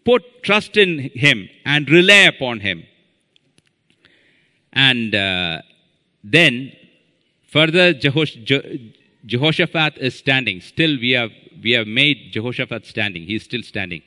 put 0.06 0.44
trust 0.44 0.78
in 0.78 1.12
Him, 1.14 1.50
and 1.66 1.90
rely 1.90 2.24
upon 2.34 2.60
Him. 2.62 2.84
And 4.72 5.16
uh, 5.16 5.62
then 6.24 6.74
further, 7.48 7.94
Jehosh- 7.94 8.44
Je- 8.44 8.96
Jehoshaphat 9.26 9.98
is 9.98 10.16
standing. 10.16 10.62
Still, 10.62 10.98
we 11.00 11.12
have, 11.12 11.32
we 11.64 11.72
have 11.72 11.88
made 11.88 12.32
Jehoshaphat 12.32 12.86
standing. 12.86 13.24
He 13.24 13.36
is 13.36 13.44
still 13.44 13.64
standing. 13.64 14.04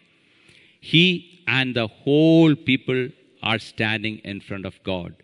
He 0.81 1.43
and 1.47 1.75
the 1.75 1.89
whole 1.89 2.55
people 2.55 3.09
are 3.43 3.59
standing 3.59 4.19
in 4.19 4.41
front 4.41 4.67
of 4.67 4.81
God. 4.85 5.17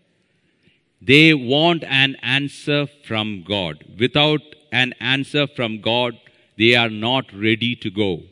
They 1.01 1.33
want 1.33 1.83
an 1.83 2.15
answer 2.21 2.87
from 3.05 3.43
God. 3.47 3.83
Without 3.99 4.41
an 4.71 4.93
answer 4.99 5.47
from 5.47 5.81
God, 5.81 6.19
they 6.57 6.75
are 6.75 6.89
not 6.89 7.31
ready 7.33 7.75
to 7.75 7.89
go. 7.89 8.23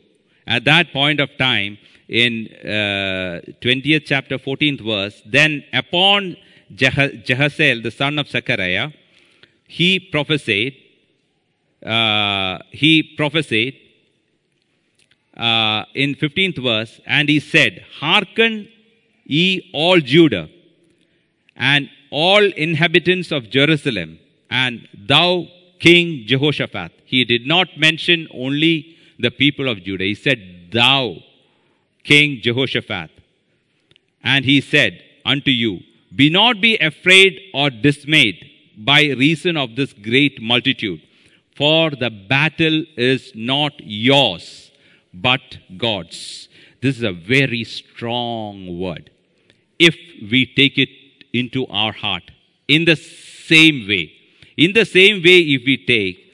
At 0.46 0.64
that 0.64 0.92
point 0.92 1.20
of 1.20 1.30
time, 1.38 1.78
in 2.08 2.48
uh, 2.62 3.40
20th 3.60 4.04
chapter, 4.06 4.38
14th 4.38 4.80
verse, 4.80 5.22
then 5.24 5.64
upon 5.72 6.36
Jehaziel, 6.72 7.82
the 7.82 7.90
son 7.90 8.18
of 8.18 8.28
Zechariah, 8.28 8.90
he 9.66 9.98
prophesied, 9.98 10.74
uh, 11.84 12.58
he 12.70 13.02
prophesied 13.02 13.74
uh, 15.36 15.84
in 15.94 16.14
15th 16.14 16.62
verse, 16.62 17.00
and 17.06 17.28
he 17.28 17.40
said, 17.40 17.84
Hearken 18.00 18.68
ye 19.24 19.70
all 19.72 20.00
Judah, 20.00 20.48
and 21.56 21.88
all 22.10 22.44
inhabitants 22.44 23.32
of 23.32 23.50
Jerusalem, 23.50 24.18
and 24.50 24.86
thou 24.94 25.48
King 25.80 26.26
Jehoshaphat. 26.26 26.92
He 27.04 27.24
did 27.24 27.46
not 27.46 27.68
mention 27.76 28.28
only 28.32 28.96
the 29.18 29.30
people 29.30 29.68
of 29.68 29.82
Judah. 29.82 30.04
He 30.04 30.14
said, 30.14 30.70
Thou 30.72 31.16
King 32.04 32.40
Jehoshaphat. 32.42 33.10
And 34.22 34.44
he 34.44 34.60
said 34.60 35.02
unto 35.24 35.50
you, 35.50 35.80
Be 36.14 36.30
not 36.30 36.60
be 36.60 36.76
afraid 36.78 37.40
or 37.52 37.70
dismayed 37.70 38.50
by 38.76 39.02
reason 39.02 39.56
of 39.56 39.76
this 39.76 39.92
great 39.92 40.40
multitude, 40.40 41.00
for 41.56 41.90
the 41.90 42.10
battle 42.10 42.84
is 42.96 43.32
not 43.34 43.72
yours, 43.78 44.70
but 45.12 45.58
God's. 45.76 46.48
This 46.80 46.96
is 46.98 47.02
a 47.02 47.12
very 47.12 47.64
strong 47.64 48.78
word. 48.78 49.10
If 49.78 49.96
we 50.30 50.46
take 50.46 50.78
it 50.78 50.90
into 51.32 51.66
our 51.68 51.92
heart 51.92 52.30
in 52.68 52.84
the 52.84 52.96
same 52.96 53.86
way, 53.88 54.12
in 54.56 54.72
the 54.72 54.84
same 54.84 55.22
way, 55.22 55.38
if 55.40 55.62
we 55.66 55.76
take 55.76 56.32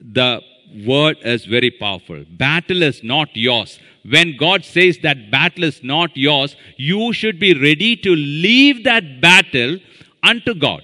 the 0.00 0.40
word 0.86 1.16
is 1.22 1.44
very 1.44 1.70
powerful. 1.70 2.24
Battle 2.30 2.82
is 2.82 3.02
not 3.02 3.28
yours. 3.34 3.78
When 4.08 4.36
God 4.36 4.64
says 4.64 4.98
that 5.02 5.30
battle 5.30 5.64
is 5.64 5.82
not 5.82 6.16
yours, 6.16 6.56
you 6.76 7.12
should 7.12 7.38
be 7.38 7.54
ready 7.54 7.96
to 7.96 8.10
leave 8.10 8.84
that 8.84 9.20
battle 9.20 9.78
unto 10.22 10.54
God. 10.54 10.82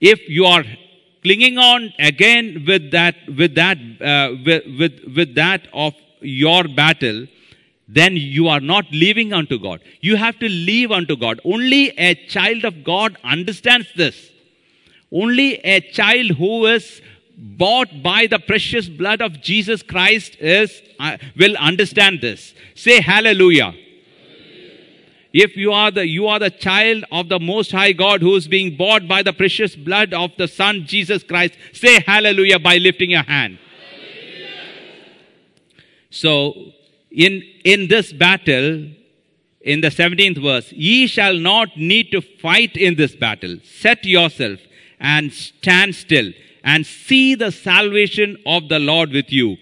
If 0.00 0.28
you 0.28 0.46
are 0.46 0.64
clinging 1.22 1.58
on 1.58 1.92
again 1.98 2.64
with 2.66 2.90
that, 2.90 3.14
with 3.28 3.54
that, 3.54 3.78
uh, 4.00 4.34
with, 4.44 4.64
with, 4.78 5.00
with 5.16 5.34
that 5.36 5.68
of 5.72 5.94
your 6.20 6.64
battle, 6.64 7.26
then 7.88 8.16
you 8.16 8.48
are 8.48 8.60
not 8.60 8.90
leaving 8.90 9.32
unto 9.32 9.58
God. 9.58 9.80
You 10.00 10.16
have 10.16 10.38
to 10.38 10.48
leave 10.48 10.90
unto 10.90 11.16
God. 11.16 11.40
Only 11.44 11.90
a 11.98 12.14
child 12.14 12.64
of 12.64 12.82
God 12.84 13.18
understands 13.22 13.88
this. 13.96 14.30
Only 15.12 15.56
a 15.56 15.80
child 15.80 16.30
who 16.32 16.66
is 16.66 17.02
bought 17.42 18.04
by 18.04 18.28
the 18.28 18.38
precious 18.38 18.88
blood 18.88 19.20
of 19.20 19.40
Jesus 19.40 19.82
Christ 19.82 20.36
is 20.38 20.80
uh, 21.00 21.16
will 21.36 21.56
understand 21.56 22.20
this. 22.20 22.54
Say 22.76 23.00
hallelujah. 23.00 23.74
If 25.32 25.56
you 25.56 25.72
are 25.72 25.90
the 25.90 26.06
you 26.06 26.28
are 26.28 26.38
the 26.38 26.50
child 26.50 27.04
of 27.10 27.28
the 27.28 27.40
most 27.40 27.72
high 27.72 27.92
God 27.92 28.22
who 28.22 28.36
is 28.36 28.46
being 28.46 28.76
bought 28.76 29.08
by 29.08 29.22
the 29.24 29.32
precious 29.32 29.74
blood 29.74 30.14
of 30.14 30.30
the 30.38 30.46
son 30.46 30.84
Jesus 30.86 31.24
Christ, 31.24 31.54
say 31.72 32.00
hallelujah 32.00 32.60
by 32.60 32.76
lifting 32.76 33.10
your 33.10 33.24
hand. 33.24 33.58
So 36.10 36.54
in 37.10 37.42
in 37.64 37.88
this 37.88 38.12
battle 38.12 38.88
in 39.62 39.80
the 39.80 39.88
17th 39.88 40.42
verse, 40.42 40.72
ye 40.72 41.08
shall 41.08 41.36
not 41.36 41.76
need 41.76 42.12
to 42.12 42.20
fight 42.20 42.76
in 42.76 42.94
this 42.94 43.16
battle. 43.16 43.56
Set 43.64 44.04
yourself 44.04 44.60
and 45.00 45.32
stand 45.32 45.96
still 45.96 46.32
and 46.64 46.86
see 46.86 47.34
the 47.34 47.50
salvation 47.50 48.36
of 48.46 48.68
the 48.68 48.78
Lord 48.78 49.10
with 49.10 49.32
you. 49.32 49.56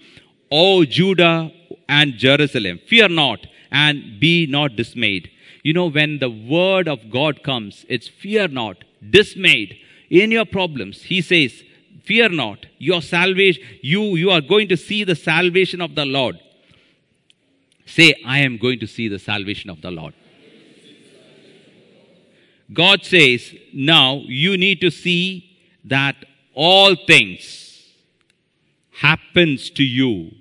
O 0.51 0.85
Judah 0.85 1.51
and 1.87 2.13
Jerusalem, 2.13 2.79
fear 2.87 3.07
not 3.09 3.47
and 3.71 4.19
be 4.19 4.45
not 4.45 4.75
dismayed. 4.75 5.31
You 5.63 5.73
know, 5.73 5.89
when 5.89 6.19
the 6.19 6.29
word 6.29 6.87
of 6.87 7.09
God 7.09 7.43
comes, 7.43 7.85
it's 7.87 8.07
fear 8.07 8.47
not, 8.47 8.77
dismayed 9.09 9.77
in 10.09 10.31
your 10.31 10.45
problems. 10.45 11.03
He 11.03 11.21
says, 11.21 11.63
fear 12.03 12.29
not, 12.29 12.65
your 12.77 13.01
salvation, 13.01 13.63
you, 13.81 14.01
you 14.15 14.29
are 14.31 14.41
going 14.41 14.67
to 14.69 14.77
see 14.77 15.03
the 15.03 15.15
salvation 15.15 15.81
of 15.81 15.95
the 15.95 16.05
Lord. 16.05 16.39
Say, 17.85 18.15
I 18.25 18.39
am 18.39 18.57
going 18.57 18.79
to 18.79 18.87
see 18.87 19.07
the 19.07 19.19
salvation 19.19 19.69
of 19.69 19.81
the 19.81 19.91
Lord. 19.91 20.13
God 22.73 23.03
says, 23.03 23.53
now 23.73 24.21
you 24.25 24.57
need 24.57 24.81
to 24.81 24.89
see 24.89 25.59
that 25.85 26.15
all 26.53 26.95
things 26.95 27.89
happens 28.91 29.69
to 29.71 29.83
you 29.83 30.31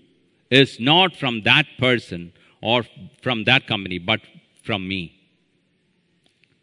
is 0.51 0.79
not 0.81 1.17
from 1.17 1.43
that 1.43 1.67
person 1.79 2.33
or 2.61 2.85
from 3.23 3.45
that 3.45 3.67
company, 3.67 3.99
but 3.99 4.21
from 4.63 4.87
me. 4.87 5.17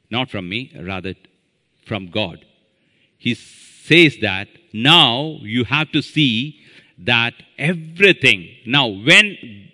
Not 0.10 0.30
from 0.30 0.48
me, 0.50 0.72
rather 0.80 1.16
from 1.86 2.08
God. 2.08 2.46
He 3.18 3.34
says 3.34 4.18
that 4.22 4.48
now 4.74 5.38
you 5.42 5.64
have 5.64 5.92
to 5.92 6.02
see 6.02 6.60
that 7.00 7.34
everything. 7.58 8.48
Now, 8.66 8.88
when 8.88 9.70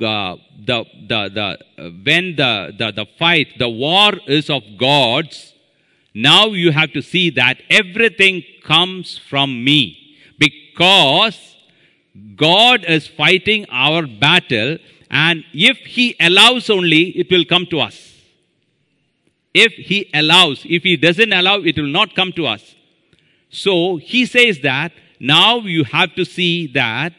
uh, 0.00 0.36
the, 0.58 0.84
the, 1.08 1.30
the, 1.30 1.58
when 2.04 2.36
the, 2.36 2.74
the, 2.78 2.92
the 2.92 3.06
fight, 3.18 3.58
the 3.58 3.68
war 3.68 4.12
is 4.26 4.50
of 4.50 4.62
God's, 4.78 5.54
now 6.18 6.46
you 6.46 6.70
have 6.72 6.92
to 6.94 7.02
see 7.02 7.28
that 7.28 7.60
everything 7.68 8.42
comes 8.64 9.18
from 9.18 9.62
me 9.62 10.16
because 10.38 11.56
God 12.36 12.84
is 12.88 13.06
fighting 13.06 13.66
our 13.70 14.06
battle 14.06 14.78
and 15.10 15.44
if 15.52 15.76
He 15.76 16.16
allows 16.18 16.70
only, 16.70 17.10
it 17.10 17.30
will 17.30 17.44
come 17.44 17.66
to 17.66 17.80
us. 17.80 18.14
If 19.52 19.72
He 19.72 20.08
allows, 20.14 20.62
if 20.64 20.84
He 20.84 20.96
doesn't 20.96 21.34
allow, 21.34 21.56
it 21.58 21.76
will 21.76 21.94
not 22.00 22.14
come 22.14 22.32
to 22.32 22.46
us. 22.46 22.74
So 23.50 23.96
He 23.96 24.24
says 24.24 24.60
that 24.60 24.92
now 25.20 25.58
you 25.58 25.84
have 25.84 26.14
to 26.14 26.24
see 26.24 26.66
that 26.68 27.12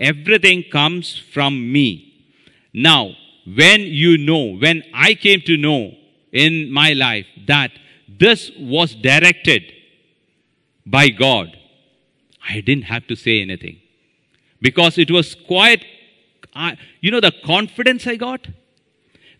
everything 0.00 0.64
comes 0.72 1.16
from 1.16 1.70
me. 1.70 2.14
Now, 2.74 3.12
when 3.46 3.82
you 3.82 4.18
know, 4.18 4.56
when 4.56 4.82
I 4.92 5.14
came 5.14 5.40
to 5.42 5.56
know 5.56 5.92
in 6.32 6.72
my 6.72 6.94
life 6.94 7.26
that 7.46 7.70
this 8.20 8.50
was 8.58 8.94
directed 8.94 9.72
by 10.86 11.08
God, 11.08 11.56
I 12.48 12.60
didn't 12.60 12.84
have 12.84 13.06
to 13.08 13.16
say 13.16 13.40
anything. 13.40 13.80
Because 14.60 14.98
it 14.98 15.10
was 15.10 15.34
quite, 15.34 15.84
uh, 16.54 16.72
you 17.00 17.10
know, 17.10 17.20
the 17.20 17.32
confidence 17.44 18.06
I 18.06 18.16
got, 18.16 18.46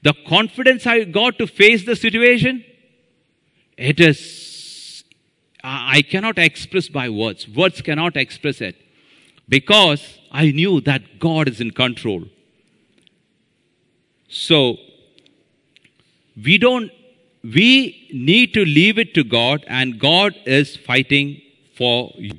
the 0.03 0.15
confidence 0.27 0.87
I 0.87 1.05
got 1.05 1.39
to 1.39 1.47
face 1.47 1.85
the 1.85 1.95
situation, 1.95 2.65
it 3.77 4.01
is, 4.01 5.05
I 5.63 6.03
cannot 6.03 6.39
express 6.39 6.89
by 6.89 7.09
words. 7.09 7.49
Words 7.49 7.83
cannot 7.83 8.17
express 8.17 8.61
it. 8.61 8.77
because 9.51 10.03
I 10.31 10.53
knew 10.53 10.81
that 10.83 11.19
God 11.19 11.49
is 11.49 11.61
in 11.61 11.73
control. 11.73 12.25
So, 14.29 14.77
we 16.43 16.57
don't, 16.57 16.93
we 17.43 18.09
need 18.13 18.53
to 18.55 18.65
leave 18.65 18.99
it 18.99 19.15
to 19.15 19.25
God, 19.25 19.65
and 19.67 19.99
God 19.99 20.35
is 20.45 20.77
fighting 20.77 21.41
for 21.75 22.13
you. 22.17 22.35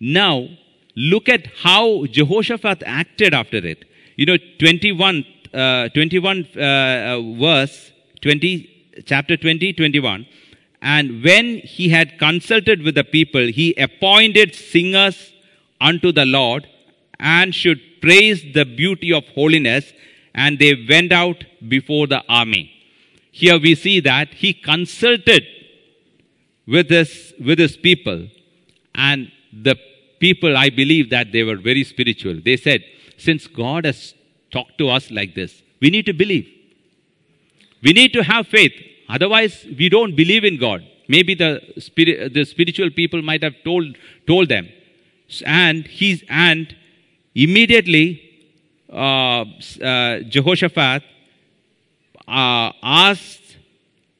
Now, 0.00 0.48
look 0.96 1.28
at 1.28 1.46
how 1.62 2.06
Jehoshaphat 2.06 2.82
acted 2.84 3.34
after 3.34 3.58
it. 3.58 3.84
You 4.16 4.26
know, 4.26 4.36
21, 4.58 5.24
uh, 5.54 5.88
21 5.90 6.48
uh, 6.56 6.60
uh, 6.60 7.22
verse, 7.38 7.92
20, 8.22 9.02
chapter 9.06 9.36
20, 9.36 9.72
21. 9.72 10.26
And 10.82 11.22
when 11.22 11.58
he 11.58 11.88
had 11.88 12.18
consulted 12.18 12.82
with 12.82 12.94
the 12.94 13.04
people, 13.04 13.46
he 13.46 13.74
appointed 13.74 14.54
singers 14.54 15.32
unto 15.80 16.12
the 16.12 16.26
Lord 16.26 16.68
and 17.18 17.54
should 17.54 17.80
praise 18.00 18.44
the 18.54 18.64
beauty 18.64 19.12
of 19.12 19.24
holiness. 19.28 19.92
And 20.34 20.58
they 20.58 20.86
went 20.88 21.10
out 21.12 21.44
before 21.68 22.06
the 22.06 22.22
army. 22.28 22.77
Here 23.40 23.56
we 23.56 23.76
see 23.76 24.00
that 24.00 24.34
he 24.34 24.52
consulted 24.52 25.44
with 26.66 26.90
his, 26.90 27.34
with 27.38 27.60
his 27.60 27.76
people. 27.76 28.26
And 28.96 29.30
the 29.52 29.76
people, 30.18 30.56
I 30.56 30.70
believe 30.70 31.10
that 31.10 31.30
they 31.30 31.44
were 31.44 31.54
very 31.56 31.84
spiritual. 31.84 32.40
They 32.44 32.56
said, 32.56 32.82
since 33.16 33.46
God 33.46 33.84
has 33.84 34.14
talked 34.50 34.76
to 34.78 34.88
us 34.88 35.12
like 35.12 35.36
this, 35.36 35.62
we 35.80 35.88
need 35.90 36.06
to 36.06 36.12
believe. 36.12 36.48
We 37.80 37.92
need 37.92 38.12
to 38.14 38.24
have 38.24 38.48
faith. 38.48 38.72
Otherwise, 39.08 39.64
we 39.78 39.88
don't 39.88 40.16
believe 40.16 40.42
in 40.42 40.58
God. 40.58 40.84
Maybe 41.06 41.36
the, 41.36 41.62
spirit, 41.78 42.34
the 42.34 42.44
spiritual 42.44 42.90
people 42.90 43.22
might 43.22 43.44
have 43.44 43.54
told, 43.62 43.96
told 44.26 44.48
them. 44.48 44.68
And, 45.46 45.86
he's, 45.86 46.24
and 46.28 46.74
immediately, 47.36 48.20
uh, 48.92 49.44
uh, 49.80 50.20
Jehoshaphat 50.22 51.04
uh, 52.28 52.72
asked 52.82 53.56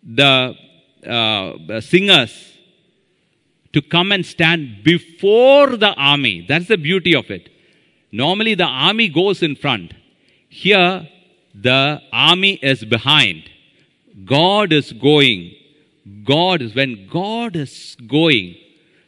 the 0.03 0.57
uh, 1.07 1.81
singers 1.81 2.55
to 3.73 3.83
come 3.83 4.13
and 4.13 4.25
stand 4.25 4.83
before 4.83 5.77
the 5.77 5.93
army. 5.95 6.45
That's 6.49 6.69
the 6.69 6.79
beauty 6.79 7.15
of 7.15 7.31
it. 7.31 7.51
Normally, 8.11 8.55
the 8.55 8.65
army 8.65 9.09
goes 9.09 9.43
in 9.43 9.55
front. 9.55 9.93
Here, 10.49 11.09
the 11.55 12.01
army 12.13 12.55
is 12.63 12.85
behind. 12.85 13.51
God 14.25 14.73
is 14.73 14.93
going. 14.93 15.55
God 16.25 16.63
is, 16.63 16.75
when 16.75 17.07
God 17.09 17.55
is 17.55 17.97
going, 18.07 18.57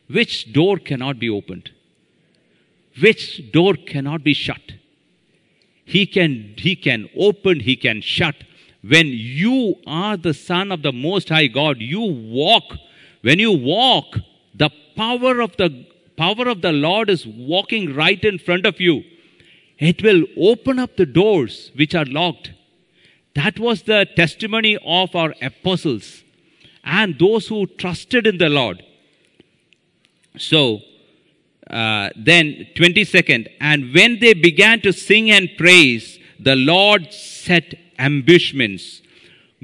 which 0.09 0.53
door 0.53 0.77
cannot 0.77 1.19
be 1.19 1.31
opened? 1.31 1.71
Which 3.01 3.51
door 3.53 3.75
cannot 3.75 4.23
be 4.23 4.35
shut? 4.35 4.61
He 5.85 6.07
can, 6.07 6.55
he 6.59 6.77
can 6.77 7.09
open, 7.17 7.61
he 7.61 7.77
can 7.77 8.03
shut. 8.03 8.37
When 8.83 9.09
you 9.09 9.77
are 9.87 10.17
the 10.17 10.35
son 10.35 10.73
of 10.73 10.83
the 10.83 10.93
most 10.93 11.29
high 11.29 11.49
God, 11.49 11.81
you 11.81 12.01
walk. 12.01 12.77
When 13.23 13.39
you 13.39 13.53
walk, 13.53 14.19
the 14.55 14.71
power 14.97 15.41
of 15.41 15.57
the 15.57 15.87
power 16.17 16.49
of 16.49 16.61
the 16.61 16.73
Lord 16.73 17.09
is 17.09 17.27
walking 17.27 17.95
right 17.95 18.23
in 18.23 18.39
front 18.39 18.67
of 18.67 18.81
you. 18.81 19.05
It 19.79 20.03
will 20.03 20.25
open 20.37 20.79
up 20.79 20.97
the 20.97 21.07
doors 21.07 21.71
which 21.75 21.95
are 21.95 22.05
locked. 22.05 22.53
That 23.35 23.59
was 23.59 23.83
the 23.83 24.07
testimony 24.17 24.77
of 24.85 25.17
our 25.17 25.35
apostles 25.41 26.23
and 26.85 27.19
those 27.19 27.49
who 27.49 27.67
trusted 27.67 28.27
in 28.27 28.39
the 28.39 28.51
Lord. 28.51 28.83
So, 30.37 30.81
uh, 31.71 32.11
then 32.17 32.67
22nd, 32.77 33.49
and 33.61 33.95
when 33.95 34.19
they 34.21 34.35
began 34.35 34.81
to 34.83 34.93
sing 34.93 35.31
and 35.31 35.49
praise, 35.57 36.19
the 36.39 36.57
Lord 36.57 37.13
set 37.13 37.75
ambushments. 38.01 39.03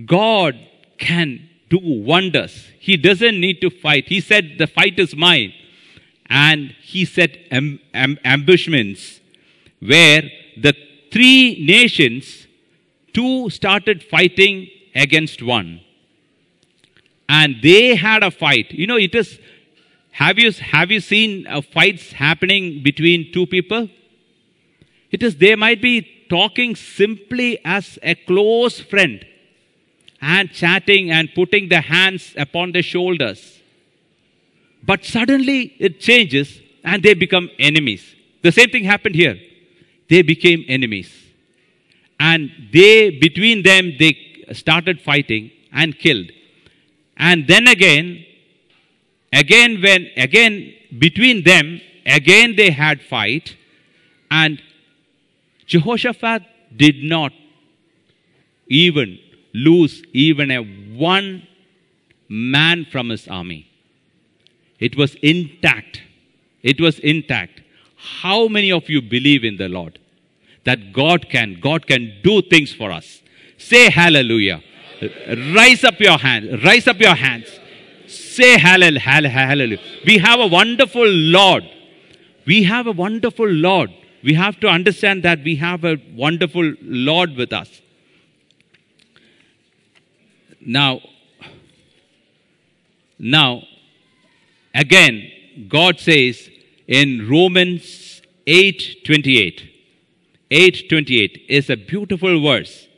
God 0.05 0.55
can 0.99 1.49
do 1.69 1.81
wonders. 1.83 2.67
He 2.79 2.97
doesn't 2.97 3.41
need 3.41 3.61
to 3.63 3.71
fight. 3.71 4.09
He 4.09 4.21
said, 4.21 4.59
The 4.59 4.67
fight 4.67 4.99
is 4.99 5.17
mine. 5.17 5.53
And 6.29 6.71
he 6.83 7.05
set 7.05 7.39
am- 7.51 7.81
am- 7.95 8.19
ambushments 8.25 9.21
where 9.81 10.23
the 10.57 10.75
three 11.13 11.65
nations, 11.65 12.47
two 13.13 13.51
started 13.51 14.03
fighting 14.03 14.69
against 14.95 15.43
one. 15.43 15.81
And 17.29 17.57
they 17.63 17.97
had 17.97 18.23
a 18.23 18.31
fight. 18.31 18.71
You 18.73 18.87
know, 18.87 18.97
it 18.97 19.15
is, 19.15 19.39
have 20.13 20.39
you, 20.39 20.51
have 20.53 20.91
you 20.91 21.01
seen 21.01 21.47
uh, 21.47 21.61
fights 21.61 22.13
happening 22.13 22.83
between 22.83 23.33
two 23.33 23.47
people? 23.47 23.89
It 25.11 25.23
is, 25.23 25.37
they 25.37 25.55
might 25.55 25.81
be 25.81 26.16
talking 26.29 26.75
simply 26.75 27.59
as 27.65 27.99
a 28.03 28.15
close 28.15 28.81
friend 28.81 29.25
and 30.21 30.51
chatting 30.51 31.11
and 31.11 31.29
putting 31.35 31.69
the 31.69 31.81
hands 31.81 32.35
upon 32.37 32.73
the 32.73 32.83
shoulders. 32.83 33.61
But 34.83 35.05
suddenly 35.05 35.75
it 35.79 36.01
changes 36.01 36.61
and 36.85 37.03
they 37.03 37.15
become 37.15 37.51
enemies. 37.59 38.15
The 38.43 38.53
same 38.53 38.71
thing 38.71 38.85
happened 38.85 39.15
here. 39.15 39.39
They 40.09 40.23
became 40.23 40.65
enemies. 40.69 41.11
And 42.19 42.51
they, 42.73 43.11
between 43.11 43.63
them, 43.63 43.93
they 43.99 44.47
started 44.53 45.01
fighting 45.01 45.51
and 45.73 45.99
killed. 45.99 46.31
And 47.17 47.47
then 47.47 47.67
again, 47.67 48.25
again, 49.33 49.83
when, 49.83 50.11
again, 50.17 50.75
between 50.99 51.43
them, 51.43 51.81
again 52.07 52.55
they 52.57 52.71
had 52.71 53.03
fight. 53.03 53.57
And 54.31 54.63
Jehoshaphat 55.67 56.43
did 56.77 57.03
not 57.03 57.33
even 58.69 59.19
lose 59.53 60.03
even 60.13 60.51
a 60.51 60.59
one 60.97 61.47
man 62.29 62.87
from 62.91 63.09
his 63.11 63.27
army. 63.29 63.71
It 64.79 64.97
was 64.97 65.15
intact. 65.23 66.03
It 66.63 66.81
was 66.81 66.99
intact. 66.99 67.63
How 67.97 68.49
many 68.49 68.71
of 68.71 68.89
you 68.89 69.01
believe 69.01 69.45
in 69.45 69.57
the 69.57 69.69
Lord? 69.69 69.99
That 70.65 70.93
God 70.93 71.29
can, 71.29 71.59
God 71.61 71.87
can 71.87 72.13
do 72.23 72.43
things 72.43 72.73
for 72.73 72.91
us. 72.91 73.23
Say 73.57 73.91
hallelujah. 73.91 74.63
Rise 75.55 75.85
up 75.85 75.99
your 76.01 76.19
hands. 76.19 76.63
Rise 76.65 76.87
up 76.87 77.01
your 77.01 77.15
hands. 77.15 77.47
Say 78.07 78.59
hallelujah. 78.59 79.01
hallelujah. 79.01 79.81
We 80.05 80.19
have 80.19 80.41
a 80.41 80.47
wonderful 80.47 81.07
Lord. 81.07 81.65
We 82.47 82.65
have 82.65 82.87
a 82.87 82.93
wonderful 82.93 83.49
Lord. 83.49 83.91
We 84.23 84.35
have 84.35 84.59
to 84.61 84.69
understand 84.69 85.23
that 85.23 85.43
we 85.45 85.57
have 85.57 85.85
a 85.85 85.97
wonderful 86.15 86.75
Lord 86.83 87.37
with 87.37 87.53
us. 87.53 87.81
Now, 90.61 91.01
now, 93.19 93.63
again, 94.75 95.31
God 95.69 96.01
says 96.01 96.51
in 96.87 97.29
Romans 97.29 98.23
8:28. 98.47 99.63
8:28 100.51 101.43
is 101.49 101.71
a 101.71 101.77
beautiful 101.77 102.41
verse. 102.41 102.89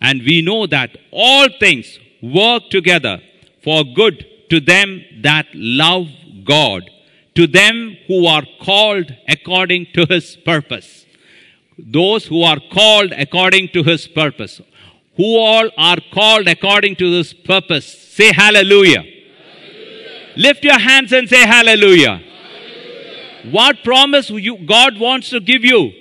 And 0.00 0.22
we 0.22 0.42
know 0.42 0.66
that 0.66 0.96
all 1.10 1.48
things 1.58 1.98
work 2.22 2.70
together 2.70 3.20
for 3.62 3.84
good 3.84 4.26
to 4.50 4.60
them 4.60 5.04
that 5.22 5.46
love 5.54 6.08
God, 6.44 6.90
to 7.38 7.46
them 7.46 7.96
who 8.08 8.26
are 8.26 8.44
called 8.60 9.14
according 9.28 9.86
to 9.94 10.04
his 10.12 10.36
purpose. 10.44 11.06
Those 11.78 12.26
who 12.26 12.42
are 12.42 12.58
called 12.72 13.12
according 13.12 13.68
to 13.74 13.84
his 13.84 14.08
purpose. 14.08 14.60
Who 15.16 15.36
all 15.36 15.70
are 15.78 15.98
called 16.12 16.48
according 16.48 16.96
to 16.96 17.12
his 17.12 17.32
purpose. 17.32 17.86
Say 18.16 18.32
hallelujah. 18.32 19.02
hallelujah. 19.02 20.32
Lift 20.36 20.64
your 20.64 20.80
hands 20.80 21.12
and 21.12 21.28
say 21.28 21.46
hallelujah. 21.46 22.16
hallelujah. 22.16 23.52
What 23.52 23.84
promise 23.84 24.30
you, 24.30 24.58
God 24.66 24.98
wants 24.98 25.30
to 25.30 25.38
give 25.38 25.64
you? 25.64 25.92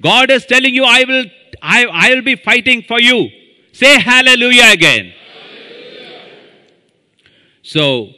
God 0.00 0.30
is 0.30 0.46
telling 0.46 0.74
you, 0.74 0.84
I 0.84 1.02
will, 1.08 1.24
I, 1.60 1.86
I 1.86 2.14
will 2.14 2.22
be 2.22 2.36
fighting 2.36 2.82
for 2.82 3.00
you. 3.00 3.30
Say 3.72 4.00
hallelujah 4.00 4.70
again. 4.70 5.12
Hallelujah. 5.12 6.20
So, 7.62 8.10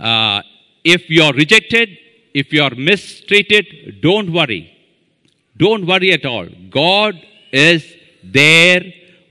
uh, 0.00 0.40
if 0.84 1.08
you're 1.10 1.32
rejected, 1.32 1.96
if 2.34 2.52
you're 2.52 2.74
mistreated, 2.74 4.00
don't 4.00 4.32
worry. 4.32 4.72
Don't 5.56 5.86
worry 5.86 6.12
at 6.12 6.24
all. 6.24 6.46
God 6.70 7.20
is 7.52 7.84
there. 8.22 8.82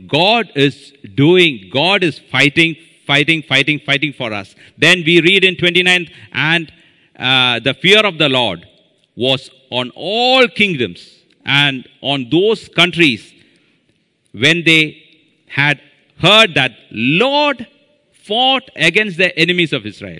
God 0.06 0.52
is 0.56 0.94
doing, 1.16 1.70
God 1.72 2.04
is 2.04 2.20
fighting, 2.20 2.76
fighting, 3.06 3.42
fighting, 3.42 3.80
fighting 3.80 4.14
for 4.14 4.32
us. 4.34 4.56
Then 4.78 5.04
we 5.06 5.22
read 5.22 5.44
in 5.44 5.56
29th, 5.56 6.12
and 6.34 6.72
uh, 7.18 7.60
the 7.60 7.74
fear 7.74 8.06
of 8.06 8.18
the 8.18 8.30
Lord 8.30 8.68
was 9.16 9.50
on 9.72 9.92
all 9.96 10.48
kingdoms 10.48 11.18
and 11.46 11.88
on 12.02 12.30
those 12.30 12.68
countries 12.68 13.34
when 14.34 14.64
they 14.64 15.04
had 15.48 15.82
heard 16.20 16.54
that 16.54 16.74
Lord 16.92 17.66
fought 18.12 18.70
against 18.76 19.18
the 19.18 19.36
enemies 19.38 19.74
of 19.74 19.86
Israel. 19.86 20.20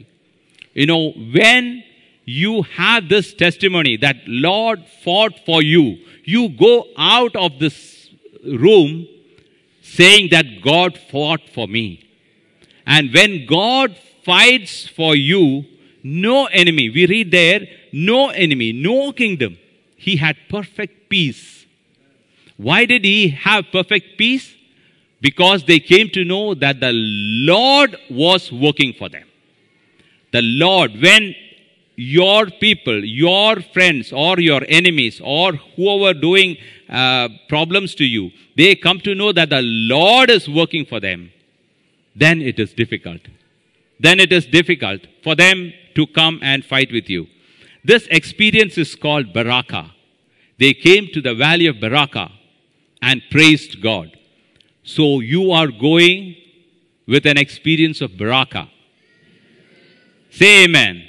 You 0.78 0.86
know, 0.86 1.12
when 1.12 1.84
you 2.24 2.62
have 2.62 3.10
this 3.10 3.34
testimony 3.34 3.98
that 3.98 4.18
Lord 4.28 4.86
fought 5.04 5.40
for 5.44 5.64
you, 5.64 5.98
you 6.24 6.50
go 6.50 6.86
out 6.96 7.36
of 7.36 7.58
this 7.58 8.12
room 8.46 9.08
saying 9.82 10.30
that 10.30 10.62
God 10.62 10.96
fought 10.96 11.42
for 11.50 11.68
me. 11.68 12.08
And 12.86 13.12
when 13.12 13.48
God 13.48 13.98
fights 14.24 14.88
for 14.88 15.16
you, 15.16 15.66
no 16.04 16.46
enemy, 16.46 16.92
we 16.92 17.08
read 17.08 17.32
there, 17.32 17.62
no 17.92 18.30
enemy, 18.30 18.72
no 18.72 19.12
kingdom. 19.14 19.58
He 19.96 20.18
had 20.18 20.38
perfect 20.48 21.10
peace. 21.10 21.66
Why 22.56 22.86
did 22.86 23.04
he 23.04 23.30
have 23.30 23.66
perfect 23.72 24.20
peace? 24.20 24.54
Because 25.22 25.64
they 25.64 25.80
came 25.80 26.10
to 26.10 26.24
know 26.24 26.54
that 26.54 26.80
the 26.80 26.92
Lord 26.94 27.98
was 28.12 28.52
working 28.52 28.94
for 28.94 29.10
them. 29.10 29.26
The 30.32 30.42
Lord, 30.42 30.92
when 31.02 31.36
your 31.96 32.48
people, 32.48 33.04
your 33.04 33.62
friends, 33.74 34.14
or 34.14 34.40
your 34.40 34.62
enemies, 34.68 35.20
or 35.24 35.54
whoever 35.54 36.14
doing 36.20 36.58
uh, 36.90 37.30
problems 37.50 37.96
to 37.96 38.06
you, 38.06 38.32
they 38.56 38.76
come 38.76 39.00
to 39.02 39.16
know 39.16 39.32
that 39.32 39.50
the 39.50 39.62
Lord 39.62 40.30
is 40.30 40.48
working 40.48 40.86
for 40.86 41.00
them, 41.00 41.32
then 42.16 42.42
it 42.42 42.60
is 42.60 42.74
difficult. 42.74 43.22
Then 44.00 44.20
it 44.20 44.32
is 44.32 44.46
difficult 44.46 45.02
for 45.24 45.36
them 45.36 45.74
to 45.96 46.06
come 46.08 46.40
and 46.44 46.64
fight 46.64 46.92
with 46.92 47.10
you. 47.10 47.28
This 47.84 48.08
experience 48.12 48.78
is 48.78 48.96
called 48.96 49.34
Baraka. 49.34 49.92
They 50.60 50.74
came 50.74 51.08
to 51.14 51.22
the 51.22 51.34
valley 51.34 51.68
of 51.68 51.80
Baraka 51.80 52.32
and 53.02 53.22
praised 53.32 53.82
God. 53.82 54.12
So 54.84 55.20
you 55.20 55.52
are 55.52 55.68
going 55.68 56.36
with 57.08 57.26
an 57.26 57.38
experience 57.38 58.02
of 58.02 58.18
Baraka. 58.18 58.70
Say 60.38 60.66
amen. 60.66 61.04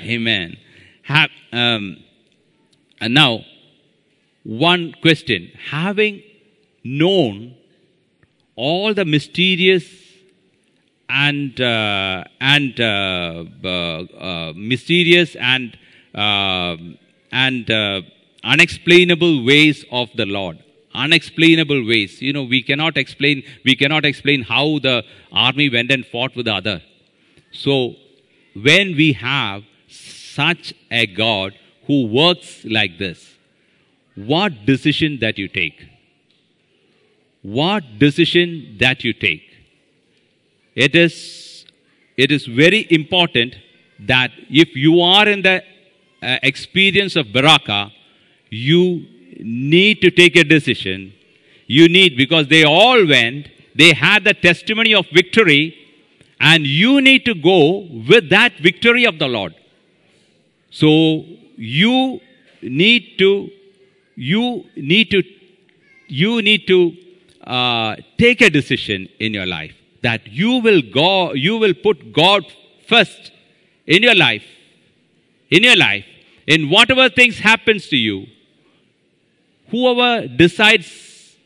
Amen. 0.00 0.10
amen. 0.10 0.56
Have, 1.02 1.28
um, 1.52 1.98
and 2.98 3.12
now, 3.12 3.44
one 4.42 4.94
question. 5.02 5.52
Having 5.68 6.22
known 6.82 7.56
all 8.56 8.94
the 8.94 9.04
mysterious 9.04 9.84
and 11.10 11.60
uh, 11.60 12.24
and 12.40 12.80
uh, 12.80 13.44
uh, 13.62 13.68
uh 13.68 14.52
mysterious 14.56 15.36
and 15.36 15.76
uh, 16.14 16.78
and 17.30 17.70
uh, 17.70 18.00
unexplainable 18.44 19.44
ways 19.44 19.84
of 19.92 20.08
the 20.16 20.24
Lord, 20.24 20.56
unexplainable 20.94 21.86
ways. 21.86 22.22
You 22.22 22.32
know, 22.32 22.44
we 22.44 22.62
cannot 22.62 22.96
explain. 22.96 23.42
We 23.66 23.76
cannot 23.76 24.06
explain 24.06 24.42
how 24.42 24.78
the 24.78 25.04
army 25.30 25.68
went 25.68 25.90
and 25.90 26.06
fought 26.06 26.34
with 26.34 26.46
the 26.46 26.54
other. 26.54 26.80
So, 27.52 27.96
when 28.54 28.96
we 28.96 29.12
have 29.12 29.64
such 29.88 30.74
a 30.90 31.06
God 31.06 31.54
who 31.86 32.06
works 32.06 32.64
like 32.64 32.98
this, 32.98 33.34
what 34.14 34.66
decision 34.66 35.18
that 35.20 35.38
you 35.38 35.48
take? 35.48 35.86
What 37.42 37.98
decision 37.98 38.76
that 38.80 39.04
you 39.04 39.12
take? 39.12 39.44
It 40.74 40.94
is, 40.94 41.66
it 42.16 42.30
is 42.30 42.46
very 42.46 42.86
important 42.90 43.56
that 44.00 44.30
if 44.50 44.76
you 44.76 45.00
are 45.00 45.28
in 45.28 45.42
the 45.42 45.62
uh, 46.22 46.38
experience 46.42 47.16
of 47.16 47.32
Baraka, 47.32 47.92
you 48.50 49.06
need 49.40 50.00
to 50.02 50.10
take 50.10 50.36
a 50.36 50.44
decision. 50.44 51.12
You 51.66 51.88
need, 51.88 52.16
because 52.16 52.48
they 52.48 52.64
all 52.64 53.06
went, 53.06 53.48
they 53.74 53.92
had 53.92 54.24
the 54.24 54.34
testimony 54.34 54.94
of 54.94 55.06
victory, 55.12 55.76
and 56.40 56.66
you 56.66 57.00
need 57.00 57.24
to 57.24 57.34
go 57.34 57.86
with 58.08 58.30
that 58.30 58.52
victory 58.60 59.04
of 59.04 59.18
the 59.18 59.28
Lord. 59.28 59.54
So 60.70 61.24
you 61.56 62.20
need 62.62 63.18
to, 63.18 63.50
you 64.14 64.64
need 64.76 65.10
to, 65.10 65.22
you 66.06 66.42
need 66.42 66.66
to 66.66 66.96
uh, 67.44 67.96
take 68.18 68.40
a 68.40 68.50
decision 68.50 69.08
in 69.18 69.34
your 69.34 69.46
life 69.46 69.74
that 70.02 70.26
you 70.26 70.60
will 70.60 70.82
go, 70.82 71.32
you 71.32 71.56
will 71.58 71.74
put 71.74 72.12
God 72.12 72.44
first 72.86 73.32
in 73.86 74.02
your 74.02 74.14
life, 74.14 74.44
in 75.50 75.64
your 75.64 75.76
life, 75.76 76.04
in 76.46 76.70
whatever 76.70 77.08
things 77.08 77.38
happens 77.38 77.88
to 77.88 77.96
you, 77.96 78.26
whoever 79.70 80.28
decides 80.28 81.36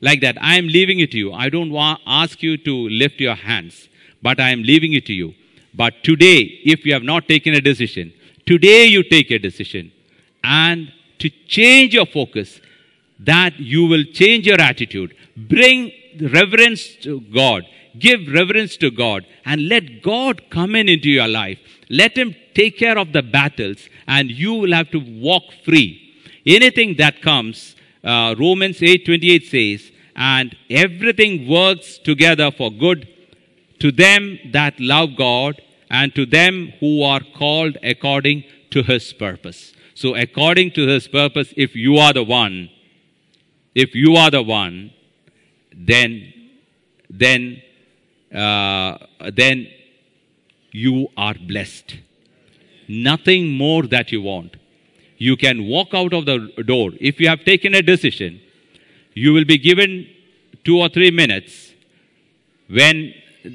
like 0.00 0.20
that, 0.20 0.36
I 0.40 0.56
am 0.56 0.66
leaving 0.68 1.00
it 1.00 1.10
to 1.12 1.18
you. 1.18 1.32
I 1.32 1.48
don't 1.48 1.70
want 1.70 2.00
ask 2.06 2.42
you 2.42 2.56
to 2.58 2.88
lift 2.88 3.20
your 3.20 3.34
hands, 3.34 3.88
but 4.22 4.40
I 4.40 4.50
am 4.50 4.62
leaving 4.62 4.92
it 4.92 5.06
to 5.06 5.12
you. 5.12 5.34
But 5.74 6.02
today, 6.02 6.60
if 6.64 6.84
you 6.86 6.92
have 6.92 7.02
not 7.02 7.28
taken 7.28 7.54
a 7.54 7.60
decision, 7.60 8.12
today 8.46 8.86
you 8.86 9.02
take 9.02 9.30
a 9.30 9.38
decision 9.38 9.92
and 10.42 10.92
to 11.18 11.30
change 11.46 11.94
your 11.94 12.06
focus, 12.06 12.60
that 13.18 13.58
you 13.58 13.86
will 13.86 14.04
change 14.04 14.46
your 14.46 14.60
attitude, 14.60 15.14
bring 15.36 15.92
reverence 16.20 16.96
to 17.02 17.20
God, 17.20 17.64
give 17.98 18.26
reverence 18.28 18.76
to 18.78 18.90
God, 18.90 19.26
and 19.44 19.68
let 19.68 20.02
God 20.02 20.42
come 20.50 20.74
in 20.74 20.88
into 20.88 21.08
your 21.08 21.28
life. 21.28 21.58
Let 21.88 22.16
Him 22.16 22.34
take 22.54 22.78
care 22.78 22.98
of 22.98 23.12
the 23.12 23.22
battles, 23.22 23.88
and 24.06 24.30
you 24.30 24.52
will 24.54 24.72
have 24.72 24.90
to 24.90 24.98
walk 24.98 25.44
free 25.64 26.06
anything 26.46 26.96
that 26.96 27.20
comes, 27.20 27.74
uh, 28.04 28.34
Romans 28.38 28.80
8:28 28.80 29.46
says, 29.46 29.90
and 30.14 30.56
everything 30.70 31.46
works 31.46 31.98
together 31.98 32.50
for 32.50 32.70
good 32.70 33.06
to 33.80 33.92
them 33.92 34.38
that 34.52 34.78
love 34.80 35.16
God 35.16 35.60
and 35.90 36.14
to 36.14 36.26
them 36.26 36.72
who 36.80 37.02
are 37.02 37.20
called 37.36 37.78
according 37.82 38.44
to 38.70 38.82
his 38.82 39.12
purpose. 39.12 39.72
So 39.94 40.14
according 40.14 40.72
to 40.72 40.86
his 40.86 41.08
purpose, 41.08 41.52
if 41.56 41.74
you 41.74 41.96
are 41.96 42.12
the 42.12 42.24
one, 42.24 42.70
if 43.74 43.94
you 43.94 44.16
are 44.16 44.30
the 44.30 44.42
one, 44.42 44.92
then 45.74 46.32
then 47.08 47.62
uh, 48.34 48.98
then 49.32 49.68
you 50.72 51.08
are 51.16 51.34
blessed. 51.34 51.96
Nothing 52.88 53.48
more 53.50 53.84
that 53.84 54.12
you 54.12 54.22
want 54.22 54.56
you 55.18 55.36
can 55.36 55.66
walk 55.66 55.94
out 55.94 56.12
of 56.12 56.26
the 56.26 56.38
door. 56.64 56.92
If 57.00 57.20
you 57.20 57.28
have 57.28 57.44
taken 57.44 57.74
a 57.74 57.82
decision, 57.82 58.40
you 59.14 59.32
will 59.32 59.44
be 59.44 59.58
given 59.58 60.08
two 60.64 60.78
or 60.78 60.88
three 60.88 61.10
minutes. 61.10 61.72
When 62.68 63.14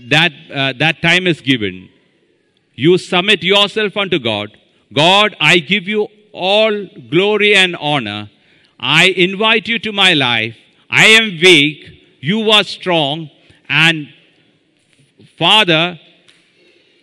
that, 0.10 0.32
uh, 0.54 0.74
that 0.74 1.02
time 1.02 1.28
is 1.28 1.42
given, 1.42 1.90
you 2.76 2.98
submit 2.98 3.44
yourself 3.44 3.98
unto 3.98 4.20
God. 4.20 4.58
God, 4.94 5.36
I 5.40 5.60
give 5.60 5.88
you 5.88 6.08
all 6.32 6.86
glory 7.10 7.56
and 7.56 7.76
honor. 7.76 8.30
I 8.80 9.06
invite 9.08 9.68
you 9.68 9.80
to 9.80 9.92
my 9.92 10.14
life. 10.14 10.56
I 10.90 11.06
am 11.06 11.40
weak. 11.42 12.20
You 12.20 12.50
are 12.52 12.64
strong. 12.64 13.30
And 13.70 14.10
Father, 15.38 16.00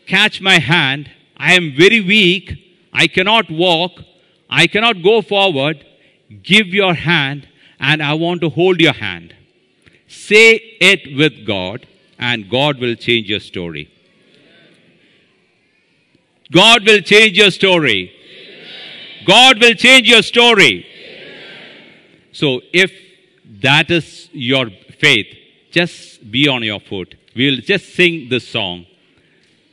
catch 0.07 0.41
my 0.41 0.59
hand. 0.59 1.11
I 1.36 1.55
am 1.55 1.74
very 1.76 2.01
weak. 2.01 2.53
I 2.93 3.07
cannot 3.07 3.51
walk. 3.51 4.03
I 4.51 4.66
cannot 4.66 5.03
go 5.03 5.22
forward. 5.22 5.84
Give 6.43 6.68
your 6.68 6.95
hand, 6.95 7.49
and 7.78 8.03
I 8.03 8.14
want 8.14 8.41
to 8.43 8.49
hold 8.49 8.80
your 8.80 8.93
hand. 8.93 9.34
Say 10.09 10.55
it 10.80 11.16
with 11.16 11.47
God, 11.47 11.86
and 12.19 12.49
God 12.51 12.79
will 12.79 12.95
change 12.95 13.29
your 13.29 13.41
story. 13.41 13.91
God 16.51 16.87
will 16.87 17.01
change 17.01 17.37
your 17.37 17.51
story. 17.51 18.12
God 19.27 19.61
will 19.61 19.75
change 19.75 20.09
your 20.09 20.23
story. 20.23 20.87
So, 22.33 22.61
if 22.73 22.93
that 23.61 23.91
is 23.91 24.29
your 24.33 24.71
faith, 24.99 25.27
just 25.71 26.31
be 26.31 26.49
on 26.49 26.62
your 26.62 26.81
foot. 26.81 27.14
We'll 27.37 27.61
just 27.61 27.95
sing 27.95 28.29
this 28.31 28.49
song. 28.49 28.87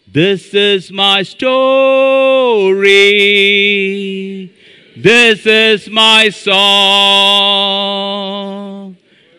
This 0.07 0.53
is 0.53 0.91
my 0.91 1.23
story. 1.23 2.85
This 4.97 5.45
is 5.45 5.89
my 5.89 6.29
song, 6.29 6.55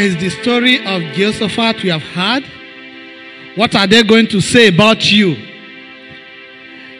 Is 0.00 0.16
the 0.16 0.30
story 0.30 0.78
of 0.86 1.02
Jehoshaphat 1.14 1.82
we 1.82 1.90
have 1.90 2.02
heard. 2.02 2.42
What 3.54 3.74
are 3.74 3.86
they 3.86 4.02
going 4.02 4.28
to 4.28 4.40
say 4.40 4.68
about 4.68 5.12
you? 5.12 5.36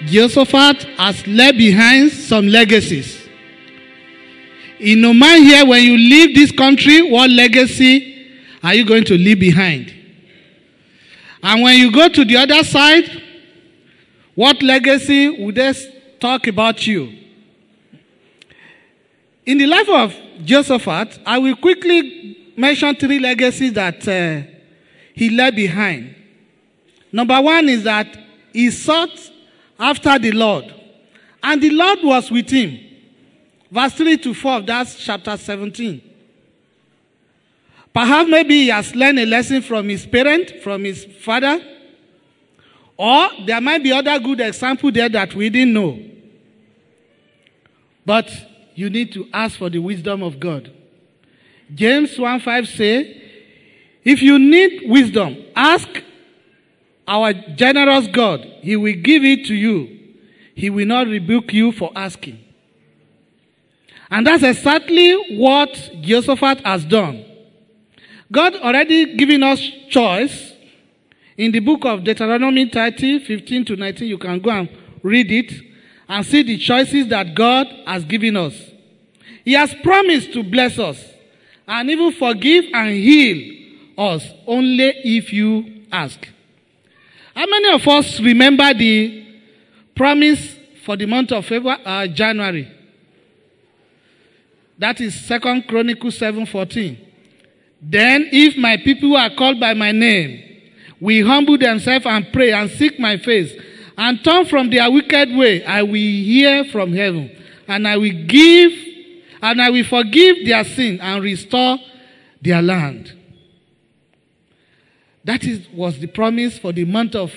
Jehoshaphat 0.05 0.83
has 0.99 1.27
left 1.27 1.57
behind 1.57 2.11
some 2.11 2.47
legacies. 2.47 3.27
In 4.79 5.01
no 5.01 5.15
man 5.15 5.43
here, 5.43 5.65
when 5.65 5.83
you 5.83 5.97
leave 5.97 6.35
this 6.35 6.53
country, 6.53 7.11
what 7.11 7.31
legacy 7.31 8.37
are 8.63 8.75
you 8.75 8.85
going 8.85 9.05
to 9.05 9.15
leave 9.17 9.41
behind? 9.41 9.95
And 11.43 11.63
when 11.63 11.79
you 11.79 11.91
go 11.91 12.09
to 12.09 12.25
the 12.25 12.37
other 12.37 12.63
side, 12.65 13.23
what 14.35 14.63
legacy 14.63 15.43
would 15.43 15.55
they 15.55 15.73
talk 16.21 16.47
about 16.47 16.87
you? 16.87 17.17
In 19.47 19.57
the 19.57 19.67
life 19.67 19.89
of 19.89 20.15
Jehoshaphat, 20.45 21.21
I 21.25 21.39
will 21.39 21.57
quickly 21.57 22.37
mention 22.61 22.95
three 22.95 23.19
legacies 23.19 23.73
that 23.73 24.07
uh, 24.07 24.47
he 25.15 25.31
left 25.31 25.57
behind. 25.57 26.15
Number 27.13 27.41
one 27.41 27.69
is 27.69 27.85
that 27.85 28.07
he 28.53 28.71
sought 28.71 29.19
after 29.79 30.19
the 30.19 30.33
Lord, 30.33 30.75
and 31.43 31.61
the 31.63 31.71
Lord 31.71 31.99
was 32.03 32.31
with 32.31 32.51
him. 32.51 32.79
Verse 33.71 33.95
3 33.95 34.19
to 34.19 34.35
4, 34.35 34.61
that's 34.63 34.97
chapter 34.97 35.37
17. 35.37 36.03
Perhaps 37.93 38.29
maybe 38.31 38.55
he 38.63 38.69
has 38.69 38.95
learned 38.95 39.19
a 39.21 39.27
lesson 39.27 39.63
from 39.63 39.89
his 39.89 40.07
parent, 40.07 40.63
from 40.63 40.85
his 40.85 41.05
father, 41.05 41.61
or 42.97 43.29
there 43.47 43.61
might 43.61 43.83
be 43.83 43.93
other 43.93 44.19
good 44.19 44.41
example 44.41 44.93
there 44.93 45.09
that 45.09 45.35
we 45.35 45.49
didn't 45.49 45.73
know. 45.73 45.99
But 48.05 48.31
you 48.75 48.91
need 48.91 49.13
to 49.13 49.27
ask 49.33 49.57
for 49.59 49.71
the 49.71 49.79
wisdom 49.79 50.23
of 50.23 50.39
God. 50.39 50.71
James 51.75 52.19
1 52.19 52.41
5 52.41 52.69
say, 52.69 53.21
if 54.05 54.23
you 54.23 54.39
need 54.39 54.89
wisdom, 54.89 55.37
ask 55.55 55.89
our 57.07 57.33
generous 57.33 58.07
God. 58.07 58.41
He 58.63 58.77
will 58.77 58.95
give 58.95 59.25
it 59.25 59.47
to 59.47 59.55
you. 59.55 59.99
He 60.55 60.71
will 60.71 60.87
not 60.87 61.07
rebuke 61.07 61.53
you 61.53 61.73
for 61.73 61.91
asking. 61.95 62.43
And 64.11 64.27
that's 64.27 64.43
exactly 64.43 65.37
what 65.37 65.73
Jehoshaphat 66.01 66.61
has 66.67 66.85
done. 66.85 67.25
God 68.33 68.55
already 68.57 69.17
given 69.17 69.43
us 69.43 69.61
choice 69.89 70.53
in 71.37 71.53
the 71.53 71.61
book 71.61 71.85
of 71.85 72.05
Deuteronomy 72.05 72.69
30, 72.69 73.21
15 73.21 73.65
to 73.67 73.77
19. 73.77 74.09
You 74.09 74.19
can 74.19 74.41
go 74.41 74.51
and 74.51 74.69
read 75.03 75.31
it 75.31 75.53
and 76.09 76.25
see 76.25 76.43
the 76.43 76.59
choices 76.59 77.09
that 77.09 77.35
God 77.35 77.67
has 77.87 78.05
given 78.05 78.37
us. 78.37 78.55
He 79.45 79.53
has 79.55 79.75
promised 79.83 80.33
to 80.33 80.43
bless 80.43 80.79
us 80.79 81.03
and 81.71 81.89
even 81.89 82.11
forgive 82.11 82.65
and 82.75 82.91
heal 82.91 83.57
us 83.97 84.29
only 84.45 84.89
if 85.05 85.33
you 85.33 85.85
ask. 85.93 86.19
How 87.33 87.47
many 87.47 87.73
of 87.73 87.87
us 87.87 88.19
remember 88.19 88.75
the 88.75 89.25
promise 89.95 90.57
for 90.85 90.97
the 90.97 91.07
month 91.07 91.31
of 91.31 91.47
February, 91.47 91.81
uh, 91.85 92.09
January? 92.09 92.69
That 94.79 95.01
is 95.01 95.15
Second 95.15 95.69
Chronicles 95.69 96.19
7:14. 96.19 96.97
Then, 97.81 98.29
if 98.33 98.57
my 98.57 98.77
people 98.77 99.17
are 99.17 99.31
called 99.31 99.61
by 99.61 99.73
my 99.75 99.93
name, 99.93 100.43
will 100.99 101.25
humble 101.25 101.57
themselves 101.57 102.05
and 102.05 102.33
pray 102.33 102.51
and 102.51 102.69
seek 102.69 102.99
my 102.99 103.17
face 103.17 103.55
and 103.97 104.25
turn 104.25 104.45
from 104.47 104.71
their 104.71 104.91
wicked 104.91 105.37
way, 105.37 105.65
I 105.65 105.83
will 105.83 105.95
hear 105.95 106.65
from 106.65 106.93
heaven 106.93 107.31
and 107.69 107.87
I 107.87 107.97
will 107.97 108.25
give 108.27 108.90
and 109.43 109.61
I 109.61 109.71
will 109.71 109.85
forgive 109.85 110.45
their 110.45 110.65
sin 110.65 111.01
and 111.01 111.23
restore 111.23 111.79
their 112.43 112.63
land. 112.63 113.17
That 115.25 115.45
is, 115.45 115.69
was 115.71 115.99
the 115.99 116.07
promise 116.07 116.59
for 116.59 116.73
the 116.73 116.85
month 116.85 117.15
of 117.15 117.33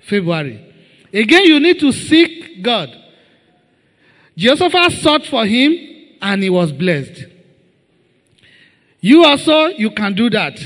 February. 0.00 0.72
Again, 1.12 1.44
you 1.44 1.60
need 1.60 1.80
to 1.80 1.92
seek 1.92 2.62
God. 2.62 2.90
Jehoshaphat 4.36 4.92
sought 5.00 5.26
for 5.26 5.44
him 5.46 5.76
and 6.20 6.42
he 6.42 6.50
was 6.50 6.72
blessed. 6.72 7.26
You 9.00 9.24
also, 9.24 9.66
you 9.66 9.90
can 9.90 10.14
do 10.14 10.30
that. 10.30 10.58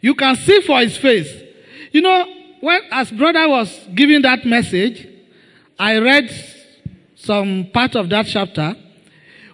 You 0.00 0.14
can 0.14 0.36
seek 0.36 0.64
for 0.64 0.80
his 0.80 0.96
face. 0.96 1.42
You 1.90 2.00
know, 2.00 2.26
when 2.60 2.80
as 2.90 3.10
brother 3.10 3.48
was 3.48 3.88
giving 3.94 4.22
that 4.22 4.44
message, 4.46 5.08
I 5.78 5.98
read 5.98 6.30
some 7.16 7.68
part 7.72 7.96
of 7.96 8.08
that 8.10 8.26
chapter. 8.26 8.76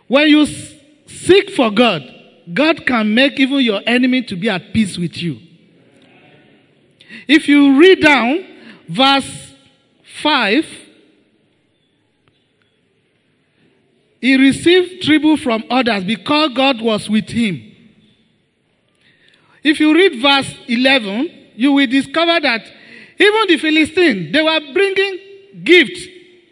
When 0.08 0.28
you 0.28 0.46
seek 1.06 1.50
for 1.50 1.70
God, 1.70 2.02
God 2.52 2.86
can 2.86 3.14
make 3.14 3.38
even 3.38 3.60
your 3.60 3.82
enemy 3.86 4.22
to 4.22 4.36
be 4.36 4.48
at 4.48 4.72
peace 4.72 4.98
with 4.98 5.16
you. 5.18 5.38
If 7.26 7.46
you 7.46 7.78
read 7.78 8.02
down 8.02 8.44
verse 8.88 9.52
5, 10.22 10.66
he 14.20 14.36
received 14.36 15.02
tribute 15.02 15.40
from 15.40 15.64
others 15.70 16.04
because 16.04 16.52
God 16.54 16.80
was 16.80 17.08
with 17.08 17.28
him. 17.28 17.64
If 19.62 19.78
you 19.78 19.94
read 19.94 20.20
verse 20.20 20.54
11, 20.66 21.30
you 21.54 21.72
will 21.72 21.86
discover 21.86 22.40
that 22.40 22.62
even 23.18 23.46
the 23.48 23.58
Philistines, 23.58 24.32
they 24.32 24.42
were 24.42 24.60
bringing 24.72 25.18
gifts 25.62 26.06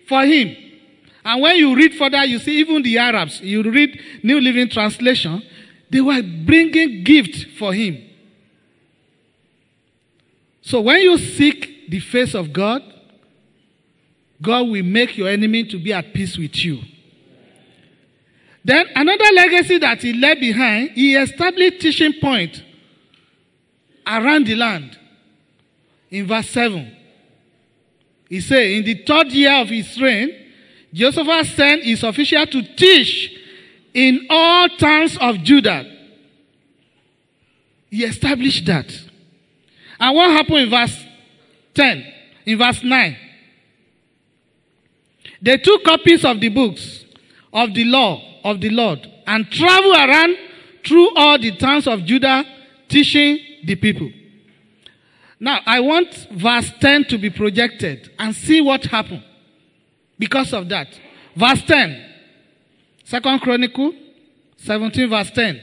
for 0.07 0.25
him. 0.25 0.66
And 1.27 1.43
when 1.43 1.57
you 1.57 1.75
read 1.75 1.93
further, 1.95 2.25
you 2.25 2.39
see 2.39 2.61
even 2.61 2.85
the 2.85 2.99
Arabs, 2.99 3.41
you 3.41 3.61
read 3.61 4.01
New 4.23 4.41
Living 4.41 4.69
Translation, 4.69 5.43
they 5.91 6.01
were 6.01 6.23
bringing 6.23 7.03
gifts 7.03 7.43
for 7.59 7.75
him. 7.75 8.01
So 10.63 10.83
when 10.83 11.01
you 11.01 11.19
seek 11.19 11.91
the 11.91 11.99
face 11.99 12.33
of 12.33 12.53
God, 12.53 12.81
God 14.41 14.69
will 14.69 14.85
make 14.85 15.19
your 15.19 15.29
enemy 15.29 15.65
to 15.65 15.81
be 15.81 15.93
at 15.93 16.15
peace 16.15 16.39
with 16.39 16.65
you. 16.65 16.81
Then 18.65 18.87
another 18.95 19.33
legacy 19.35 19.79
that 19.79 20.03
he 20.03 20.13
left 20.13 20.39
behind, 20.39 20.91
he 20.91 21.17
established 21.17 21.81
teaching 21.81 22.21
point 22.21 22.63
around 24.07 24.47
the 24.47 24.55
land. 24.55 24.97
In 26.09 26.29
verse 26.29 26.51
7, 26.51 26.97
he 28.29 28.41
said, 28.41 28.63
In 28.63 28.85
the 28.85 28.95
third 29.05 29.33
year 29.33 29.55
of 29.55 29.69
his 29.69 30.01
reign, 30.01 30.46
Joseph 30.97 31.47
sent 31.49 31.83
his 31.83 32.03
official 32.03 32.47
to 32.47 32.63
teach 32.75 33.31
in 33.93 34.27
all 34.31 34.67
towns 34.79 35.19
of 35.19 35.37
Judah. 35.43 35.85
He 37.91 38.03
established 38.03 38.65
that. 38.65 38.91
And 40.01 40.17
what 40.17 40.31
happened 40.31 40.57
in 40.57 40.71
verse 40.71 41.05
10? 41.75 42.13
In 42.47 42.57
verse 42.57 42.83
9? 42.83 43.17
They 45.43 45.59
took 45.59 45.85
copies 45.85 46.25
of 46.25 46.41
the 46.41 46.49
books 46.49 47.05
of 47.53 47.75
the 47.75 47.85
law 47.85 48.23
of 48.43 48.63
the 48.63 48.71
Lord 48.71 49.07
and 49.27 49.51
traveled 49.51 49.97
around 49.97 50.35
through 50.83 51.15
all 51.15 51.39
the 51.39 51.55
towns 51.57 51.87
of 51.87 52.07
Judah 52.07 52.43
teaching 52.89 53.39
the 53.65 53.75
people. 53.75 54.11
Now, 55.39 55.61
I 55.67 55.81
want 55.81 56.15
verse 56.33 56.73
10 56.81 57.05
to 57.09 57.19
be 57.19 57.29
projected 57.29 58.11
and 58.19 58.35
see 58.35 58.63
what 58.63 58.87
happened 58.87 59.25
because 60.19 60.53
of 60.53 60.69
that. 60.69 60.89
Verse 61.35 61.63
10. 61.63 62.05
Second 63.05 63.41
Chronicle 63.41 63.93
17 64.59 65.09
verse 65.09 65.31
10. 65.31 65.61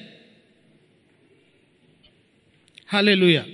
Hallelujah. 2.85 3.45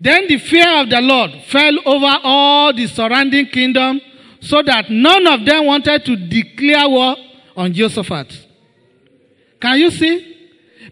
Then 0.00 0.26
the 0.28 0.38
fear 0.38 0.82
of 0.82 0.90
the 0.90 1.00
Lord 1.00 1.30
fell 1.46 1.78
over 1.86 2.18
all 2.22 2.74
the 2.74 2.86
surrounding 2.86 3.46
kingdom 3.46 4.00
so 4.40 4.62
that 4.62 4.90
none 4.90 5.26
of 5.26 5.46
them 5.46 5.66
wanted 5.66 6.04
to 6.04 6.16
declare 6.16 6.88
war 6.88 7.16
on 7.56 7.72
Jehoshaphat. 7.72 8.46
Can 9.60 9.78
you 9.78 9.90
see? 9.90 10.36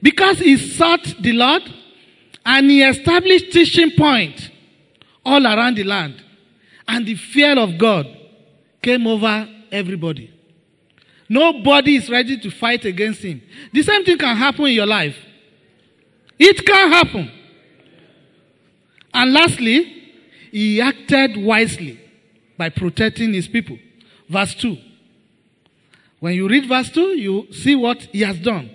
Because 0.01 0.39
he 0.39 0.57
sought 0.57 1.05
the 1.21 1.33
Lord 1.33 1.63
and 2.47 2.71
he 2.71 2.83
established 2.83 3.53
teaching 3.53 3.91
point 3.91 4.51
all 5.25 5.45
around 5.45 5.77
the 5.77 5.85
land. 5.85 6.23
And 6.87 7.07
the 7.07 7.15
fear 7.15 7.59
of 7.59 7.79
God 7.79 8.07
came 8.83 9.07
over 9.07 9.49
everybody. 9.71 10.33
Nobody 11.29 11.97
is 11.97 12.11
ready 12.11 12.39
to 12.39 12.51
fight 12.51 12.85
against 12.85 13.23
him. 13.23 13.41
The 13.73 13.83
same 13.83 14.05
thing 14.05 14.19
can 14.19 14.37
happen 14.37 14.67
in 14.67 14.73
your 14.75 14.87
life. 14.87 15.17
It 16.39 16.67
can 16.67 16.91
happen. 16.91 17.31
And 19.15 19.33
lastly, 19.33 20.03
he 20.51 20.81
acted 20.81 21.37
wisely 21.37 22.01
by 22.59 22.69
protecting 22.69 23.33
his 23.33 23.49
people. 23.49 23.79
Verse 24.29 24.55
2. 24.55 24.77
When 26.21 26.35
you 26.35 26.49
read 26.49 26.69
verse 26.69 26.91
2, 26.91 27.01
you 27.19 27.53
see 27.53 27.75
what 27.75 28.03
he 28.03 28.21
has 28.21 28.39
done. 28.39 28.71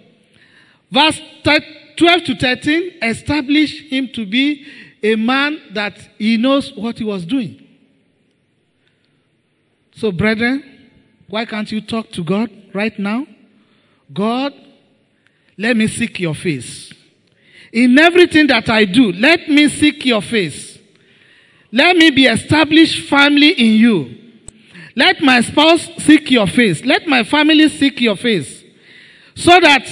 Verse 0.92 1.20
12 1.44 2.24
to 2.24 2.36
13 2.36 3.00
establish 3.02 3.90
him 3.90 4.10
to 4.14 4.26
be 4.26 4.66
a 5.04 5.16
man 5.16 5.62
that 5.74 5.98
he 6.18 6.38
knows 6.38 6.74
what 6.74 6.98
he 6.98 7.04
was 7.04 7.26
doing. 7.26 7.67
So, 9.98 10.12
brethren, 10.12 10.64
why 11.28 11.46
can't 11.46 11.72
you 11.72 11.82
talk 11.82 12.12
to 12.12 12.24
God 12.24 12.52
right 12.72 12.98
now? 13.00 13.26
God, 14.14 14.54
let 15.58 15.76
me 15.76 15.88
seek 15.88 16.20
your 16.20 16.36
face. 16.36 16.94
In 17.74 17.98
everything 17.98 18.46
that 18.46 18.70
I 18.70 18.86
do, 18.86 19.12
let 19.12 19.50
me 19.50 19.68
seek 19.68 20.06
your 20.06 20.22
face. 20.22 20.78
Let 21.72 21.98
me 21.98 22.12
be 22.12 22.28
established 22.28 23.10
firmly 23.10 23.50
in 23.54 23.80
you. 23.80 24.18
Let 24.96 25.20
my 25.22 25.42
spouse 25.42 25.90
seek 25.98 26.30
your 26.30 26.46
face. 26.46 26.86
Let 26.86 27.08
my 27.08 27.24
family 27.24 27.68
seek 27.68 28.00
your 28.00 28.16
face. 28.16 28.64
So 29.34 29.60
that 29.60 29.90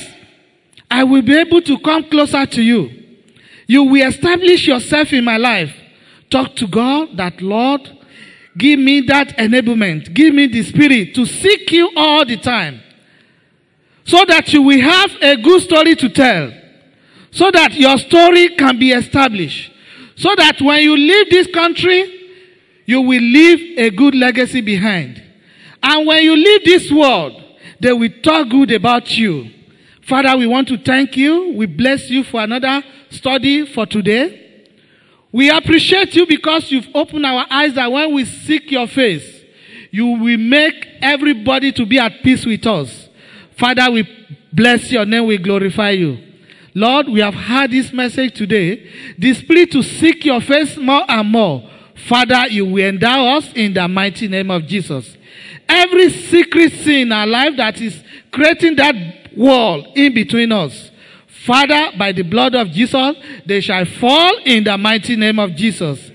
I 0.90 1.04
will 1.04 1.24
be 1.24 1.36
able 1.36 1.64
to 1.64 1.80
come 1.80 2.04
closer 2.04 2.46
to 2.46 2.62
you. 2.62 2.92
You 3.66 3.84
will 3.84 4.08
establish 4.08 4.68
yourself 4.68 5.14
in 5.14 5.26
my 5.26 5.38
life. 5.38 5.76
Talk 6.30 6.56
to 6.58 6.68
God 6.68 7.18
that, 7.18 7.42
Lord, 7.42 7.90
give 8.58 8.80
me 8.80 9.02
that 9.02 9.38
enablement. 9.38 10.14
Give 10.14 10.34
me 10.34 10.48
the 10.48 10.64
spirit 10.64 11.16
to 11.16 11.26
seek 11.26 11.72
you 11.72 11.92
all 11.96 12.26
the 12.26 12.38
time. 12.38 12.82
So 14.06 14.24
that 14.28 14.54
you 14.54 14.62
will 14.62 14.82
have 14.82 15.12
a 15.22 15.36
good 15.38 15.62
story 15.64 15.96
to 15.96 16.10
tell. 16.10 16.52
So 17.32 17.50
that 17.52 17.74
your 17.74 17.98
story 17.98 18.50
can 18.50 18.78
be 18.80 18.92
established. 18.92 19.72
So 20.16 20.34
that 20.38 20.62
when 20.62 20.82
you 20.82 20.96
leave 20.96 21.30
this 21.30 21.48
country, 21.48 22.12
you 22.86 23.02
will 23.02 23.22
leave 23.22 23.78
a 23.78 23.90
good 23.90 24.16
legacy 24.16 24.62
behind. 24.62 25.22
And 25.82 26.08
when 26.08 26.24
you 26.24 26.36
leave 26.36 26.64
this 26.64 26.92
world, 26.92 27.42
they 27.80 27.92
will 27.94 28.12
talk 28.24 28.50
good 28.50 28.72
about 28.72 29.18
you. 29.18 29.52
Father, 30.02 30.38
we 30.38 30.46
want 30.48 30.68
to 30.68 30.78
thank 30.78 31.18
you. 31.18 31.54
We 31.54 31.66
bless 31.66 32.10
you 32.10 32.24
for 32.24 32.42
another 32.42 32.84
study 33.10 33.66
for 33.66 33.86
today. 33.86 34.45
We 35.36 35.50
appreciate 35.50 36.16
you 36.16 36.26
because 36.26 36.72
you've 36.72 36.88
opened 36.96 37.26
our 37.26 37.46
eyes 37.50 37.74
that 37.74 37.92
when 37.92 38.14
we 38.14 38.24
seek 38.24 38.72
your 38.72 38.88
face, 38.88 39.44
you 39.92 40.06
will 40.06 40.38
make 40.38 40.88
everybody 41.02 41.74
to 41.74 41.86
be 41.86 42.00
at 42.00 42.24
peace 42.24 42.46
with 42.46 42.66
us. 42.66 43.10
Father, 43.58 43.92
we 43.92 44.08
bless 44.54 44.90
your 44.94 45.06
name. 45.06 45.26
We 45.26 45.38
glorify 45.38 45.90
you. 45.90 46.20
Lord, 46.74 47.10
we 47.10 47.20
have 47.20 47.34
heard 47.34 47.72
this 47.72 47.92
message 47.92 48.34
today. 48.34 48.90
The 49.18 49.34
spirit 49.34 49.74
to 49.74 49.84
seek 49.84 50.24
your 50.24 50.40
face 50.40 50.78
more 50.78 51.04
and 51.06 51.30
more. 51.30 51.70
Father, 52.08 52.48
you 52.48 52.66
will 52.68 52.86
endow 52.86 53.36
us 53.36 53.52
in 53.56 53.74
the 53.74 53.86
mighty 53.90 54.30
name 54.30 54.50
of 54.50 54.66
Jesus. 54.66 55.18
Every 55.68 56.12
secret 56.12 56.72
sin 56.72 57.02
in 57.08 57.12
our 57.12 57.28
life 57.28 57.58
that 57.58 57.82
is 57.82 58.02
creating 58.32 58.78
that 58.78 59.36
wall 59.36 59.92
in 59.96 60.14
between 60.14 60.54
us. 60.54 60.92
Father, 61.46 61.92
by 61.96 62.12
the 62.12 62.24
blood 62.24 62.56
of 62.56 62.72
Jesus, 62.72 63.16
they 63.46 63.62
shall 63.62 63.86
fall 63.86 64.36
in 64.46 64.64
the 64.64 64.76
mighty 64.80 65.16
name 65.16 65.38
of 65.38 65.56
Jesus. 65.56 66.12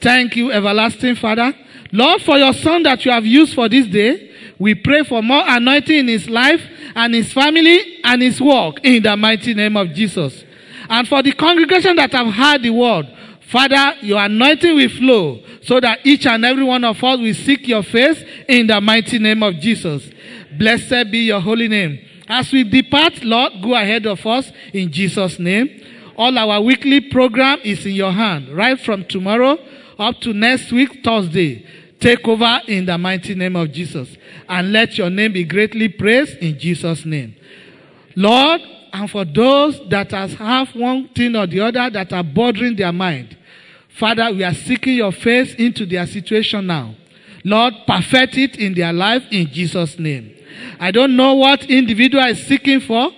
Thank 0.00 0.34
you, 0.34 0.50
everlasting 0.50 1.14
Father. 1.14 1.54
Lord, 1.92 2.20
for 2.22 2.36
your 2.36 2.52
son 2.52 2.82
that 2.82 3.04
you 3.04 3.12
have 3.12 3.24
used 3.24 3.54
for 3.54 3.68
this 3.68 3.86
day, 3.86 4.32
we 4.58 4.74
pray 4.74 5.04
for 5.04 5.22
more 5.22 5.44
anointing 5.46 5.98
in 5.98 6.08
his 6.08 6.28
life 6.28 6.60
and 6.96 7.14
his 7.14 7.32
family 7.32 8.00
and 8.02 8.22
his 8.22 8.40
work 8.40 8.80
in 8.82 9.04
the 9.04 9.16
mighty 9.16 9.54
name 9.54 9.76
of 9.76 9.92
Jesus. 9.92 10.44
And 10.88 11.06
for 11.06 11.22
the 11.22 11.32
congregation 11.32 11.94
that 11.96 12.10
have 12.10 12.34
heard 12.34 12.62
the 12.64 12.70
word, 12.70 13.06
Father, 13.42 13.94
your 14.00 14.18
anointing 14.20 14.74
will 14.74 14.88
flow 14.88 15.42
so 15.62 15.78
that 15.78 16.00
each 16.04 16.26
and 16.26 16.44
every 16.44 16.64
one 16.64 16.82
of 16.82 16.96
us 17.04 17.18
will 17.20 17.34
seek 17.34 17.68
your 17.68 17.84
face 17.84 18.24
in 18.48 18.66
the 18.66 18.80
mighty 18.80 19.20
name 19.20 19.44
of 19.44 19.54
Jesus. 19.60 20.10
Blessed 20.58 21.08
be 21.12 21.18
your 21.18 21.40
holy 21.40 21.68
name. 21.68 22.00
As 22.28 22.52
we 22.52 22.64
depart, 22.64 23.22
Lord, 23.24 23.52
go 23.62 23.74
ahead 23.74 24.06
of 24.06 24.24
us 24.26 24.50
in 24.72 24.90
Jesus' 24.90 25.38
name. 25.38 25.68
All 26.16 26.36
our 26.38 26.60
weekly 26.60 27.00
program 27.00 27.58
is 27.64 27.84
in 27.86 27.92
your 27.92 28.12
hand, 28.12 28.48
right 28.50 28.78
from 28.78 29.04
tomorrow 29.04 29.58
up 29.98 30.20
to 30.20 30.32
next 30.32 30.72
week, 30.72 31.02
Thursday. 31.04 31.66
Take 32.00 32.26
over 32.26 32.60
in 32.66 32.86
the 32.86 32.98
mighty 32.98 33.34
name 33.34 33.56
of 33.56 33.70
Jesus. 33.72 34.16
And 34.48 34.72
let 34.72 34.98
your 34.98 35.08
name 35.08 35.32
be 35.32 35.44
greatly 35.44 35.88
praised 35.88 36.38
in 36.38 36.58
Jesus' 36.58 37.04
name. 37.04 37.36
Lord, 38.16 38.60
and 38.92 39.10
for 39.10 39.24
those 39.24 39.80
that 39.88 40.10
have 40.10 40.74
one 40.74 41.08
thing 41.08 41.36
or 41.36 41.46
the 41.46 41.60
other 41.60 41.88
that 41.90 42.12
are 42.12 42.24
bothering 42.24 42.76
their 42.76 42.92
mind, 42.92 43.36
Father, 43.88 44.32
we 44.32 44.42
are 44.42 44.54
seeking 44.54 44.94
your 44.94 45.12
face 45.12 45.54
into 45.54 45.86
their 45.86 46.06
situation 46.06 46.66
now. 46.66 46.94
Lord, 47.44 47.74
perfect 47.86 48.36
it 48.36 48.56
in 48.56 48.74
their 48.74 48.92
life 48.92 49.22
in 49.30 49.46
Jesus' 49.46 49.98
name. 49.98 50.34
I 50.78 50.90
don't 50.90 51.16
know 51.16 51.34
what 51.34 51.64
individual 51.70 52.24
is 52.24 52.46
seeking 52.46 52.80
for. 52.80 53.10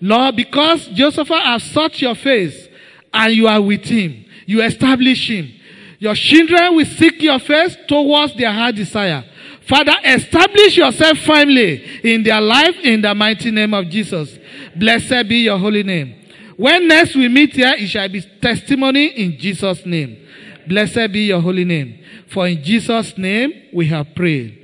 Lord, 0.00 0.36
because 0.36 0.88
Joseph 0.88 1.28
has 1.28 1.62
sought 1.62 2.00
your 2.00 2.14
face 2.14 2.68
and 3.14 3.32
you 3.32 3.46
are 3.46 3.60
with 3.60 3.84
him, 3.84 4.24
you 4.46 4.62
establish 4.62 5.30
him. 5.30 5.52
Your 5.98 6.16
children 6.16 6.74
will 6.74 6.84
seek 6.84 7.22
your 7.22 7.38
face 7.38 7.76
towards 7.86 8.34
their 8.34 8.52
heart 8.52 8.74
desire. 8.74 9.24
Father, 9.68 9.94
establish 10.04 10.76
yourself 10.76 11.18
firmly 11.18 12.00
in 12.02 12.24
their 12.24 12.40
life 12.40 12.76
in 12.82 13.00
the 13.00 13.14
mighty 13.14 13.52
name 13.52 13.72
of 13.72 13.88
Jesus. 13.88 14.36
Blessed 14.74 15.28
be 15.28 15.44
your 15.44 15.58
holy 15.58 15.84
name. 15.84 16.16
When 16.56 16.88
next 16.88 17.14
we 17.14 17.28
meet 17.28 17.54
here, 17.54 17.72
it 17.76 17.86
shall 17.86 18.08
be 18.08 18.20
testimony 18.20 19.06
in 19.06 19.38
Jesus' 19.38 19.86
name. 19.86 20.26
Blessed 20.66 21.12
be 21.12 21.26
your 21.26 21.40
holy 21.40 21.64
name. 21.64 22.00
For 22.26 22.48
in 22.48 22.62
Jesus' 22.62 23.16
name 23.16 23.68
we 23.72 23.86
have 23.86 24.14
prayed. 24.14 24.61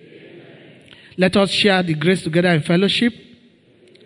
Let 1.19 1.37
us 1.37 1.51
share 1.51 1.83
the 1.83 1.95
grace 1.95 2.23
together 2.23 2.51
in 2.51 2.63
fellowship. 2.63 3.13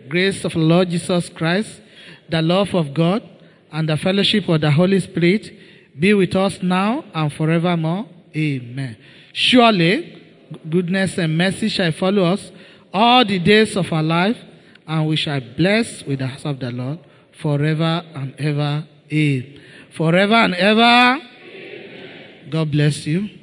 Grace 0.09 0.47
of 0.47 0.53
the 0.55 0.59
Lord 0.59 0.89
Jesus 0.89 1.29
Christ, 1.29 1.83
the 2.31 2.41
love 2.41 2.75
of 2.75 2.95
God, 2.95 3.23
and 3.71 3.87
the 3.87 3.99
fellowship 3.99 4.49
of 4.49 4.63
the 4.63 4.71
Holy 4.71 4.99
Spirit 4.99 5.53
be 5.99 6.15
with 6.15 6.35
us 6.35 6.63
now 6.63 7.05
and 7.15 7.31
forevermore. 7.31 8.07
Amen. 8.35 8.97
Surely, 9.35 10.23
goodness 10.71 11.19
and 11.19 11.37
mercy 11.37 11.69
shall 11.69 11.93
follow 11.93 12.25
us 12.25 12.51
all 12.95 13.27
the 13.27 13.39
days 13.39 13.77
of 13.77 13.93
our 13.93 14.03
life, 14.03 14.39
and 14.87 15.07
we 15.07 15.17
shall 15.17 15.41
bless 15.55 16.03
with 16.05 16.21
the 16.21 16.27
house 16.27 16.47
of 16.47 16.61
the 16.61 16.71
Lord 16.71 16.99
forever 17.43 18.03
and 18.15 18.35
ever. 18.39 18.87
Amen. 19.13 19.61
Forever 19.91 20.35
and 20.35 20.55
ever. 20.55 21.21
God 22.49 22.71
bless 22.71 23.07
you. 23.07 23.41